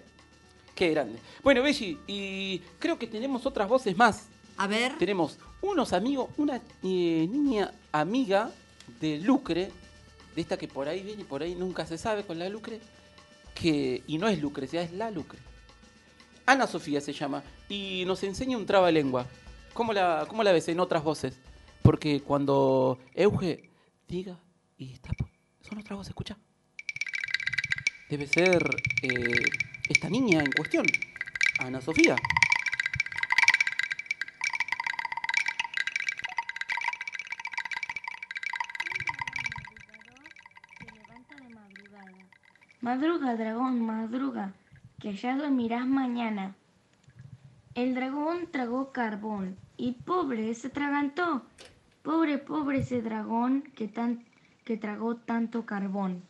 Qué 0.75 0.91
grande. 0.91 1.19
Bueno, 1.41 1.63
Belli, 1.63 1.97
y 2.05 2.59
creo 2.77 2.99
que 2.99 3.07
tenemos 3.07 3.47
otras 3.47 3.67
voces 3.67 3.97
más. 3.97 4.27
A 4.57 4.67
ver. 4.67 4.95
Tenemos 4.99 5.39
unos 5.61 5.91
amigos, 5.91 6.29
una 6.37 6.57
eh, 6.83 7.27
niña 7.27 7.73
amiga 7.91 8.51
de 8.99 9.17
Lucre, 9.17 9.71
de 10.35 10.41
esta 10.41 10.55
que 10.57 10.67
por 10.67 10.87
ahí 10.87 11.01
viene 11.01 11.23
y 11.23 11.25
por 11.25 11.41
ahí 11.41 11.55
nunca 11.55 11.85
se 11.87 11.97
sabe 11.97 12.23
con 12.23 12.37
la 12.37 12.47
Lucre, 12.47 12.79
y 13.63 14.17
no 14.17 14.27
es 14.27 14.41
Lucrecia, 14.41 14.81
es 14.81 14.91
la 14.91 15.11
Lucre. 15.11 15.39
Ana 16.45 16.67
Sofía 16.67 17.01
se 17.01 17.13
llama, 17.13 17.43
y 17.67 18.03
nos 18.05 18.23
enseña 18.23 18.57
un 18.57 18.65
trabalengua. 18.65 19.25
¿Cómo 19.73 19.93
la, 19.93 20.25
¿Cómo 20.27 20.43
la 20.43 20.51
ves 20.51 20.67
en 20.69 20.79
otras 20.79 21.03
voces? 21.03 21.39
Porque 21.81 22.21
cuando 22.21 22.99
Euge 23.13 23.69
diga, 24.07 24.39
y 24.77 24.93
está, 24.93 25.09
son 25.61 25.79
otras 25.79 25.97
voces, 25.97 26.09
escucha. 26.09 26.37
Debe 28.09 28.27
ser 28.27 28.63
eh, 29.01 29.43
esta 29.89 30.09
niña 30.09 30.39
en 30.39 30.51
cuestión, 30.51 30.85
Ana 31.59 31.81
Sofía. 31.81 32.15
Madruga, 42.81 43.35
dragón, 43.35 43.81
madruga, 43.81 44.53
que 44.99 45.13
ya 45.13 45.35
dormirás 45.35 45.87
mañana. 45.87 46.55
El 47.73 47.95
dragón 47.95 48.49
tragó 48.51 48.91
carbón 48.91 49.57
y 49.77 49.93
pobre 49.93 50.53
se 50.53 50.67
atragantó. 50.67 51.43
Pobre, 52.03 52.37
pobre 52.37 52.79
ese 52.79 53.01
dragón 53.01 53.63
que, 53.75 53.87
tan, 53.87 54.25
que 54.63 54.77
tragó 54.77 55.15
tanto 55.17 55.65
carbón. 55.65 56.23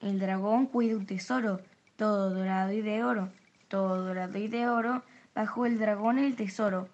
El 0.00 0.18
dragón 0.18 0.66
cuida 0.66 0.96
un 0.96 1.06
tesoro, 1.06 1.60
todo 1.96 2.30
dorado 2.30 2.72
y 2.72 2.80
de 2.80 3.04
oro, 3.04 3.30
todo 3.68 4.04
dorado 4.04 4.38
y 4.38 4.48
de 4.48 4.68
oro, 4.68 5.02
bajo 5.34 5.66
el 5.66 5.78
dragón 5.78 6.18
el 6.18 6.34
tesoro. 6.34 6.88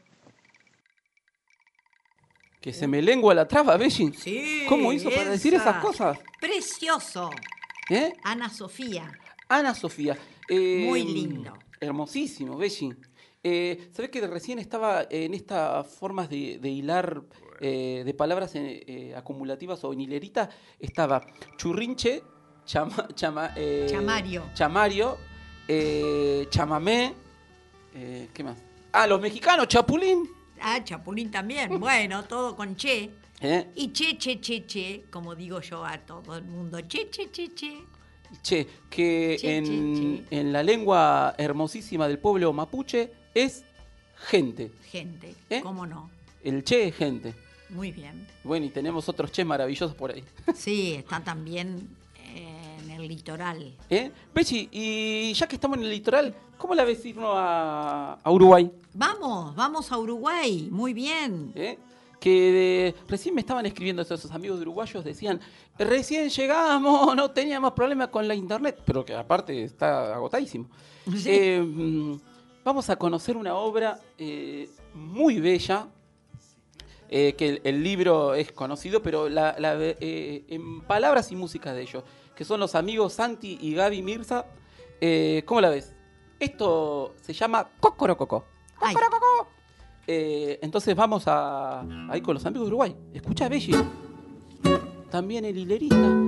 Que 2.60 2.72
se 2.72 2.88
me 2.88 3.00
lengua 3.00 3.34
la 3.34 3.46
traba, 3.46 3.76
Belli. 3.76 4.12
Sí, 4.12 4.66
¿Cómo 4.68 4.92
hizo 4.92 5.10
para 5.10 5.30
decir 5.30 5.54
esa. 5.54 5.70
esas 5.70 5.82
cosas? 5.82 6.18
Precioso. 6.40 7.30
¿Eh? 7.90 8.12
Ana 8.22 8.48
Sofía. 8.50 9.10
Ana 9.48 9.74
Sofía. 9.74 10.16
eh, 10.48 10.84
Muy 10.86 11.04
lindo. 11.04 11.52
Hermosísimo, 11.80 12.56
Belli. 12.56 12.94
Eh, 13.42 13.88
¿Sabés 13.92 14.10
que 14.10 14.26
recién 14.26 14.58
estaba 14.58 15.06
en 15.08 15.32
estas 15.32 15.86
formas 15.86 16.28
de, 16.28 16.58
de 16.58 16.68
hilar 16.68 17.22
eh, 17.60 18.02
de 18.04 18.14
palabras 18.14 18.52
eh, 18.54 19.14
acumulativas 19.16 19.82
o 19.84 19.92
en 19.92 20.00
hilerita? 20.02 20.50
Estaba 20.78 21.24
churrinche, 21.56 22.22
chama, 22.64 23.08
chama- 23.14 23.52
eh, 23.56 23.86
Chamario. 23.88 24.44
chamario, 24.54 25.16
chamamé, 26.50 27.14
eh, 27.94 28.28
¿qué 28.34 28.42
más? 28.44 28.58
Ah, 28.92 29.06
los 29.06 29.20
mexicanos, 29.20 29.68
chapulín. 29.68 30.28
Ah, 30.60 30.82
Chapulín 30.82 31.30
también. 31.30 31.78
Bueno, 31.78 32.24
todo 32.24 32.56
con 32.56 32.74
che. 32.74 33.10
¿Eh? 33.40 33.66
Y 33.76 33.92
che, 33.92 34.16
che, 34.16 34.40
che, 34.40 34.64
che, 34.66 35.04
como 35.10 35.34
digo 35.34 35.60
yo 35.60 35.84
a 35.84 35.98
todo 35.98 36.36
el 36.36 36.44
mundo. 36.44 36.78
Che, 36.86 37.08
che, 37.10 37.30
che, 37.30 37.52
che. 37.54 37.84
Che, 38.42 38.66
que 38.90 39.36
Che, 39.40 39.56
en, 39.56 40.26
en 40.30 40.52
la 40.52 40.62
lengua 40.62 41.34
hermosísima 41.38 42.06
del 42.06 42.18
pueblo 42.18 42.52
mapuche 42.52 43.10
es 43.34 43.64
gente. 44.30 44.70
Gente, 44.90 45.34
¿Eh? 45.48 45.60
¿cómo 45.62 45.86
no? 45.86 46.10
El 46.44 46.62
che 46.62 46.88
es 46.88 46.94
gente. 46.96 47.34
Muy 47.70 47.90
bien. 47.92 48.26
Bueno, 48.44 48.66
y 48.66 48.70
tenemos 48.70 49.08
otros 49.08 49.30
che 49.32 49.44
maravillosos 49.44 49.94
por 49.94 50.10
ahí. 50.10 50.22
Sí, 50.54 50.94
está 50.94 51.20
también 51.20 51.88
eh, 52.34 52.76
en 52.82 52.90
el 52.90 53.08
litoral. 53.08 53.74
¿Eh? 53.88 54.10
Pechi, 54.32 54.68
y 54.72 55.32
ya 55.34 55.46
que 55.46 55.54
estamos 55.56 55.78
en 55.78 55.84
el 55.84 55.90
litoral, 55.90 56.34
¿cómo 56.58 56.74
la 56.74 56.84
ves 56.84 57.04
irnos 57.06 57.32
a, 57.34 58.18
a 58.22 58.30
Uruguay? 58.30 58.70
Vamos, 58.92 59.54
vamos 59.54 59.90
a 59.92 59.98
Uruguay. 59.98 60.68
Muy 60.70 60.92
bien. 60.92 61.52
¿Eh? 61.54 61.78
Que 62.20 62.94
recién 63.08 63.34
me 63.34 63.40
estaban 63.42 63.64
escribiendo 63.66 64.02
esos 64.02 64.30
amigos 64.32 64.60
uruguayos, 64.60 65.04
decían, 65.04 65.40
recién 65.78 66.28
llegamos, 66.30 67.14
no 67.14 67.30
teníamos 67.30 67.72
problemas 67.72 68.08
con 68.08 68.26
la 68.26 68.34
internet, 68.34 68.80
pero 68.84 69.04
que 69.04 69.14
aparte 69.14 69.62
está 69.62 70.14
agotadísimo. 70.14 70.68
Sí. 71.16 71.28
Eh, 71.30 71.60
mm, 71.62 72.16
vamos 72.64 72.90
a 72.90 72.96
conocer 72.96 73.36
una 73.36 73.54
obra 73.54 74.00
eh, 74.18 74.68
muy 74.94 75.38
bella, 75.38 75.86
eh, 77.08 77.34
que 77.38 77.48
el, 77.48 77.60
el 77.64 77.82
libro 77.84 78.34
es 78.34 78.50
conocido, 78.52 79.00
pero 79.00 79.28
la- 79.28 79.54
la- 79.58 79.74
en 80.00 80.80
palabras 80.82 81.30
y 81.32 81.36
música 81.36 81.72
de 81.72 81.82
ellos, 81.82 82.02
que 82.34 82.44
son 82.44 82.58
los 82.60 82.74
amigos 82.74 83.12
Santi 83.14 83.58
y 83.60 83.74
Gaby 83.74 84.02
Mirza, 84.02 84.44
¿Cómo 85.44 85.60
la 85.60 85.68
ves? 85.70 85.94
Esto 86.40 87.14
se 87.22 87.32
llama 87.32 87.68
Cocorococó. 87.78 88.44
Ay, 88.80 88.94
Eh, 90.10 90.58
entonces 90.62 90.96
vamos 90.96 91.24
a 91.26 91.82
ahí 92.10 92.22
con 92.22 92.32
los 92.32 92.46
amigos 92.46 92.66
de 92.66 92.68
Uruguay. 92.68 92.96
Escucha 93.12 93.44
a 93.44 93.48
Belli. 93.50 93.76
También 95.10 95.44
el 95.44 95.58
hilerista. 95.58 96.27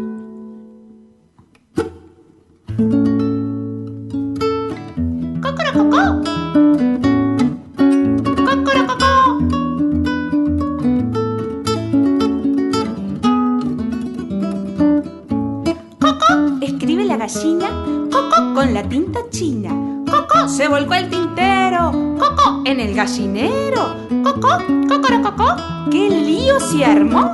Armó? 26.79 27.33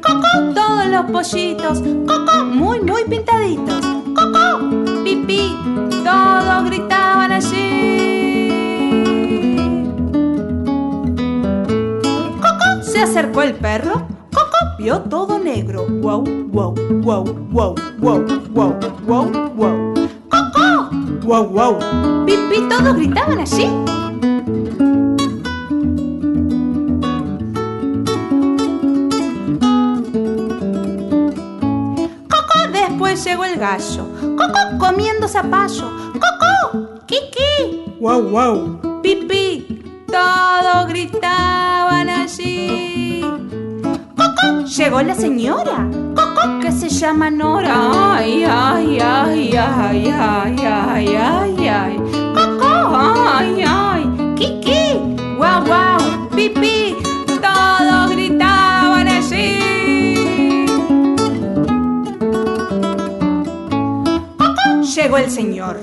Coco, 0.00 0.28
todos 0.54 0.86
los 0.86 1.04
pollitos, 1.10 1.82
Coco, 2.06 2.44
muy, 2.46 2.80
muy 2.80 3.04
pintaditos. 3.04 3.84
Coco, 4.14 5.02
pipí, 5.02 5.54
todos 6.04 6.64
gritaban 6.66 7.32
allí. 7.32 8.48
Coco, 12.40 12.82
se 12.82 13.00
acercó 13.00 13.42
el 13.42 13.54
perro, 13.54 14.06
Coco, 14.32 14.76
vio 14.78 15.00
todo 15.00 15.38
negro. 15.40 15.86
Wow, 15.88 16.24
wow, 16.52 16.74
wow, 17.02 17.24
wow, 17.50 17.74
wow, 17.98 18.15
todos 22.86 22.98
gritaban 22.98 23.40
allí. 23.40 23.66
Coco, 32.30 32.58
después 32.72 33.24
llegó 33.24 33.44
el 33.44 33.58
gallo. 33.58 34.06
Coco 34.36 34.78
comiendo 34.78 35.26
zapallo. 35.26 35.90
Coco, 36.12 37.00
Kiki. 37.06 37.96
Wow, 38.00 38.22
wow. 38.30 39.00
Pipí, 39.02 39.82
todos 40.06 40.86
gritaban 40.88 42.08
allí. 42.08 43.20
Coco, 44.16 44.64
llegó 44.64 45.02
la 45.02 45.14
señora. 45.16 45.88
Coco, 46.14 46.60
que 46.60 46.70
se 46.70 46.88
llama 46.88 47.30
Nora. 47.30 48.16
Ay, 48.18 48.44
ay, 48.44 49.00
ay, 49.00 49.56
ay, 49.56 50.08
ay, 50.08 50.56
ay, 50.64 51.16
ay. 51.16 51.45
Pipí, 56.46 56.96
todos 57.42 58.10
gritaban 58.12 59.08
allí. 59.08 59.58
Coco, 64.38 64.82
llegó 64.94 65.18
el 65.18 65.28
señor. 65.28 65.80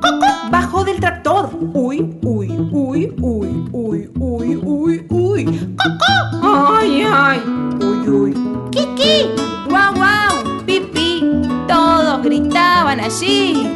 Coco 0.00 0.26
bajó 0.52 0.84
del 0.84 1.00
tractor. 1.00 1.50
Uy, 1.72 2.16
uy, 2.22 2.48
uy, 2.70 3.12
uy, 3.20 3.68
uy, 3.72 4.10
uy, 4.14 4.60
uy, 4.62 5.06
uy. 5.10 5.44
Coco, 5.82 6.68
ay, 6.78 7.02
ay, 7.12 7.42
uy, 7.80 8.08
uy. 8.08 8.34
Kiki, 8.70 9.30
guau, 9.68 9.94
guau, 9.94 10.64
pipí. 10.64 11.24
Todos 11.66 12.22
gritaban 12.22 13.00
allí. 13.00 13.68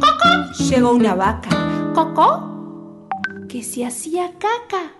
Coco, 0.00 0.52
llegó 0.70 0.92
una 0.92 1.14
vaca. 1.14 1.59
Coco, 1.94 3.08
que 3.48 3.62
se 3.62 3.84
hacía 3.84 4.32
caca. 4.38 4.92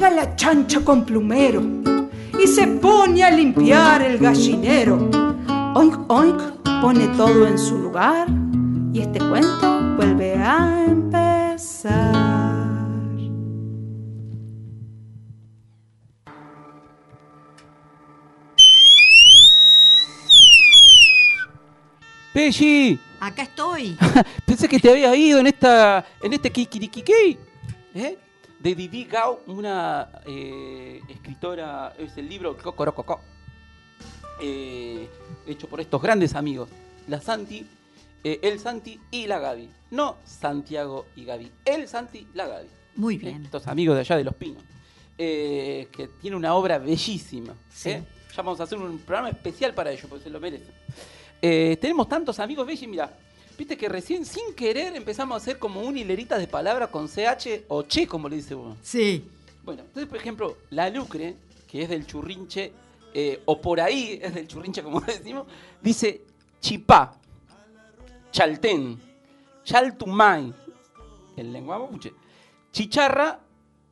Llega 0.00 0.16
la 0.16 0.34
chancha 0.34 0.80
con 0.80 1.04
plumero 1.04 1.62
y 2.42 2.46
se 2.46 2.66
pone 2.66 3.22
a 3.22 3.30
limpiar 3.30 4.00
el 4.00 4.16
gallinero. 4.16 5.10
Oink, 5.74 6.10
oink, 6.10 6.40
pone 6.80 7.06
todo 7.08 7.46
en 7.46 7.58
su 7.58 7.76
lugar 7.76 8.26
y 8.94 9.00
este 9.00 9.18
cuento 9.18 9.96
vuelve 9.96 10.36
a 10.36 10.86
empezar. 10.86 12.14
Belli. 22.32 22.98
acá 23.20 23.42
estoy. 23.42 23.98
Pensé 24.46 24.66
que 24.66 24.78
te 24.78 24.90
había 24.90 25.14
ido 25.14 25.40
en 25.40 25.48
esta 25.48 26.06
en 26.22 26.32
este 26.32 26.50
Kikirikiki, 26.50 27.38
¿eh? 27.94 28.29
De 28.60 28.74
Didi 28.74 29.04
Gao, 29.06 29.40
una 29.46 30.20
eh, 30.26 31.00
escritora, 31.08 31.94
es 31.96 32.14
el 32.18 32.28
libro 32.28 32.58
Cocorococó, 32.58 33.18
eh, 34.38 35.08
hecho 35.46 35.66
por 35.66 35.80
estos 35.80 36.02
grandes 36.02 36.34
amigos, 36.34 36.68
la 37.08 37.22
Santi, 37.22 37.66
eh, 38.22 38.38
el 38.42 38.60
Santi 38.60 39.00
y 39.10 39.26
la 39.26 39.38
Gaby. 39.38 39.70
No 39.92 40.16
Santiago 40.26 41.06
y 41.16 41.24
Gaby, 41.24 41.50
el 41.64 41.88
Santi, 41.88 42.26
la 42.34 42.48
Gaby. 42.48 42.68
Muy 42.96 43.14
¿eh? 43.14 43.18
bien. 43.18 43.44
Estos 43.46 43.66
amigos 43.66 43.94
de 43.94 44.00
allá 44.00 44.18
de 44.18 44.24
Los 44.24 44.34
Pinos, 44.34 44.62
que 45.16 46.10
tiene 46.20 46.36
una 46.36 46.54
obra 46.54 46.76
bellísima. 46.76 47.54
Sí. 47.72 47.92
Ya 47.92 48.04
vamos 48.36 48.60
a 48.60 48.64
hacer 48.64 48.76
un 48.76 48.98
programa 48.98 49.30
especial 49.30 49.72
para 49.72 49.90
ellos, 49.90 50.04
porque 50.06 50.24
se 50.24 50.30
lo 50.30 50.38
merecen. 50.38 50.74
Tenemos 51.40 52.06
tantos 52.10 52.38
amigos 52.38 52.66
bellos, 52.66 52.86
mira, 52.90 53.10
viste 53.60 53.76
que 53.76 53.90
recién 53.90 54.24
sin 54.24 54.54
querer 54.54 54.96
empezamos 54.96 55.34
a 55.34 55.36
hacer 55.36 55.58
como 55.58 55.82
una 55.82 56.00
hilerita 56.00 56.38
de 56.38 56.46
palabras 56.46 56.88
con 56.88 57.06
CH 57.06 57.64
o 57.68 57.82
che, 57.82 58.06
como 58.06 58.26
le 58.26 58.36
dice 58.36 58.54
uno. 58.54 58.74
Sí. 58.80 59.22
Bueno, 59.62 59.82
entonces, 59.82 60.08
por 60.08 60.16
ejemplo, 60.16 60.56
la 60.70 60.88
lucre, 60.88 61.36
que 61.68 61.82
es 61.82 61.90
del 61.90 62.06
churrinche, 62.06 62.72
eh, 63.12 63.42
o 63.44 63.60
por 63.60 63.78
ahí 63.78 64.18
es 64.22 64.32
del 64.34 64.48
churrinche, 64.48 64.82
como 64.82 65.00
decimos, 65.06 65.46
dice 65.82 66.22
chipá, 66.62 67.12
chaltén, 68.32 68.98
chaltumay, 69.62 70.54
el 71.36 71.52
lengua 71.52 71.78
mapuche, 71.78 72.14
chicharra, 72.72 73.40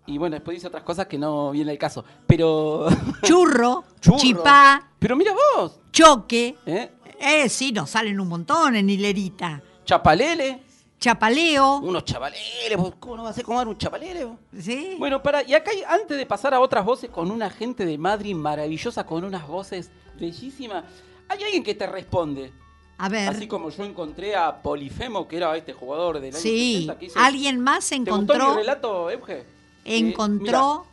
y 0.07 0.17
bueno, 0.17 0.37
después 0.37 0.55
dice 0.57 0.69
otras 0.69 0.83
cosas 0.83 1.07
que 1.07 1.19
no 1.19 1.51
viene 1.51 1.71
el 1.73 1.77
caso. 1.77 2.03
Pero. 2.27 2.89
Churro, 3.23 3.85
Churro. 4.01 4.17
chipá, 4.17 4.93
Pero 4.99 5.15
mira 5.15 5.35
vos, 5.35 5.79
choque. 5.93 6.57
¿eh? 6.65 6.91
Eh, 7.21 7.49
sí, 7.49 7.73
nos 7.73 7.91
salen 7.91 8.19
un 8.21 8.29
montón 8.29 8.77
en 8.77 8.89
hilerita. 8.89 9.61
Chapalele, 9.85 10.63
Chapaleo. 11.01 11.79
unos 11.79 12.05
chapaleles, 12.05 12.77
vos, 12.77 12.95
¿cómo 12.99 13.17
no 13.17 13.23
vas 13.25 13.39
a 13.39 13.43
comer 13.43 13.67
un 13.69 13.79
chapalele? 13.79 14.25
vos? 14.25 14.37
Sí. 14.59 14.97
Bueno, 14.99 15.23
para, 15.23 15.43
y 15.43 15.55
acá 15.55 15.71
hay- 15.71 15.83
antes 15.89 16.17
de 16.17 16.27
pasar 16.27 16.53
a 16.55 16.61
otras 16.61 16.85
voces 16.85 17.09
con 17.11 17.31
una 17.31 17.49
gente 17.51 17.85
de 17.87 17.97
Madrid 17.99 18.35
maravillosa, 18.35 19.05
con 19.07 19.25
unas 19.25 19.47
voces 19.47 19.91
bellísimas, 20.19 20.85
hay 21.29 21.43
alguien 21.45 21.63
que 21.63 21.75
te 21.75 21.87
responde. 21.87 22.53
A 22.99 23.09
ver. 23.09 23.29
Así 23.29 23.47
como 23.47 23.71
yo 23.71 23.85
encontré 23.85 24.35
a 24.35 24.61
Polifemo, 24.61 25.29
que 25.29 25.37
era 25.37 25.57
este 25.57 25.73
jugador 25.73 26.19
del 26.21 26.35
año 26.35 26.43
Sí. 26.43 26.73
60, 26.87 26.99
que 26.99 27.07
dice, 27.07 27.19
Alguien 27.21 27.61
más 27.61 27.89
¿Te 27.89 27.97
gustó 27.99 28.15
encontró. 28.15 28.51
mi 28.51 28.57
relato, 28.57 29.11
Euge? 29.11 29.45
Encontró. 29.85 30.85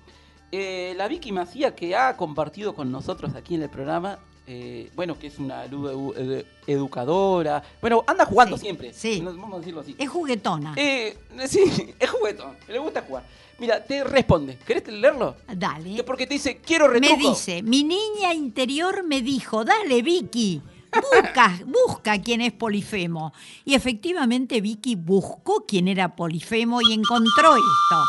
Eh, 0.51 0.51
mira, 0.51 0.63
eh, 0.91 0.93
la 0.95 1.07
Vicky 1.07 1.31
Macía, 1.31 1.75
que 1.75 1.95
ha 1.95 2.15
compartido 2.15 2.75
con 2.75 2.91
nosotros 2.91 3.33
aquí 3.35 3.55
en 3.55 3.63
el 3.63 3.69
programa, 3.69 4.19
eh, 4.47 4.91
bueno, 4.95 5.17
que 5.17 5.27
es 5.27 5.39
una 5.39 5.65
lu- 5.67 5.87
edu- 5.89 6.15
edu- 6.15 6.45
educadora, 6.67 7.63
bueno, 7.81 8.03
anda 8.07 8.25
jugando 8.25 8.57
Sí, 8.57 8.61
siempre, 8.63 8.93
sí. 8.93 9.21
vamos 9.21 9.53
a 9.55 9.57
decirlo 9.59 9.81
así. 9.81 9.95
Es 9.97 10.09
juguetona. 10.09 10.73
Eh, 10.77 11.17
sí, 11.47 11.59
es 11.99 12.09
juguetón, 12.09 12.55
le 12.67 12.79
gusta 12.79 13.01
jugar. 13.01 13.25
Mira, 13.57 13.83
te 13.83 14.03
responde, 14.03 14.57
¿querés 14.65 14.85
leerlo? 14.87 15.35
Dale. 15.47 15.95
Que 15.95 16.03
porque 16.03 16.27
te 16.27 16.33
dice, 16.33 16.57
quiero 16.57 16.87
retruco. 16.89 17.15
Me 17.17 17.29
dice, 17.29 17.63
mi 17.63 17.83
niña 17.83 18.33
interior 18.33 19.03
me 19.03 19.21
dijo, 19.21 19.63
dale 19.63 20.01
Vicky, 20.01 20.61
busca, 20.91 21.57
busca 21.65 22.21
quién 22.21 22.41
es 22.41 22.51
Polifemo. 22.51 23.31
Y 23.63 23.73
efectivamente 23.75 24.59
Vicky 24.59 24.95
buscó 24.95 25.65
quién 25.65 25.87
era 25.87 26.15
Polifemo 26.17 26.81
y 26.81 26.91
encontró 26.93 27.55
esto. 27.55 28.03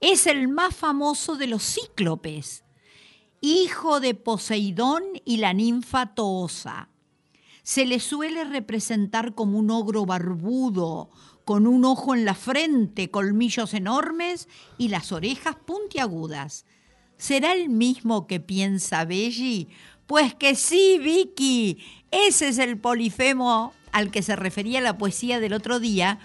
Es 0.00 0.26
el 0.26 0.48
más 0.48 0.74
famoso 0.74 1.36
de 1.36 1.46
los 1.46 1.62
cíclopes, 1.62 2.64
hijo 3.40 4.00
de 4.00 4.14
Poseidón 4.14 5.02
y 5.24 5.38
la 5.38 5.52
ninfa 5.52 6.14
Toosa. 6.14 6.88
Se 7.62 7.84
le 7.84 8.00
suele 8.00 8.44
representar 8.44 9.34
como 9.34 9.58
un 9.58 9.70
ogro 9.70 10.06
barbudo, 10.06 11.10
con 11.44 11.66
un 11.66 11.84
ojo 11.84 12.14
en 12.14 12.24
la 12.24 12.34
frente, 12.34 13.10
colmillos 13.10 13.74
enormes 13.74 14.48
y 14.78 14.88
las 14.88 15.12
orejas 15.12 15.56
puntiagudas. 15.56 16.66
¿Será 17.18 17.52
el 17.52 17.68
mismo 17.68 18.26
que 18.26 18.40
piensa 18.40 19.04
Belli? 19.04 19.68
Pues 20.06 20.34
que 20.34 20.54
sí, 20.54 20.98
Vicky. 20.98 21.78
Ese 22.10 22.48
es 22.48 22.58
el 22.58 22.78
polifemo 22.78 23.72
al 23.92 24.10
que 24.10 24.22
se 24.22 24.36
refería 24.36 24.80
la 24.80 24.98
poesía 24.98 25.40
del 25.40 25.52
otro 25.52 25.80
día. 25.80 26.18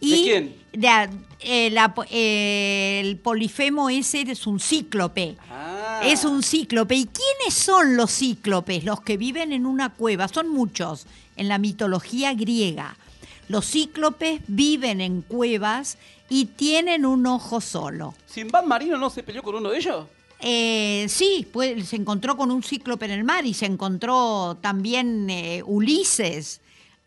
Y 0.00 0.10
¿De 0.10 0.22
quién? 0.22 0.56
la- 0.72 1.10
eh, 1.40 1.70
la 1.70 1.94
eh, 2.10 3.00
el 3.04 3.16
polifemo 3.18 3.88
ese 3.90 4.22
es 4.22 4.46
un 4.46 4.58
cíclope. 4.60 5.36
Ah. 5.50 6.00
Es 6.04 6.24
un 6.24 6.42
cíclope. 6.42 6.94
¿Y 6.94 7.06
quiénes 7.06 7.54
son 7.54 7.96
los 7.96 8.10
cíclopes? 8.10 8.84
Los 8.84 9.00
que 9.00 9.16
viven 9.16 9.52
en 9.52 9.66
una 9.66 9.90
cueva. 9.92 10.28
Son 10.28 10.48
muchos 10.48 11.06
en 11.36 11.48
la 11.48 11.58
mitología 11.58 12.34
griega. 12.34 12.96
Los 13.48 13.66
cíclopes 13.70 14.40
viven 14.48 15.00
en 15.00 15.22
cuevas 15.22 15.98
y 16.28 16.46
tienen 16.46 17.06
un 17.06 17.26
ojo 17.26 17.60
solo. 17.60 18.14
¿Sinbad 18.26 18.64
Marino 18.64 18.98
no 18.98 19.08
se 19.10 19.22
peleó 19.22 19.42
con 19.42 19.54
uno 19.54 19.70
de 19.70 19.78
ellos? 19.78 20.06
Eh, 20.40 21.06
sí, 21.08 21.46
pues, 21.52 21.88
se 21.88 21.96
encontró 21.96 22.36
con 22.36 22.50
un 22.50 22.62
cíclope 22.62 23.04
en 23.06 23.12
el 23.12 23.24
mar 23.24 23.46
y 23.46 23.54
se 23.54 23.66
encontró 23.66 24.58
también 24.60 25.30
eh, 25.30 25.62
Ulises. 25.64 26.60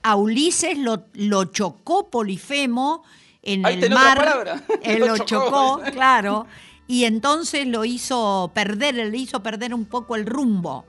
A 0.04 0.16
Ulises 0.16 0.78
lo, 0.78 1.04
lo 1.14 1.46
chocó 1.46 2.10
Polifemo 2.10 3.04
en 3.44 3.66
Ahí 3.66 3.82
el 3.84 3.90
mar. 3.92 4.18
palabra. 4.18 4.64
Él 4.84 5.00
Lo 5.00 5.08
lo, 5.08 5.18
chocó. 5.18 5.80
chocó, 5.80 5.82
claro. 5.92 6.48
Y 6.88 7.04
entonces 7.06 7.68
lo 7.68 7.86
hizo 7.86 8.52
perder, 8.54 8.96
le 8.96 9.18
hizo 9.18 9.44
perder 9.44 9.74
un 9.74 9.86
poco 9.86 10.16
el 10.16 10.26
rumbo. 10.26 10.86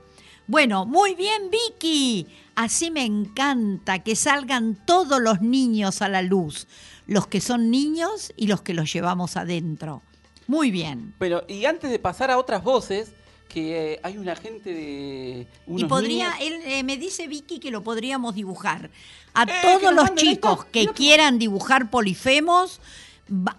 Bueno, 0.47 0.85
muy 0.85 1.13
bien, 1.15 1.49
Vicky. 1.51 2.27
Así 2.55 2.89
me 2.91 3.05
encanta 3.05 3.99
que 3.99 4.15
salgan 4.15 4.77
todos 4.85 5.21
los 5.21 5.41
niños 5.41 6.01
a 6.01 6.09
la 6.09 6.21
luz. 6.21 6.67
Los 7.07 7.27
que 7.27 7.39
son 7.41 7.69
niños 7.69 8.33
y 8.35 8.47
los 8.47 8.61
que 8.61 8.73
los 8.73 8.91
llevamos 8.91 9.37
adentro. 9.37 10.01
Muy 10.47 10.71
bien. 10.71 11.13
Pero, 11.19 11.43
y 11.47 11.65
antes 11.65 11.91
de 11.91 11.99
pasar 11.99 12.31
a 12.31 12.37
otras 12.37 12.63
voces, 12.63 13.13
que 13.51 13.93
eh, 13.93 13.99
hay 14.03 14.17
una 14.17 14.35
gente 14.35 14.73
de. 14.73 15.47
Y 15.67 15.85
podría, 15.85 16.29
niños- 16.37 16.41
él 16.41 16.61
eh, 16.65 16.83
me 16.83 16.97
dice 16.97 17.27
Vicky 17.27 17.59
que 17.59 17.71
lo 17.71 17.83
podríamos 17.83 18.35
dibujar. 18.35 18.89
A 19.33 19.43
Eh, 19.43 19.47
todos 19.61 19.93
los 19.93 20.15
chicos 20.15 20.59
esto. 20.59 20.67
que 20.71 20.87
quieran 20.87 21.37
dibujar 21.39 21.89
polifemos, 21.89 22.79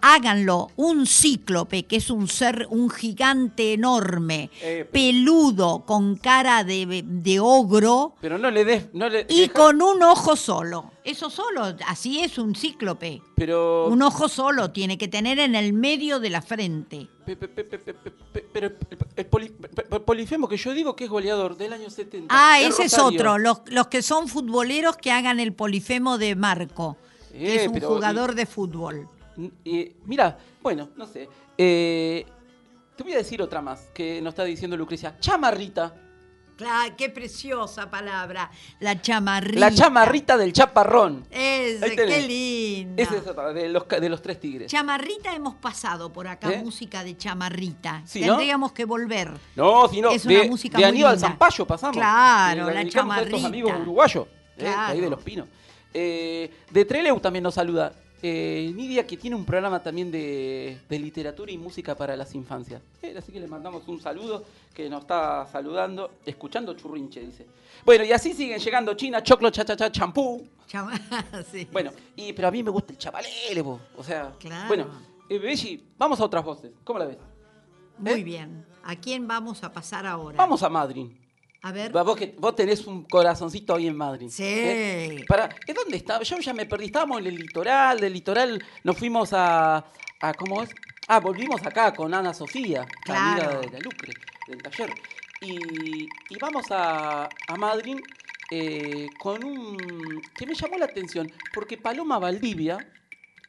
háganlo. 0.01 0.69
Un 0.75 1.05
cíclope, 1.07 1.83
que 1.83 1.97
es 1.97 2.09
un 2.09 2.27
ser, 2.27 2.67
un 2.69 2.89
gigante 2.89 3.73
enorme, 3.73 4.49
Eh, 4.61 4.87
peludo, 4.91 5.83
con 5.85 6.15
cara 6.15 6.63
de, 6.63 7.03
de 7.05 7.39
ogro 7.39 8.15
Pero 8.21 8.37
no 8.37 8.51
le 8.51 8.65
des. 8.65 8.93
No 8.93 9.09
le, 9.09 9.25
y 9.29 9.41
deja- 9.41 9.53
con 9.53 9.81
un 9.81 10.01
ojo 10.03 10.35
solo. 10.35 10.91
Eso 11.03 11.29
solo, 11.29 11.75
así 11.87 12.19
es 12.21 12.37
un 12.37 12.55
cíclope. 12.55 13.21
Pero. 13.35 13.87
Un 13.87 14.01
ojo 14.03 14.29
solo 14.29 14.71
tiene 14.71 14.97
que 14.97 15.07
tener 15.09 15.37
en 15.39 15.53
el 15.55 15.73
medio 15.73 16.19
de 16.19 16.29
la 16.29 16.41
frente. 16.41 17.07
pe- 17.25 17.35
pe- 17.35 17.47
pe- 17.47 17.63
pe- 17.63 17.77
pe- 17.79 17.93
pe- 17.93 18.11
pe- 18.11 18.45
Pero 18.53 18.67
el, 18.67 18.77
el 19.15 19.25
poli- 19.25 19.51
Polifemo 20.05 20.47
que 20.47 20.57
yo 20.57 20.73
digo 20.73 20.95
que 20.95 21.05
es 21.05 21.09
goleador 21.09 21.57
del 21.57 21.73
año 21.73 21.89
70. 21.89 22.27
Ah, 22.29 22.59
ese 22.61 22.83
es 22.83 22.97
otro. 22.99 23.37
Los, 23.37 23.61
los 23.67 23.87
que 23.87 24.01
son 24.01 24.27
futboleros 24.27 24.97
que 24.97 25.11
hagan 25.11 25.39
el 25.39 25.53
polifemo 25.53 26.17
de 26.17 26.35
Marco, 26.35 26.95
que 27.31 27.53
Eh, 27.53 27.61
es 27.61 27.67
un 27.67 27.73
pero- 27.73 27.89
jugador 27.89 28.35
de 28.35 28.45
fútbol. 28.45 29.09
Eh, 29.65 29.95
mira, 30.05 30.37
bueno, 30.61 30.89
no 30.95 31.07
sé. 31.07 31.27
Eh, 31.57 32.25
te 32.95 33.03
voy 33.03 33.13
a 33.13 33.17
decir 33.17 33.41
otra 33.41 33.61
más 33.61 33.89
que 33.93 34.21
nos 34.21 34.31
está 34.33 34.43
diciendo 34.43 34.77
Lucrecia. 34.77 35.17
Chamarrita. 35.19 35.95
Claro, 36.55 36.93
qué 36.95 37.09
preciosa 37.09 37.89
palabra. 37.89 38.51
La 38.79 39.01
chamarrita. 39.01 39.59
La 39.59 39.73
chamarrita 39.73 40.37
del 40.37 40.53
chaparrón. 40.53 41.23
Tenés. 41.23 41.81
qué 41.95 42.21
linda. 42.27 43.01
Esa 43.01 43.17
es 43.17 43.27
otra, 43.27 43.51
de 43.53 43.69
los, 43.69 43.87
de 43.87 44.07
los 44.09 44.21
tres 44.21 44.39
tigres. 44.39 44.71
Chamarrita 44.71 45.33
hemos 45.33 45.55
pasado 45.55 46.13
por 46.13 46.27
acá, 46.27 46.51
¿Eh? 46.51 46.61
música 46.63 47.03
de 47.03 47.17
chamarrita. 47.17 48.03
Sí, 48.05 48.21
¿no? 48.21 48.35
Tendríamos 48.35 48.71
que 48.71 48.85
volver. 48.85 49.31
No, 49.55 49.87
sino 49.89 50.11
Es 50.11 50.25
una 50.25 50.43
música 50.43 50.77
de 50.77 50.85
Aníbal 50.85 51.13
linda. 51.13 51.27
Zampayo 51.29 51.65
pasamos. 51.65 51.97
Claro, 51.97 52.67
la 52.67 52.73
dedicamos 52.73 53.17
a 53.17 53.21
estos 53.21 53.41
chamarrita. 53.41 53.47
amigos 53.47 53.81
uruguayos, 53.81 54.27
de 54.55 54.67
ahí 54.67 55.01
de 55.01 55.09
los 55.09 55.23
pinos. 55.23 55.47
De 55.91 56.85
Treleu 56.87 57.19
también 57.19 57.41
nos 57.43 57.55
saluda. 57.55 57.93
Eh, 58.25 58.71
Nidia, 58.73 59.05
que 59.05 59.17
tiene 59.17 59.35
un 59.35 59.43
programa 59.43 59.83
también 59.83 60.09
de, 60.09 60.79
de 60.87 60.97
literatura 60.99 61.51
y 61.51 61.57
música 61.57 61.93
para 61.93 62.15
las 62.15 62.33
infancias. 62.35 62.81
Eh, 63.01 63.13
así 63.17 63.33
que 63.33 63.39
le 63.41 63.47
mandamos 63.47 63.85
un 63.89 63.99
saludo, 63.99 64.45
que 64.73 64.89
nos 64.89 65.01
está 65.01 65.45
saludando, 65.51 66.09
escuchando 66.25 66.73
churrinche, 66.73 67.19
dice. 67.19 67.45
Bueno, 67.83 68.05
y 68.05 68.13
así 68.13 68.33
siguen 68.33 68.59
llegando 68.59 68.93
China, 68.93 69.21
Choclo, 69.21 69.49
Cha 69.49 69.65
Cha 69.65 69.75
Cha, 69.75 69.91
Champú. 69.91 70.47
Chama- 70.69 70.97
sí. 71.51 71.67
Bueno, 71.69 71.91
y, 72.15 72.31
pero 72.31 72.47
a 72.47 72.51
mí 72.51 72.63
me 72.63 72.69
gusta 72.71 72.93
el 72.93 72.97
chavalele, 72.97 73.61
vos. 73.61 73.81
O 73.97 74.03
sea, 74.05 74.31
Claro. 74.39 74.67
bueno, 74.69 74.87
eh, 75.29 75.37
Belli, 75.37 75.83
vamos 75.97 76.17
a 76.21 76.23
otras 76.23 76.45
voces. 76.45 76.71
¿Cómo 76.85 76.99
la 76.99 77.05
ves? 77.07 77.17
Muy 77.97 78.21
¿Eh? 78.21 78.23
bien. 78.23 78.65
¿A 78.85 78.95
quién 78.95 79.27
vamos 79.27 79.65
a 79.65 79.73
pasar 79.73 80.05
ahora? 80.05 80.37
Vamos 80.37 80.63
a 80.63 80.69
Madrid. 80.69 81.07
A 81.63 81.71
ver. 81.71 81.91
Vos, 81.91 82.15
que, 82.17 82.35
vos 82.37 82.55
tenés 82.55 82.85
un 82.87 83.03
corazoncito 83.05 83.73
ahí 83.75 83.87
en 83.87 83.95
Madrid. 83.95 84.27
Sí. 84.29 84.43
¿eh? 84.45 85.25
Para, 85.27 85.49
¿es 85.65 85.73
¿Dónde 85.73 85.97
está? 85.97 86.21
Yo 86.21 86.37
ya 86.39 86.53
me 86.53 86.65
perdí. 86.65 86.85
Estábamos 86.85 87.19
en 87.19 87.27
el 87.27 87.35
litoral. 87.35 87.99
Del 87.99 88.13
litoral 88.13 88.63
nos 88.83 88.97
fuimos 88.97 89.31
a. 89.33 89.85
a 90.19 90.33
¿Cómo 90.33 90.61
es? 90.61 90.69
Ah, 91.07 91.19
volvimos 91.19 91.65
acá 91.65 91.93
con 91.93 92.13
Ana 92.13 92.33
Sofía, 92.33 92.85
Claro. 93.03 93.49
amiga 93.49 93.59
de 93.61 93.69
la 93.71 93.79
Lucre, 93.79 94.13
del 94.47 94.61
taller. 94.61 94.93
Y, 95.41 96.03
y 96.29 96.37
vamos 96.39 96.65
a, 96.69 97.27
a 97.47 97.55
Madrid 97.55 97.97
eh, 98.51 99.07
con 99.19 99.43
un. 99.43 100.21
que 100.35 100.45
me 100.45 100.55
llamó 100.55 100.77
la 100.77 100.85
atención. 100.85 101.31
Porque 101.53 101.77
Paloma 101.77 102.19
Valdivia, 102.19 102.77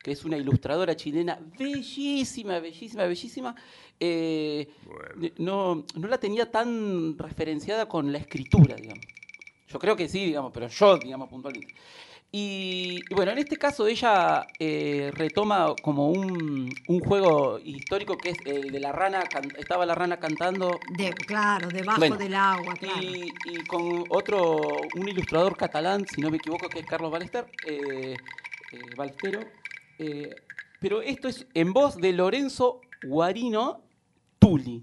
que 0.05 0.13
es 0.13 0.25
una 0.27 0.37
ilustradora 0.39 0.95
chilena 0.97 1.41
bellísima, 1.59 2.61
bellísima, 2.61 3.07
bellísima, 3.07 3.57
eh, 3.99 4.69
no, 5.39 5.87
no 5.95 6.09
la 6.09 6.19
tenía 6.19 6.51
tan 6.51 7.17
referenciada 7.19 7.89
con 7.89 8.13
la 8.13 8.19
escritura, 8.19 8.77
digamos. 8.79 9.05
Yo 9.69 9.79
creo 9.79 9.97
que 9.97 10.09
sí, 10.09 10.27
digamos, 10.27 10.53
pero 10.53 10.69
yo, 10.69 10.99
digamos, 10.99 11.29
puntualmente. 11.29 11.71
Y, 12.33 13.07
y 13.09 13.15
bueno, 13.15 13.33
en 13.33 13.39
este 13.39 13.59
caso 13.59 13.87
ella 13.87 14.55
eh, 14.59 15.13
retoma 15.15 15.81
como 15.83 16.11
un, 16.11 16.83
un 16.87 17.01
juego 17.01 17.61
histórico 17.65 18.21
que 18.21 18.31
es 18.31 18.43
el 18.45 18.73
de 18.73 18.81
la 18.81 18.93
rana, 18.93 19.31
can- 19.31 19.55
estaba 19.57 19.87
la 19.87 19.95
rana 19.95 20.19
cantando 20.19 20.83
De, 20.89 21.15
claro, 21.15 21.71
debajo 21.71 22.01
Bueno, 22.01 22.17
del 22.17 22.35
agua, 22.35 22.77
claro. 22.77 23.01
y, 23.01 23.41
y 23.45 23.65
con 23.67 24.07
otro, 24.09 24.91
un 24.95 25.09
ilustrador 25.09 25.57
catalán, 25.57 26.07
si 26.09 26.21
no 26.21 26.31
me 26.31 26.39
equivoco, 26.39 26.71
que 26.71 26.81
es 26.81 26.87
Carlos 26.87 27.11
Balester, 27.13 27.47
eh, 27.63 28.21
eh, 28.73 28.95
Balestero. 28.97 29.64
Eh, 29.99 30.35
pero 30.81 31.01
esto 31.03 31.29
es 31.29 31.47
en 31.55 31.73
voz 31.73 31.97
de 31.97 32.13
Lorenzo 32.13 32.81
Guarino 33.05 33.81
Tuli. 34.39 34.83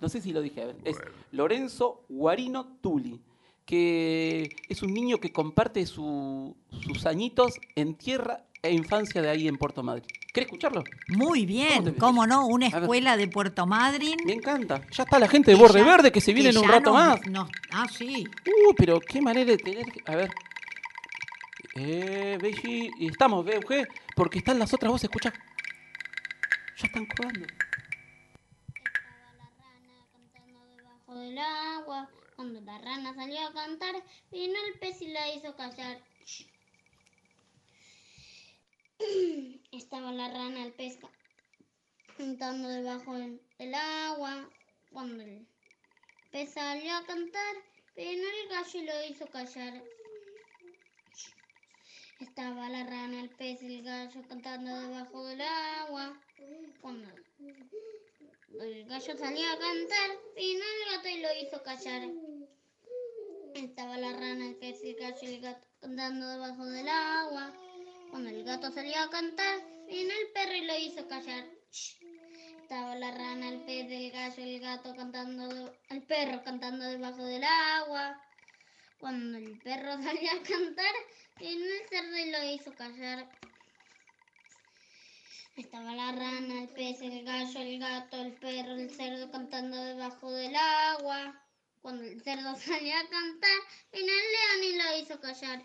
No 0.00 0.08
sé 0.08 0.20
si 0.20 0.32
lo 0.32 0.40
dije, 0.42 0.62
a 0.62 0.66
ver. 0.66 0.76
Es 0.84 0.96
Lorenzo 1.30 2.04
Guarino 2.08 2.66
Tuli, 2.80 3.20
que 3.66 4.48
es 4.68 4.82
un 4.82 4.92
niño 4.92 5.18
que 5.18 5.32
comparte 5.32 5.86
su- 5.86 6.56
sus 6.86 7.06
añitos 7.06 7.54
en 7.76 7.94
tierra 7.94 8.44
e 8.62 8.72
infancia 8.72 9.22
de 9.22 9.28
ahí 9.30 9.48
en 9.48 9.56
Puerto 9.58 9.82
Madrid. 9.82 10.04
¿Querés 10.32 10.46
escucharlo? 10.46 10.82
Muy 11.08 11.40
¿Cómo 11.40 11.84
te 11.84 11.90
bien, 11.90 11.94
cómo 11.98 12.26
no, 12.26 12.46
una 12.46 12.66
escuela 12.68 13.16
de 13.18 13.28
Puerto 13.28 13.66
Madryn. 13.66 14.16
Me 14.24 14.32
encanta. 14.32 14.80
Ya 14.90 15.02
está 15.04 15.18
la 15.18 15.28
gente 15.28 15.50
de 15.50 15.56
Borde 15.58 15.80
ya- 15.80 15.84
Verde 15.86 16.10
que 16.12 16.20
se 16.22 16.32
viene 16.32 16.50
en 16.50 16.56
un 16.58 16.68
rato 16.68 16.92
más. 16.92 17.20
nos- 17.26 17.50
ah, 17.70 17.86
sí. 17.90 18.24
Uh, 18.46 18.72
pero 18.74 18.98
qué 19.00 19.20
manera 19.20 19.50
de 19.50 19.58
tener. 19.58 19.84
que- 19.86 20.00
A 20.10 20.16
ver. 20.16 20.30
Eh, 21.74 22.38
Belli, 22.40 22.90
y 22.98 23.08
estamos, 23.08 23.44
BUG, 23.44 23.88
porque 24.14 24.38
están 24.38 24.58
las 24.58 24.72
otras 24.74 24.92
voces, 24.92 25.04
escucha. 25.04 25.32
Ya 26.76 26.86
están 26.86 27.06
jugando. 27.16 27.46
debajo 30.76 31.14
del 31.14 31.38
agua. 31.38 32.10
Cuando 32.36 32.60
la 32.60 32.78
rana 32.78 33.14
salió 33.14 33.46
a 33.46 33.52
cantar, 33.52 33.94
vino 34.30 34.54
el 34.66 34.78
pez 34.80 35.00
y 35.02 35.08
la 35.08 35.32
hizo 35.34 35.54
callar. 35.54 36.02
Estaba 39.72 40.12
la 40.12 40.28
rana, 40.28 40.64
el 40.64 40.72
pez, 40.72 40.96
ca- 40.98 41.10
cantando 42.16 42.68
debajo 42.68 43.14
del 43.14 43.74
agua. 43.74 44.50
Cuando 44.92 45.22
el 45.22 45.46
pez 46.30 46.52
salió 46.52 46.94
a 46.96 47.04
cantar, 47.06 47.54
vino 47.96 48.22
el 48.42 48.48
gallo 48.48 48.80
y 48.80 48.84
lo 48.84 49.04
hizo 49.08 49.26
callar. 49.26 49.82
Estaba 52.22 52.68
la 52.68 52.84
rana, 52.84 53.20
el 53.20 53.30
pez 53.30 53.60
y 53.62 53.78
el 53.78 53.82
gallo 53.82 54.22
cantando 54.28 54.70
debajo 54.78 55.26
del 55.26 55.40
agua. 55.40 56.20
Cuando 56.80 57.08
el 58.60 58.84
gallo 58.84 59.16
salía 59.16 59.52
a 59.52 59.58
cantar, 59.58 60.10
vino 60.36 60.62
el 60.62 60.94
gato 60.94 61.08
y 61.08 61.20
lo 61.20 61.28
hizo 61.42 61.62
callar. 61.64 62.08
Estaba 63.54 63.98
la 63.98 64.12
rana, 64.12 64.46
el 64.46 64.54
pez, 64.54 64.84
el 64.84 64.94
gallo 64.94 65.18
y 65.22 65.34
el 65.34 65.40
gato 65.40 65.66
cantando 65.80 66.28
debajo 66.28 66.64
del 66.66 66.88
agua. 66.88 67.52
Cuando 68.10 68.30
el 68.30 68.44
gato 68.44 68.70
salió 68.70 69.00
a 69.00 69.10
cantar, 69.10 69.58
vino 69.88 70.12
el 70.12 70.32
perro 70.32 70.54
y 70.54 70.64
lo 70.64 70.78
hizo 70.78 71.08
callar. 71.08 71.44
Estaba 72.62 72.94
la 72.94 73.10
rana, 73.10 73.48
el 73.48 73.64
pez, 73.64 73.90
el 73.90 74.12
gallo 74.12 74.44
y 74.44 74.54
el 74.54 74.60
gato 74.60 74.94
cantando, 74.94 75.74
el 75.90 76.02
perro 76.04 76.40
cantando 76.44 76.84
debajo 76.84 77.24
del 77.24 77.42
agua. 77.42 78.16
Cuando 79.02 79.36
el 79.36 79.58
perro 79.58 79.90
salió 80.04 80.30
a 80.30 80.42
cantar, 80.44 80.94
el 81.40 81.88
cerdo 81.88 82.18
y 82.18 82.30
lo 82.30 82.54
hizo 82.54 82.72
callar. 82.72 83.28
Estaba 85.56 85.92
la 85.96 86.12
rana, 86.12 86.62
el 86.62 86.68
pez, 86.68 87.00
el 87.02 87.24
gallo, 87.24 87.60
el 87.62 87.80
gato, 87.80 88.22
el 88.22 88.32
perro, 88.34 88.74
el 88.74 88.88
cerdo 88.94 89.28
cantando 89.32 89.76
debajo 89.76 90.30
del 90.30 90.54
agua. 90.54 91.34
Cuando 91.80 92.04
el 92.04 92.22
cerdo 92.22 92.54
salió 92.56 92.94
a 92.94 93.08
cantar, 93.08 93.58
vino 93.92 94.06
el 94.06 94.62
león 94.62 94.72
y 94.72 94.76
lo 94.76 95.02
hizo 95.02 95.20
callar. 95.20 95.64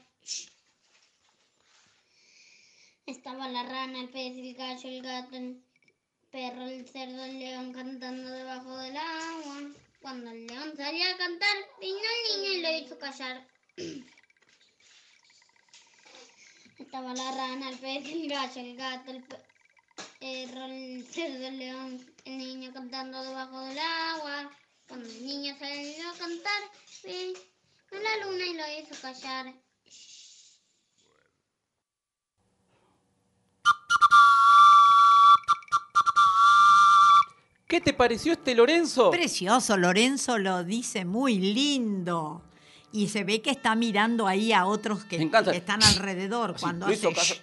Estaba 3.05 3.49
la 3.49 3.61
rana, 3.61 3.99
el 3.99 4.09
pez, 4.09 4.35
el 4.35 4.55
gallo, 4.55 4.89
el 4.89 5.03
gato, 5.03 5.35
el 5.35 5.63
perro, 6.31 6.63
el 6.63 6.89
cerdo, 6.89 7.23
el 7.23 7.37
león 7.37 7.71
cantando 7.71 8.31
debajo 8.31 8.77
del 8.79 8.97
agua. 8.97 9.86
Cuando 10.01 10.31
el 10.31 10.47
león 10.47 10.73
salió 10.77 11.03
a 11.09 11.17
cantar, 11.17 11.57
vino 11.81 11.97
el 11.99 12.41
niño 12.41 12.51
y 12.53 12.61
lo 12.61 12.71
hizo 12.85 12.97
callar. 12.99 13.47
Estaba 16.79 17.13
la 17.13 17.31
rana, 17.31 17.69
el 17.69 17.79
pez, 17.79 18.05
el 18.05 18.27
gallo, 18.29 18.61
el 18.61 18.75
gato, 18.77 19.11
el 19.11 19.23
pe- 19.23 19.43
perro, 20.19 20.65
el 20.65 21.05
cerdo, 21.05 21.47
el 21.47 21.57
león, 21.59 22.15
el 22.25 22.37
niño 22.37 22.71
cantando 22.73 23.23
debajo 23.23 23.59
del 23.61 23.79
agua. 23.79 24.51
Cuando 24.87 25.09
el 25.09 25.25
niño 25.25 25.55
salió 25.57 26.09
a 26.09 26.17
cantar, 26.17 26.61
vino 27.03 27.39
la 27.91 28.25
luna 28.25 28.45
y 28.45 28.53
lo 28.53 28.63
hizo 28.79 29.01
callar. 29.01 29.53
¿Qué 37.67 37.81
te 37.81 37.91
pareció 37.93 38.31
este 38.31 38.55
Lorenzo? 38.55 39.11
Precioso, 39.11 39.75
Lorenzo 39.75 40.37
lo 40.37 40.63
dice 40.63 41.03
muy 41.03 41.37
lindo. 41.37 42.41
Y 42.93 43.09
se 43.09 43.25
ve 43.25 43.41
que 43.41 43.49
está 43.49 43.75
mirando 43.75 44.25
ahí 44.25 44.53
a 44.53 44.65
otros 44.65 45.03
que, 45.03 45.17
están 45.53 45.83
alrededor 45.83 46.55
cuando 46.57 46.85
hace 46.85 47.13
caso-. 47.13 47.35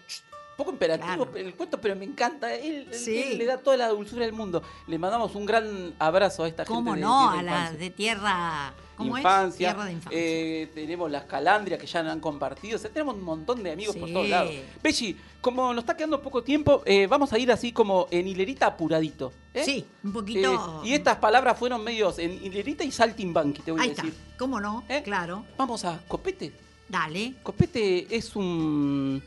Poco 0.56 0.70
imperativo 0.70 1.06
Claro. 1.26 1.36
el 1.36 1.54
cuento, 1.54 1.80
pero 1.80 1.96
me 1.96 2.04
encanta. 2.04 2.54
Él, 2.54 2.86
Sí. 2.92 3.16
él 3.32 3.38
le 3.38 3.44
da 3.46 3.58
toda 3.58 3.76
la 3.76 3.88
dulzura 3.88 4.24
del 4.24 4.32
mundo. 4.34 4.62
Le 4.86 4.98
mandamos 4.98 5.34
un 5.34 5.46
gran 5.46 5.94
abrazo 5.98 6.44
a 6.44 6.48
esta 6.48 6.64
¿Cómo 6.64 6.92
gente 6.92 7.00
de 7.00 7.06
no? 7.06 7.30
Tierra 7.32 7.38
A 7.40 7.42
la 7.42 7.50
Infancia. 7.52 7.78
de 7.78 7.90
tierra. 7.90 8.74
¿Cómo 8.96 9.18
infancia. 9.18 9.68
es? 9.70 9.74
Tierra 9.74 9.86
de 9.86 9.92
infancia. 9.92 10.18
Eh, 10.20 10.70
tenemos 10.72 11.10
las 11.10 11.24
Calandrias 11.24 11.80
que 11.80 11.86
ya 11.88 11.98
han 12.08 12.20
compartido. 12.20 12.76
O 12.76 12.78
sea, 12.78 12.90
tenemos 12.90 13.16
un 13.16 13.24
montón 13.24 13.62
de 13.64 13.72
amigos 13.72 13.96
por 13.96 14.08
todos 14.12 14.28
lados. 14.28 14.52
Pechi, 14.80 15.16
como 15.40 15.74
nos 15.74 15.82
está 15.82 15.96
quedando 15.96 16.22
poco 16.22 16.44
tiempo, 16.44 16.82
eh, 16.86 17.08
vamos 17.08 17.32
a 17.32 17.38
ir 17.38 17.50
así 17.50 17.72
como 17.72 18.06
en 18.12 18.28
hilerita 18.28 18.66
apuradito. 18.66 19.32
¿eh? 19.52 19.64
Sí, 19.64 19.84
un 20.04 20.12
poquito. 20.12 20.82
Y 20.84 20.94
estas 20.94 21.16
palabras 21.16 21.58
fueron 21.58 21.82
medios 21.82 22.20
en 22.20 22.32
hilerita 22.44 22.84
y 22.84 22.92
saltimbanqui, 22.92 23.62
te 23.62 23.72
voy 23.72 23.80
Ahí 23.80 23.88
a 23.88 23.90
está. 23.90 24.02
decir. 24.04 24.18
¿Cómo 24.38 24.60
no? 24.60 24.84
Claro. 25.02 25.44
Vamos 25.56 25.84
a 25.84 26.00
Copete. 26.06 26.52
Dale. 26.88 27.34
Copete 27.42 28.06
es 28.14 28.36
un... 28.36 29.20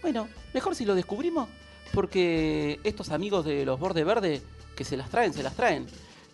Bueno, 0.00 0.28
mejor 0.52 0.74
si 0.74 0.84
lo 0.84 0.94
descubrimos, 0.94 1.48
porque 1.92 2.80
estos 2.84 3.10
amigos 3.10 3.44
de 3.44 3.64
los 3.64 3.78
Borde 3.78 4.04
Verde, 4.04 4.42
que 4.76 4.84
se 4.84 4.96
las 4.96 5.10
traen, 5.10 5.32
se 5.32 5.42
las 5.42 5.54
traen. 5.54 5.86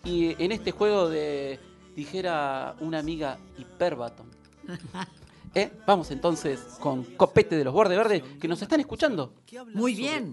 Y 0.03 0.41
en 0.41 0.51
este 0.51 0.71
juego 0.71 1.09
de, 1.09 1.59
dijera 1.95 2.75
una 2.79 2.99
amiga, 2.99 3.37
hiperbaton. 3.57 4.27
¿Eh? 5.57 5.71
Vamos 5.87 6.11
entonces 6.11 6.59
con 6.79 7.03
Copete 7.03 7.57
de 7.57 7.63
los 7.63 7.73
Borde 7.73 7.97
Verde, 7.97 8.23
que 8.39 8.47
nos 8.47 8.61
están 8.61 8.79
escuchando. 8.79 9.33
Muy 9.73 9.95
bien. 9.95 10.31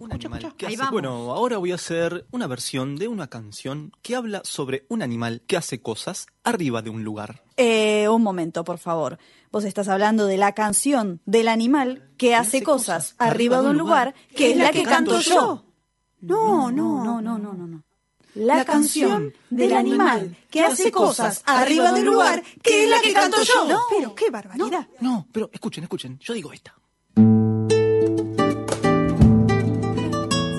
¿Qué 0.58 0.66
Ahí 0.66 0.74
hace? 0.74 0.76
vamos. 0.76 0.92
Bueno, 0.92 1.32
ahora 1.32 1.56
voy 1.56 1.72
a 1.72 1.76
hacer 1.76 2.26
una 2.30 2.46
versión 2.46 2.96
de 2.96 3.08
una 3.08 3.28
canción 3.28 3.92
que 4.02 4.16
habla 4.16 4.42
sobre 4.44 4.84
un 4.90 5.00
animal 5.00 5.40
que 5.46 5.56
hace 5.56 5.80
cosas 5.80 6.26
arriba 6.42 6.82
de 6.82 6.90
un 6.90 7.04
lugar. 7.04 7.42
Eh, 7.56 8.06
un 8.10 8.22
momento, 8.22 8.64
por 8.64 8.76
favor. 8.76 9.16
Vos 9.50 9.64
estás 9.64 9.88
hablando 9.88 10.26
de 10.26 10.36
la 10.36 10.52
canción 10.52 11.22
del 11.24 11.48
animal 11.48 12.10
que 12.18 12.34
hace 12.34 12.62
cosas 12.62 13.14
arriba 13.16 13.62
de 13.62 13.70
un 13.70 13.78
lugar, 13.78 14.14
que 14.36 14.50
es 14.50 14.58
la 14.58 14.72
que 14.72 14.82
canto 14.82 15.20
yo. 15.20 15.64
No, 16.20 16.70
no, 16.70 17.02
no, 17.02 17.22
no, 17.22 17.38
no, 17.38 17.54
no. 17.54 17.66
no. 17.66 17.83
La 18.34 18.64
canción 18.64 19.32
del 19.48 19.72
animal 19.74 20.36
que 20.50 20.62
hace 20.62 20.90
cosas 20.90 21.42
arriba 21.46 21.92
de 21.92 22.00
un 22.00 22.06
lugar, 22.06 22.42
que 22.62 22.84
es 22.84 22.90
la 22.90 23.00
que 23.00 23.12
canto 23.12 23.42
yo. 23.42 23.66
No. 23.68 23.80
Pero 23.90 24.14
qué 24.14 24.30
barbaridad. 24.30 24.88
No, 25.00 25.26
pero 25.30 25.50
escuchen, 25.52 25.84
escuchen. 25.84 26.18
Yo 26.18 26.34
digo 26.34 26.52
esta. 26.52 26.74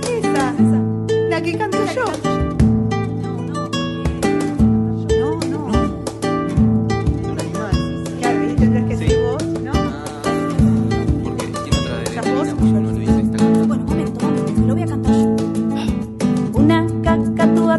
Esa, 0.07 0.53
esa. 0.53 1.29
La 1.29 1.41
que 1.41 1.57
canto 1.57 1.85
yo. 1.93 2.24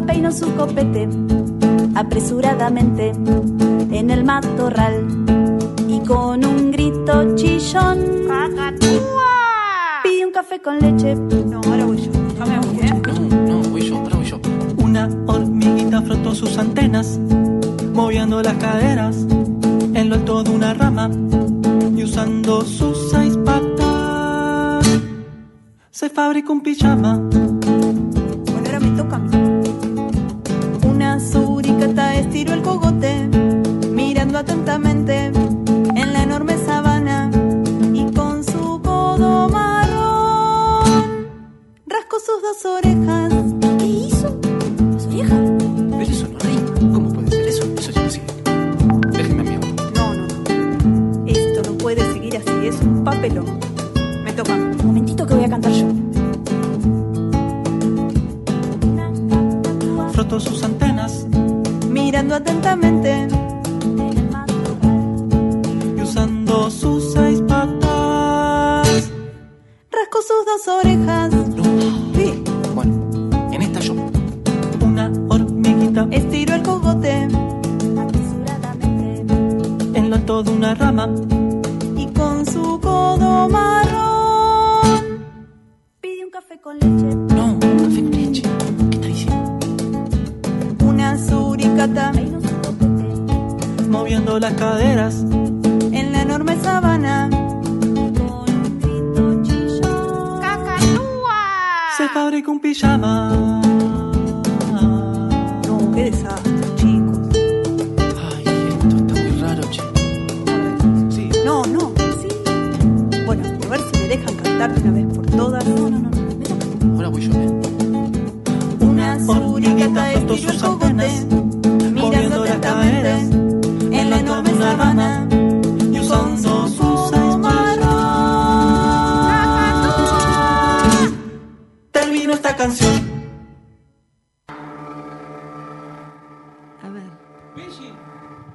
Peinó 0.01 0.31
su 0.31 0.53
copete 0.55 1.07
apresuradamente 1.95 3.09
en 3.91 4.09
el 4.11 4.23
matorral 4.23 5.07
y 5.87 5.99
con 6.01 6.45
un 6.45 6.71
grito 6.71 7.35
chillón 7.35 7.97
pidió 10.03 10.27
un 10.27 10.33
café 10.33 10.61
con 10.61 10.79
leche. 10.79 11.15
No, 11.15 11.61
ahora 11.65 11.85
voy 11.85 11.97
yo. 11.97 12.11
Déjame 12.11 12.59
voy, 12.59 12.79
¿eh? 12.79 12.93
No, 13.47 13.59
voy 13.69 13.81
yo, 13.81 13.97
ahora 13.97 14.15
voy 14.15 14.25
yo. 14.25 14.39
Una 14.77 15.09
hormiguita 15.27 16.01
frotó 16.01 16.35
sus 16.35 16.57
antenas, 16.57 17.19
moviendo 17.93 18.41
las 18.41 18.55
caderas 18.55 19.25
en 19.93 20.09
lo 20.09 20.15
alto 20.15 20.43
de 20.43 20.51
una 20.51 20.73
rama 20.73 21.09
y 21.95 22.03
usando 22.03 22.61
sus 22.61 23.09
seis 23.11 23.37
patas 23.37 24.85
se 25.89 26.09
fabricó 26.11 26.53
un 26.53 26.61
pijama. 26.61 27.19
Mirando 34.37 34.39
atentamente 34.39 35.36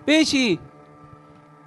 Belli, 0.07 0.59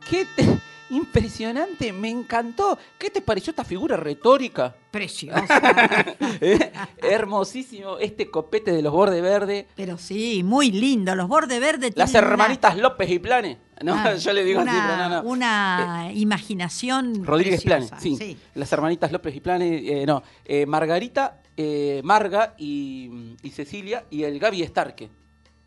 qué 0.10 0.26
te- 0.36 0.60
impresionante, 0.90 1.92
me 1.94 2.10
encantó. 2.10 2.78
¿Qué 2.98 3.10
te 3.10 3.22
pareció 3.22 3.52
esta 3.52 3.64
figura 3.64 3.98
retórica? 3.98 4.76
Preciosa. 4.92 5.46
¿Eh? 6.42 6.72
Hermosísimo 6.98 7.98
este 7.98 8.30
copete 8.30 8.72
de 8.72 8.82
los 8.82 8.94
bordes 8.94 9.22
verdes. 9.22 9.66
Pero 9.76 9.98
sí, 9.98 10.44
muy 10.44 10.72
lindo. 10.72 11.16
Los 11.16 11.28
bordes 11.28 11.60
verdes 11.60 11.94
Las 11.96 12.12
una- 12.12 12.20
hermanitas 12.20 12.78
López 12.78 13.10
y 13.10 13.20
Planes. 13.20 13.58
No, 13.84 13.94
ah, 13.94 14.16
yo 14.20 14.32
le 14.34 14.44
digo 14.46 14.62
una, 14.62 14.72
así, 14.72 14.82
pero 14.88 15.10
no, 15.10 15.24
no. 15.24 15.30
Una 15.30 16.10
imaginación. 16.14 17.26
Rodríguez 17.26 17.64
Planes, 17.64 17.92
sí. 18.00 18.38
Las 18.54 18.72
hermanitas 18.72 19.12
López 19.12 19.36
y 19.36 19.40
Planes, 19.42 19.82
eh, 19.86 20.06
no. 20.06 20.24
eh, 20.46 20.66
Margarita, 20.66 21.42
eh, 21.58 22.00
Marga 22.04 22.54
y, 22.58 23.36
y 23.42 23.50
Cecilia 23.52 24.06
y 24.10 24.24
el 24.24 24.40
Gaby 24.40 24.64
Starke. 24.66 25.10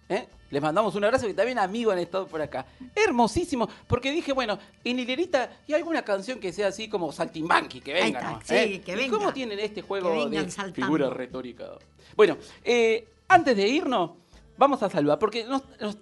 ¿Eh? 0.08 0.28
Les 0.50 0.62
mandamos 0.62 0.94
un 0.94 1.04
abrazo 1.04 1.26
que 1.26 1.34
también 1.34 1.58
amigos 1.58 1.92
han 1.92 1.98
estado 1.98 2.26
por 2.26 2.40
acá. 2.40 2.64
Hermosísimo, 2.94 3.68
porque 3.86 4.10
dije, 4.10 4.32
bueno, 4.32 4.58
en 4.82 4.98
Hilerita 4.98 5.50
y 5.66 5.74
alguna 5.74 6.02
canción 6.02 6.40
que 6.40 6.52
sea 6.52 6.68
así 6.68 6.88
como 6.88 7.12
Saltimbanqui, 7.12 7.80
que 7.82 7.92
venga, 7.92 8.18
está, 8.18 8.30
¿no? 8.32 8.40
sí, 8.42 8.54
¿Eh? 8.54 8.80
que 8.80 8.92
¿Y 8.92 8.96
venga. 8.96 9.18
cómo 9.18 9.32
tienen 9.32 9.58
este 9.58 9.82
juego 9.82 10.30
Que 10.30 10.38
de 10.38 10.50
saltando. 10.50 10.74
figura 10.74 11.10
retórica? 11.10 11.72
Bueno, 12.16 12.38
eh, 12.64 13.06
antes 13.28 13.56
de 13.56 13.68
irnos, 13.68 14.12
vamos 14.56 14.82
a 14.82 14.88
saludar, 14.88 15.18
porque 15.18 15.44
nos- 15.44 15.62
nos- 15.80 15.98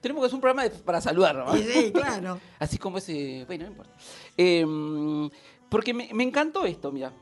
tenemos 0.00 0.22
que 0.22 0.26
hacer 0.26 0.34
un 0.36 0.40
programa 0.40 0.62
de- 0.62 0.70
para 0.70 1.00
saludar, 1.02 1.36
¿no? 1.36 1.52
Sí, 1.54 1.64
sí, 1.70 1.92
claro. 1.92 2.40
Así 2.58 2.78
como 2.78 2.96
ese. 2.98 3.44
Bueno, 3.46 3.64
no 3.64 3.70
importa. 3.72 3.92
Eh, 4.38 5.28
porque 5.68 5.92
me, 5.92 6.08
me 6.14 6.22
encantó 6.22 6.64
esto, 6.64 6.90
mira. 6.92 7.12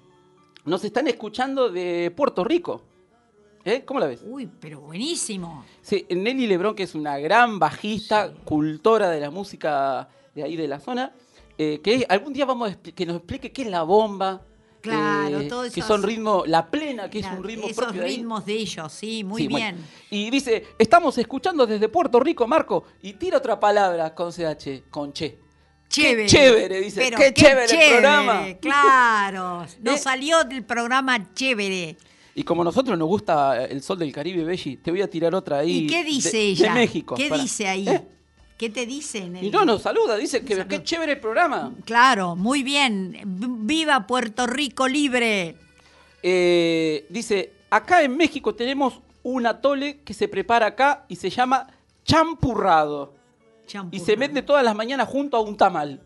Nos 0.67 0.85
están 0.85 1.09
escuchando 1.09 1.69
de 1.71 2.12
Puerto 2.15 2.45
Rico. 2.45 2.83
¿Eh? 3.65 3.83
¿Cómo 3.87 3.99
la 4.01 4.07
ves? 4.07 4.21
Uy, 4.27 4.49
pero 4.61 4.81
buenísimo. 4.81 5.65
Sí, 5.81 6.07
Nelly 6.11 6.47
Lebrón, 6.47 6.75
que 6.75 6.83
es 6.83 6.95
una 6.95 7.19
gran 7.19 7.59
bajista, 7.59 8.33
cultora 8.45 9.09
de 9.09 9.21
la 9.21 9.31
música 9.31 10.09
de 10.35 10.43
ahí 10.43 10.57
de 10.57 10.69
la 10.69 10.81
zona, 10.81 11.12
eh, 11.57 11.81
que 11.83 12.05
algún 12.09 12.33
día 12.35 12.45
vamos 12.45 12.73
a 12.73 12.77
que 12.77 13.07
nos 13.07 13.17
explique 13.17 13.53
qué 13.53 13.62
es 13.62 13.69
la 13.69 13.83
bomba. 13.83 14.43
Claro, 14.83 15.41
eh, 15.41 15.49
todo 15.49 15.62
Que 15.62 15.69
esos- 15.69 15.87
son 15.87 16.03
ritmos, 16.03 16.47
la 16.47 16.71
plena, 16.71 17.09
que 17.09 17.21
es 17.21 17.27
un 17.27 17.43
ritmo 17.43 17.65
Esos 17.69 17.85
propio 17.87 18.03
de 18.03 18.07
ahí. 18.09 18.17
ritmos 18.19 18.45
de 18.45 18.53
ellos, 18.53 18.93
sí, 18.93 19.25
muy 19.25 19.41
Sí, 19.43 19.49
bueno. 19.49 19.77
bien. 19.79 19.87
Y 20.11 20.29
dice, 20.31 20.67
estamos 20.79 21.17
escuchando 21.17 21.67
desde 21.67 21.89
Puerto 21.89 22.21
Rico, 22.21 22.47
Marco, 22.47 22.85
y 23.01 23.15
tira 23.15 23.39
otra 23.39 23.59
palabra 23.59 24.15
con 24.15 24.31
CH, 24.31 24.83
con 24.91 25.15
che. 25.15 25.39
Chévere. 25.89 26.23
Qué 26.25 26.29
chévere, 26.29 26.81
dice. 26.83 27.01
Pero 27.01 27.17
qué, 27.17 27.33
chévere, 27.33 27.73
el 27.87 27.93
programa. 27.93 28.47
Claro, 28.61 29.61
nos 29.81 29.95
Eh. 29.95 29.99
salió 29.99 30.45
del 30.45 30.65
programa 30.65 31.33
chévere. 31.33 31.97
Y 32.35 32.43
como 32.43 32.62
a 32.62 32.64
nosotros 32.64 32.99
nos 32.99 33.07
gusta 33.09 33.64
el 33.64 33.80
sol 33.82 33.99
del 33.99 34.12
Caribe, 34.12 34.45
Belli, 34.45 34.76
te 34.78 34.91
voy 34.91 35.03
a 35.03 35.09
tirar 35.09 35.35
otra 35.35 35.59
ahí. 35.59 35.85
¿Y 35.85 35.87
qué 35.87 36.03
dice 36.03 36.37
de, 36.37 36.43
ella? 36.45 36.68
De 36.68 36.74
México. 36.80 37.14
¿Qué 37.14 37.28
para- 37.28 37.43
dice 37.43 37.68
ahí? 37.68 37.89
¿Eh? 37.89 38.03
¿Qué 38.59 38.70
te 38.70 38.87
dice 38.87 39.18
en 39.18 39.37
el... 39.37 39.45
Y 39.45 39.51
no, 39.51 39.64
nos 39.64 39.82
saluda, 39.82 40.16
dice 40.16 40.45
que 40.45 40.66
qué 40.66 40.82
chévere 40.82 41.12
el 41.12 41.20
programa. 41.20 41.72
Claro, 41.85 42.37
muy 42.37 42.62
bien. 42.62 43.20
Viva 43.66 44.07
Puerto 44.07 44.47
Rico 44.47 44.87
libre. 44.89 45.57
Eh, 46.22 47.07
dice, 47.11 47.53
acá 47.70 48.03
en 48.03 48.16
México 48.16 48.55
tenemos 48.55 49.01
un 49.24 49.47
atole 49.47 50.01
que 50.03 50.14
se 50.14 50.28
prepara 50.28 50.66
acá 50.66 51.05
y 51.09 51.16
se 51.16 51.30
llama 51.30 51.66
champurrado. 52.05 53.14
Y 53.91 53.99
se 54.01 54.14
vende 54.16 54.43
todas 54.43 54.62
las 54.64 54.74
mañanas 54.76 55.09
junto 55.09 55.37
a 55.37 55.41
un 55.41 55.57
tamal. 55.57 56.01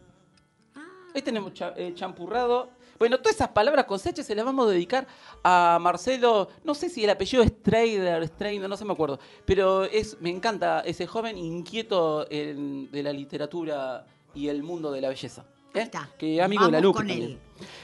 Ahí 1.14 1.22
tenemos 1.22 1.52
cha- 1.54 1.74
eh, 1.76 1.92
champurrado. 1.94 2.70
Bueno, 2.98 3.18
todas 3.18 3.36
esas 3.36 3.48
palabras 3.48 3.84
con 3.84 3.98
CH 3.98 4.22
se 4.24 4.34
las 4.34 4.44
vamos 4.44 4.66
a 4.66 4.70
dedicar 4.70 5.06
a 5.44 5.78
Marcelo, 5.80 6.48
no 6.64 6.74
sé 6.74 6.88
si 6.88 7.04
el 7.04 7.10
apellido 7.10 7.42
es 7.42 7.62
Trader, 7.62 8.26
Strainer, 8.26 8.68
no 8.68 8.76
sé 8.76 8.84
me 8.84 8.92
acuerdo, 8.92 9.18
pero 9.44 9.84
es, 9.84 10.20
me 10.20 10.30
encanta 10.30 10.80
ese 10.80 11.06
joven 11.06 11.38
inquieto 11.38 12.26
en- 12.30 12.90
de 12.90 13.02
la 13.02 13.12
literatura 13.12 14.04
y 14.34 14.48
el 14.48 14.62
mundo 14.62 14.90
de 14.90 15.00
la 15.00 15.08
belleza. 15.10 15.44
¿eh? 15.74 15.88
Que 16.18 16.42
amigo 16.42 16.64
de 16.66 16.72
la 16.72 16.78
Vamos 16.78 16.82
Luca 16.82 16.98
con 17.00 17.10
él. 17.10 17.38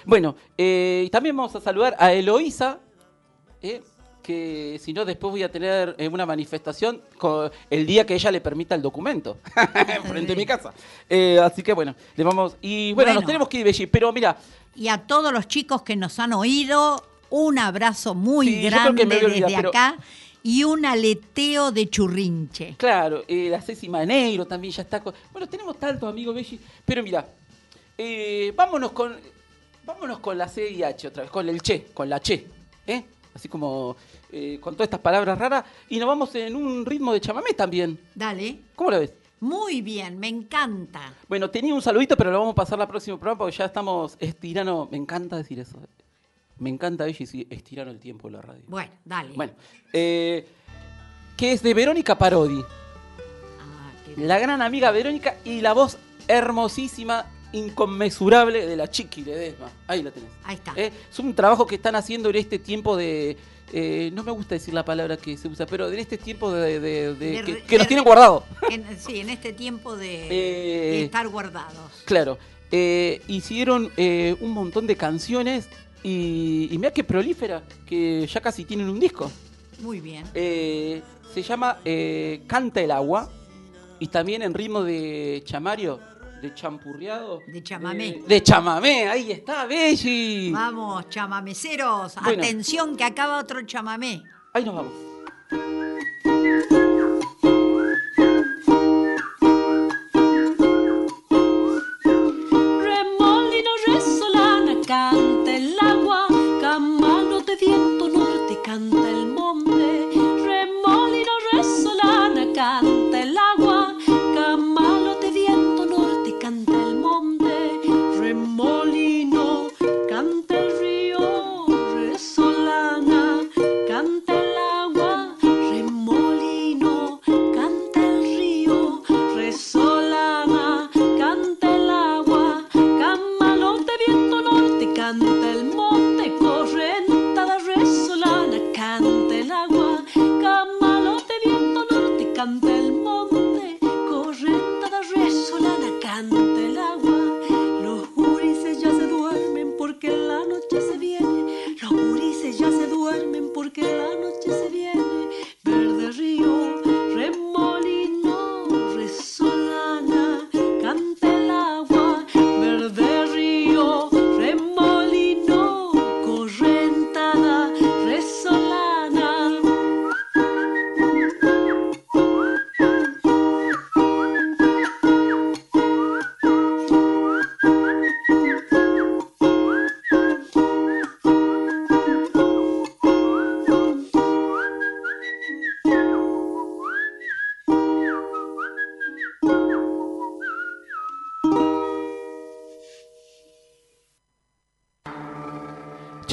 Bueno, 0.05 0.35
eh, 0.59 1.09
también 1.13 1.37
vamos 1.37 1.55
a 1.55 1.61
saludar 1.61 1.95
a 1.99 2.13
Eloísa, 2.13 2.79
¿eh? 3.63 3.83
Que 4.25 4.81
si 4.83 4.93
no 4.93 5.05
después 5.05 5.31
voy 5.31 5.43
a 5.45 5.51
tener 5.53 5.95
eh, 5.99 6.09
una 6.09 6.25
manifestación 6.27 7.03
el 7.71 7.87
día 7.87 8.05
que 8.07 8.15
ella 8.15 8.31
le 8.33 8.41
permita 8.41 8.75
el 8.75 8.83
documento, 8.83 9.39
frente 10.09 10.33
a 10.33 10.37
mi 10.37 10.47
casa. 10.47 10.73
Eh, 11.09 11.39
así 11.41 11.63
que 11.63 11.73
bueno, 11.75 11.95
le 12.17 12.25
vamos... 12.25 12.57
Y 12.63 12.93
bueno, 12.95 13.09
Bueno. 13.11 13.21
nos 13.21 13.27
tenemos 13.27 13.49
que 13.49 13.59
ir, 13.59 13.65
Belli, 13.65 13.87
pero 13.87 14.13
mira, 14.13 14.37
Y 14.75 14.89
a 14.89 14.99
todos 14.99 15.33
los 15.33 15.47
chicos 15.47 15.83
que 15.83 15.95
nos 15.95 16.19
han 16.19 16.33
oído, 16.33 17.05
un 17.31 17.59
abrazo 17.59 18.15
muy 18.15 18.49
Sí, 18.49 18.63
grande 18.63 19.05
desde 19.05 19.45
pero- 19.55 19.69
acá 19.69 19.97
y 20.43 20.65
un 20.65 20.85
aleteo 20.85 21.71
de 21.71 21.89
churrinche. 21.89 22.75
Claro, 22.79 23.25
eh, 23.29 23.49
la 23.51 23.61
Ceci 23.63 23.89
Maneiro 23.89 24.47
también 24.47 24.73
ya 24.73 24.83
está. 24.83 25.01
con- 25.03 25.15
Bueno, 25.33 25.47
tenemos 25.49 25.79
tantos 25.79 26.09
amigos, 26.09 26.35
Belli. 26.35 26.59
Pero 26.85 27.03
mira, 27.03 27.27
eh, 27.99 28.53
vámonos 28.57 28.93
con 28.93 29.15
vámonos 29.87 30.19
con 30.21 30.37
la 30.39 30.49
C 30.49 30.71
y 30.71 30.83
H 30.83 31.09
otra 31.09 31.23
vez, 31.25 31.31
con 31.31 31.47
el 31.49 31.61
che, 31.61 31.87
con 31.93 32.09
la 32.09 32.19
che. 32.21 32.47
¿eh? 32.87 33.05
Así 33.35 33.49
como 33.49 33.97
eh, 34.31 34.59
con 34.61 34.75
todas 34.75 34.87
estas 34.87 35.01
palabras 35.01 35.39
raras. 35.39 35.65
Y 35.89 35.99
nos 35.99 36.07
vamos 36.07 36.35
en 36.35 36.55
un 36.55 36.87
ritmo 36.87 37.13
de 37.13 37.21
chamamé 37.21 37.53
también. 37.53 37.99
Dale. 38.15 38.59
¿Cómo 38.75 38.91
la 38.91 39.01
ves? 39.01 39.13
Muy 39.41 39.83
bien, 39.83 40.19
me 40.19 40.29
encanta. 40.29 41.13
Bueno, 41.29 41.51
tenía 41.51 41.75
un 41.75 41.83
saludito, 41.83 42.17
pero 42.17 42.31
lo 42.31 42.39
vamos 42.39 42.53
a 42.53 42.57
pasar 42.57 42.81
al 42.81 42.89
próximo 42.89 43.19
programa 43.19 43.39
porque 43.39 43.57
ya 43.57 43.67
estamos 43.67 44.17
estirando. 44.19 44.89
Me 44.91 44.97
encanta 44.97 45.37
decir 45.37 45.59
eso. 45.59 45.79
Me 46.59 46.71
encanta, 46.71 47.05
Belli, 47.05 47.27
si 47.27 47.47
estirando 47.51 47.93
el 47.93 47.99
tiempo 47.99 48.29
de 48.29 48.35
la 48.35 48.43
radio. 48.43 48.63
Bueno, 48.69 48.93
dale. 49.05 49.35
Bueno, 49.35 49.53
eh, 49.93 50.47
que 51.37 51.53
es 51.53 51.63
de 51.63 51.75
Verónica 51.75 52.17
Parodi. 52.17 52.65
La 54.17 54.39
gran 54.39 54.63
amiga 54.63 54.93
Verónica 54.93 55.37
y 55.45 55.61
la 55.61 55.73
voz 55.73 55.99
hermosísima, 56.29 57.27
inconmensurable 57.55 58.67
de 58.67 58.77
la 58.77 58.89
Chiqui 58.91 59.23
Ledesma. 59.23 59.71
Ahí 59.87 60.03
la 60.03 60.11
tenés. 60.11 60.29
Ahí 60.45 60.57
está. 60.57 60.73
Eh, 60.77 60.93
Es 61.11 61.19
un 61.19 61.35
trabajo 61.35 61.67
que 61.67 61.77
están 61.77 61.95
haciendo 61.97 62.29
en 62.31 62.37
este 62.37 62.59
tiempo 62.59 62.97
de. 62.97 63.37
eh, 63.73 64.11
no 64.13 64.23
me 64.23 64.31
gusta 64.33 64.55
decir 64.55 64.75
la 64.75 64.85
palabra 64.85 65.17
que 65.17 65.37
se 65.37 65.49
usa, 65.49 65.67
pero 65.67 65.89
en 65.91 65.99
este 65.99 66.19
tiempo 66.19 66.53
de, 66.53 66.79
de- 66.81 67.15
de- 67.15 67.31
De 67.31 67.43
que, 67.45 67.63
que 67.63 67.79
nos 67.79 67.87
tienen 67.89 68.05
guardado. 68.05 68.45
En- 68.71 68.85
sí, 69.01 69.21
en 69.21 69.31
este 69.31 69.53
tiempo 69.53 69.97
de, 69.97 70.29
Eh, 70.31 71.05
estar 71.05 71.27
guardados. 71.29 72.03
Claro. 72.05 72.39
Hicieron 73.29 73.93
un 74.41 74.51
montón 74.51 74.87
de 74.87 74.97
canciones 74.97 75.69
y, 76.03 76.69
y 76.71 76.77
mira 76.79 76.93
qué 76.93 77.05
prolífera, 77.05 77.63
que 77.87 78.27
ya 78.27 78.41
casi 78.41 78.65
tienen 78.65 78.89
un 78.89 78.99
disco. 78.99 79.31
Muy 79.81 80.01
bien. 80.01 80.25
Se 80.35 81.43
llama 81.43 81.79
Canta 82.47 82.81
el 82.81 82.91
agua 82.91 83.31
y 84.01 84.09
también 84.09 84.43
en 84.43 84.55
ritmo 84.55 84.83
de 84.83 85.43
chamario, 85.45 86.01
de 86.45 86.55
champurreado. 86.55 87.43
De 87.47 87.63
chamamé. 87.63 88.13
De, 88.13 88.23
de 88.27 88.43
chamamé, 88.43 89.09
ahí 89.09 89.33
está, 89.33 89.65
Belli. 89.65 90.53
Vamos, 90.53 91.09
chamameceros. 91.09 92.17
Bueno. 92.23 92.43
Atención 92.43 92.97
que 92.97 93.05
acaba 93.05 93.39
otro 93.39 93.63
chamamé. 93.65 94.23
Ahí 94.53 94.65
nos 94.65 94.75
vamos. 94.75 95.84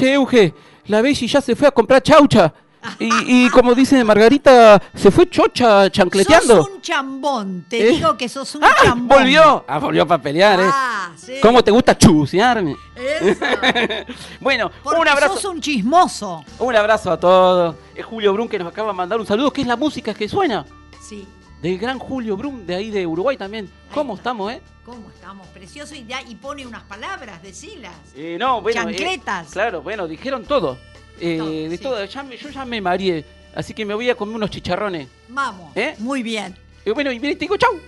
Che, 0.02 0.14
Euge, 0.14 0.52
la 0.86 1.00
Belli 1.00 1.28
ya 1.28 1.40
se 1.40 1.54
fue 1.54 1.68
a 1.68 1.70
comprar 1.70 2.02
chaucha. 2.02 2.52
Y, 2.98 3.44
y 3.44 3.50
como 3.50 3.72
dice 3.72 4.02
Margarita, 4.02 4.82
se 4.92 5.12
fue 5.12 5.30
chocha 5.30 5.88
chancleteando. 5.88 6.56
Sos 6.64 6.68
un 6.74 6.80
chambón, 6.82 7.66
te 7.68 7.80
¿Eh? 7.80 7.92
digo 7.92 8.16
que 8.16 8.28
sos 8.28 8.52
un 8.56 8.64
¡Ah! 8.64 8.74
chambón. 8.82 9.18
Volvió. 9.20 9.64
Ah, 9.68 9.78
volvió 9.78 10.04
para 10.04 10.20
pelear, 10.20 10.58
¿eh? 10.58 10.64
Ah, 10.68 11.12
sí. 11.14 11.34
¿Cómo 11.40 11.62
te 11.62 11.70
gusta 11.70 11.96
chusearme? 11.96 12.76
Bueno, 14.40 14.72
Porque 14.82 15.00
un 15.00 15.06
abrazo. 15.06 15.34
sos 15.34 15.44
un 15.44 15.60
chismoso. 15.60 16.44
Un 16.58 16.74
abrazo 16.74 17.12
a 17.12 17.20
todos. 17.20 17.76
Es 17.94 18.04
Julio 18.04 18.32
Brun 18.32 18.48
que 18.48 18.58
nos 18.58 18.66
acaba 18.72 18.88
de 18.88 18.94
mandar 18.96 19.20
un 19.20 19.26
saludo, 19.26 19.52
que 19.52 19.60
es 19.60 19.68
la 19.68 19.76
música 19.76 20.12
que 20.14 20.28
suena. 20.28 20.66
Sí. 21.00 21.24
Del 21.62 21.78
gran 21.78 22.00
Julio 22.00 22.36
Brun, 22.36 22.66
de 22.66 22.74
ahí 22.74 22.90
de 22.90 23.06
Uruguay 23.06 23.36
también. 23.36 23.70
¿Cómo 23.94 24.16
estamos, 24.16 24.52
eh? 24.52 24.60
¿Cómo 24.84 25.08
estamos? 25.10 25.46
Precioso 25.48 25.94
y, 25.94 26.04
ya, 26.04 26.20
y 26.22 26.34
pone 26.34 26.66
unas 26.66 26.82
palabras, 26.82 27.40
decilas. 27.40 27.94
Eh, 28.16 28.36
no, 28.38 28.60
bueno. 28.60 28.80
eh, 28.80 28.96
Chancletas. 28.96 29.50
claro, 29.52 29.80
bueno, 29.80 30.08
dijeron 30.08 30.44
todo. 30.44 30.76
Eh, 31.20 31.68
de 31.70 31.78
todo. 31.78 32.04
Ya 32.04 32.24
yo 32.28 32.48
ya 32.50 32.64
me 32.64 32.80
mareé. 32.80 33.24
Así 33.54 33.74
que 33.74 33.84
me 33.84 33.94
voy 33.94 34.10
a 34.10 34.16
comer 34.16 34.34
unos 34.34 34.50
chicharrones. 34.50 35.06
Vamos. 35.28 35.70
¿Eh? 35.76 35.94
Muy 35.98 36.24
bien. 36.24 36.56
Y 36.84 36.90
bueno, 36.90 37.12
y 37.12 37.20
mire, 37.20 37.34
te 37.36 37.40
digo 37.40 37.56
chau. 37.56 37.78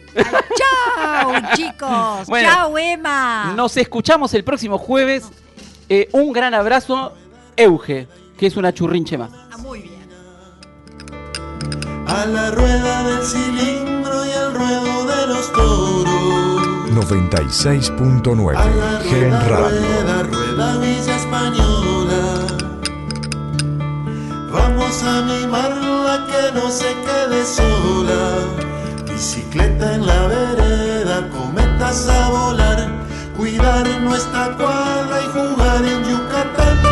Chao, 0.57 1.33
chicos. 1.57 2.29
Bueno. 2.29 2.49
Chao, 2.49 2.79
Emma. 2.79 3.55
Nos 3.57 3.77
escuchamos 3.77 4.33
el 4.35 4.45
próximo 4.45 4.79
jueves. 4.79 5.29
Un 6.13 6.33
gran 6.33 6.55
abrazo, 6.55 7.13
Euge, 7.57 8.07
que 8.39 8.47
es 8.47 8.57
una 8.57 8.73
churrinche 8.73 9.19
más. 9.19 9.33
A 12.15 12.27
la 12.27 12.51
rueda 12.53 13.03
del 13.03 13.27
cilindro 13.27 14.25
y 14.25 14.31
al 14.31 14.55
ruedo 14.55 15.05
de 15.05 15.27
los 15.27 15.53
toros. 15.53 16.63
96.9 16.91 18.57
Gen 19.03 19.33
Radio. 19.33 19.49
Rueda, 19.49 20.23
rueda 20.23 20.77
Villa 20.79 21.17
Española. 21.17 22.47
Vamos 24.53 25.03
a 25.03 25.19
animarla 25.19 26.25
que 26.29 26.53
no 26.55 26.71
se 26.71 26.95
quede 27.05 27.45
sola. 27.45 28.39
Bicicleta 29.11 29.97
en 29.97 30.07
la 30.07 30.29
vereda, 30.29 31.29
cometas 31.31 32.09
a 32.09 32.29
volar. 32.29 32.87
Cuidar 33.37 33.89
nuestra 34.03 34.57
cuadra 34.57 35.21
y 35.21 35.27
jugar 35.33 35.85
en 35.85 36.05
Yucatán. 36.05 36.84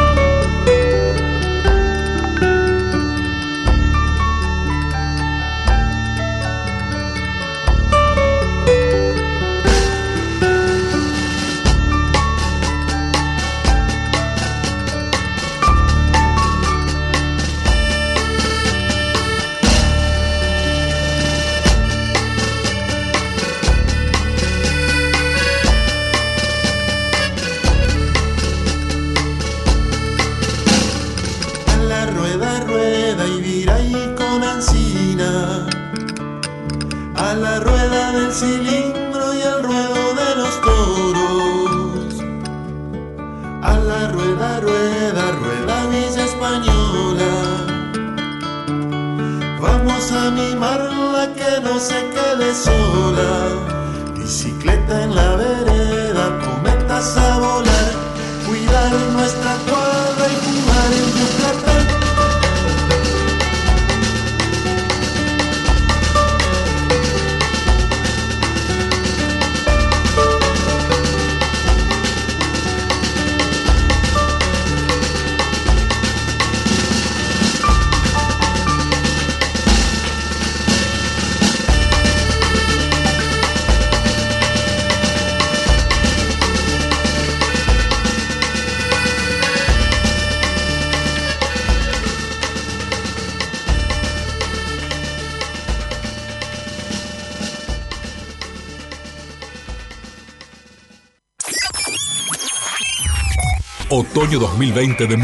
Otoño 104.32 104.48
2020 104.48 105.06
de 105.06 105.16
música. 105.18 105.22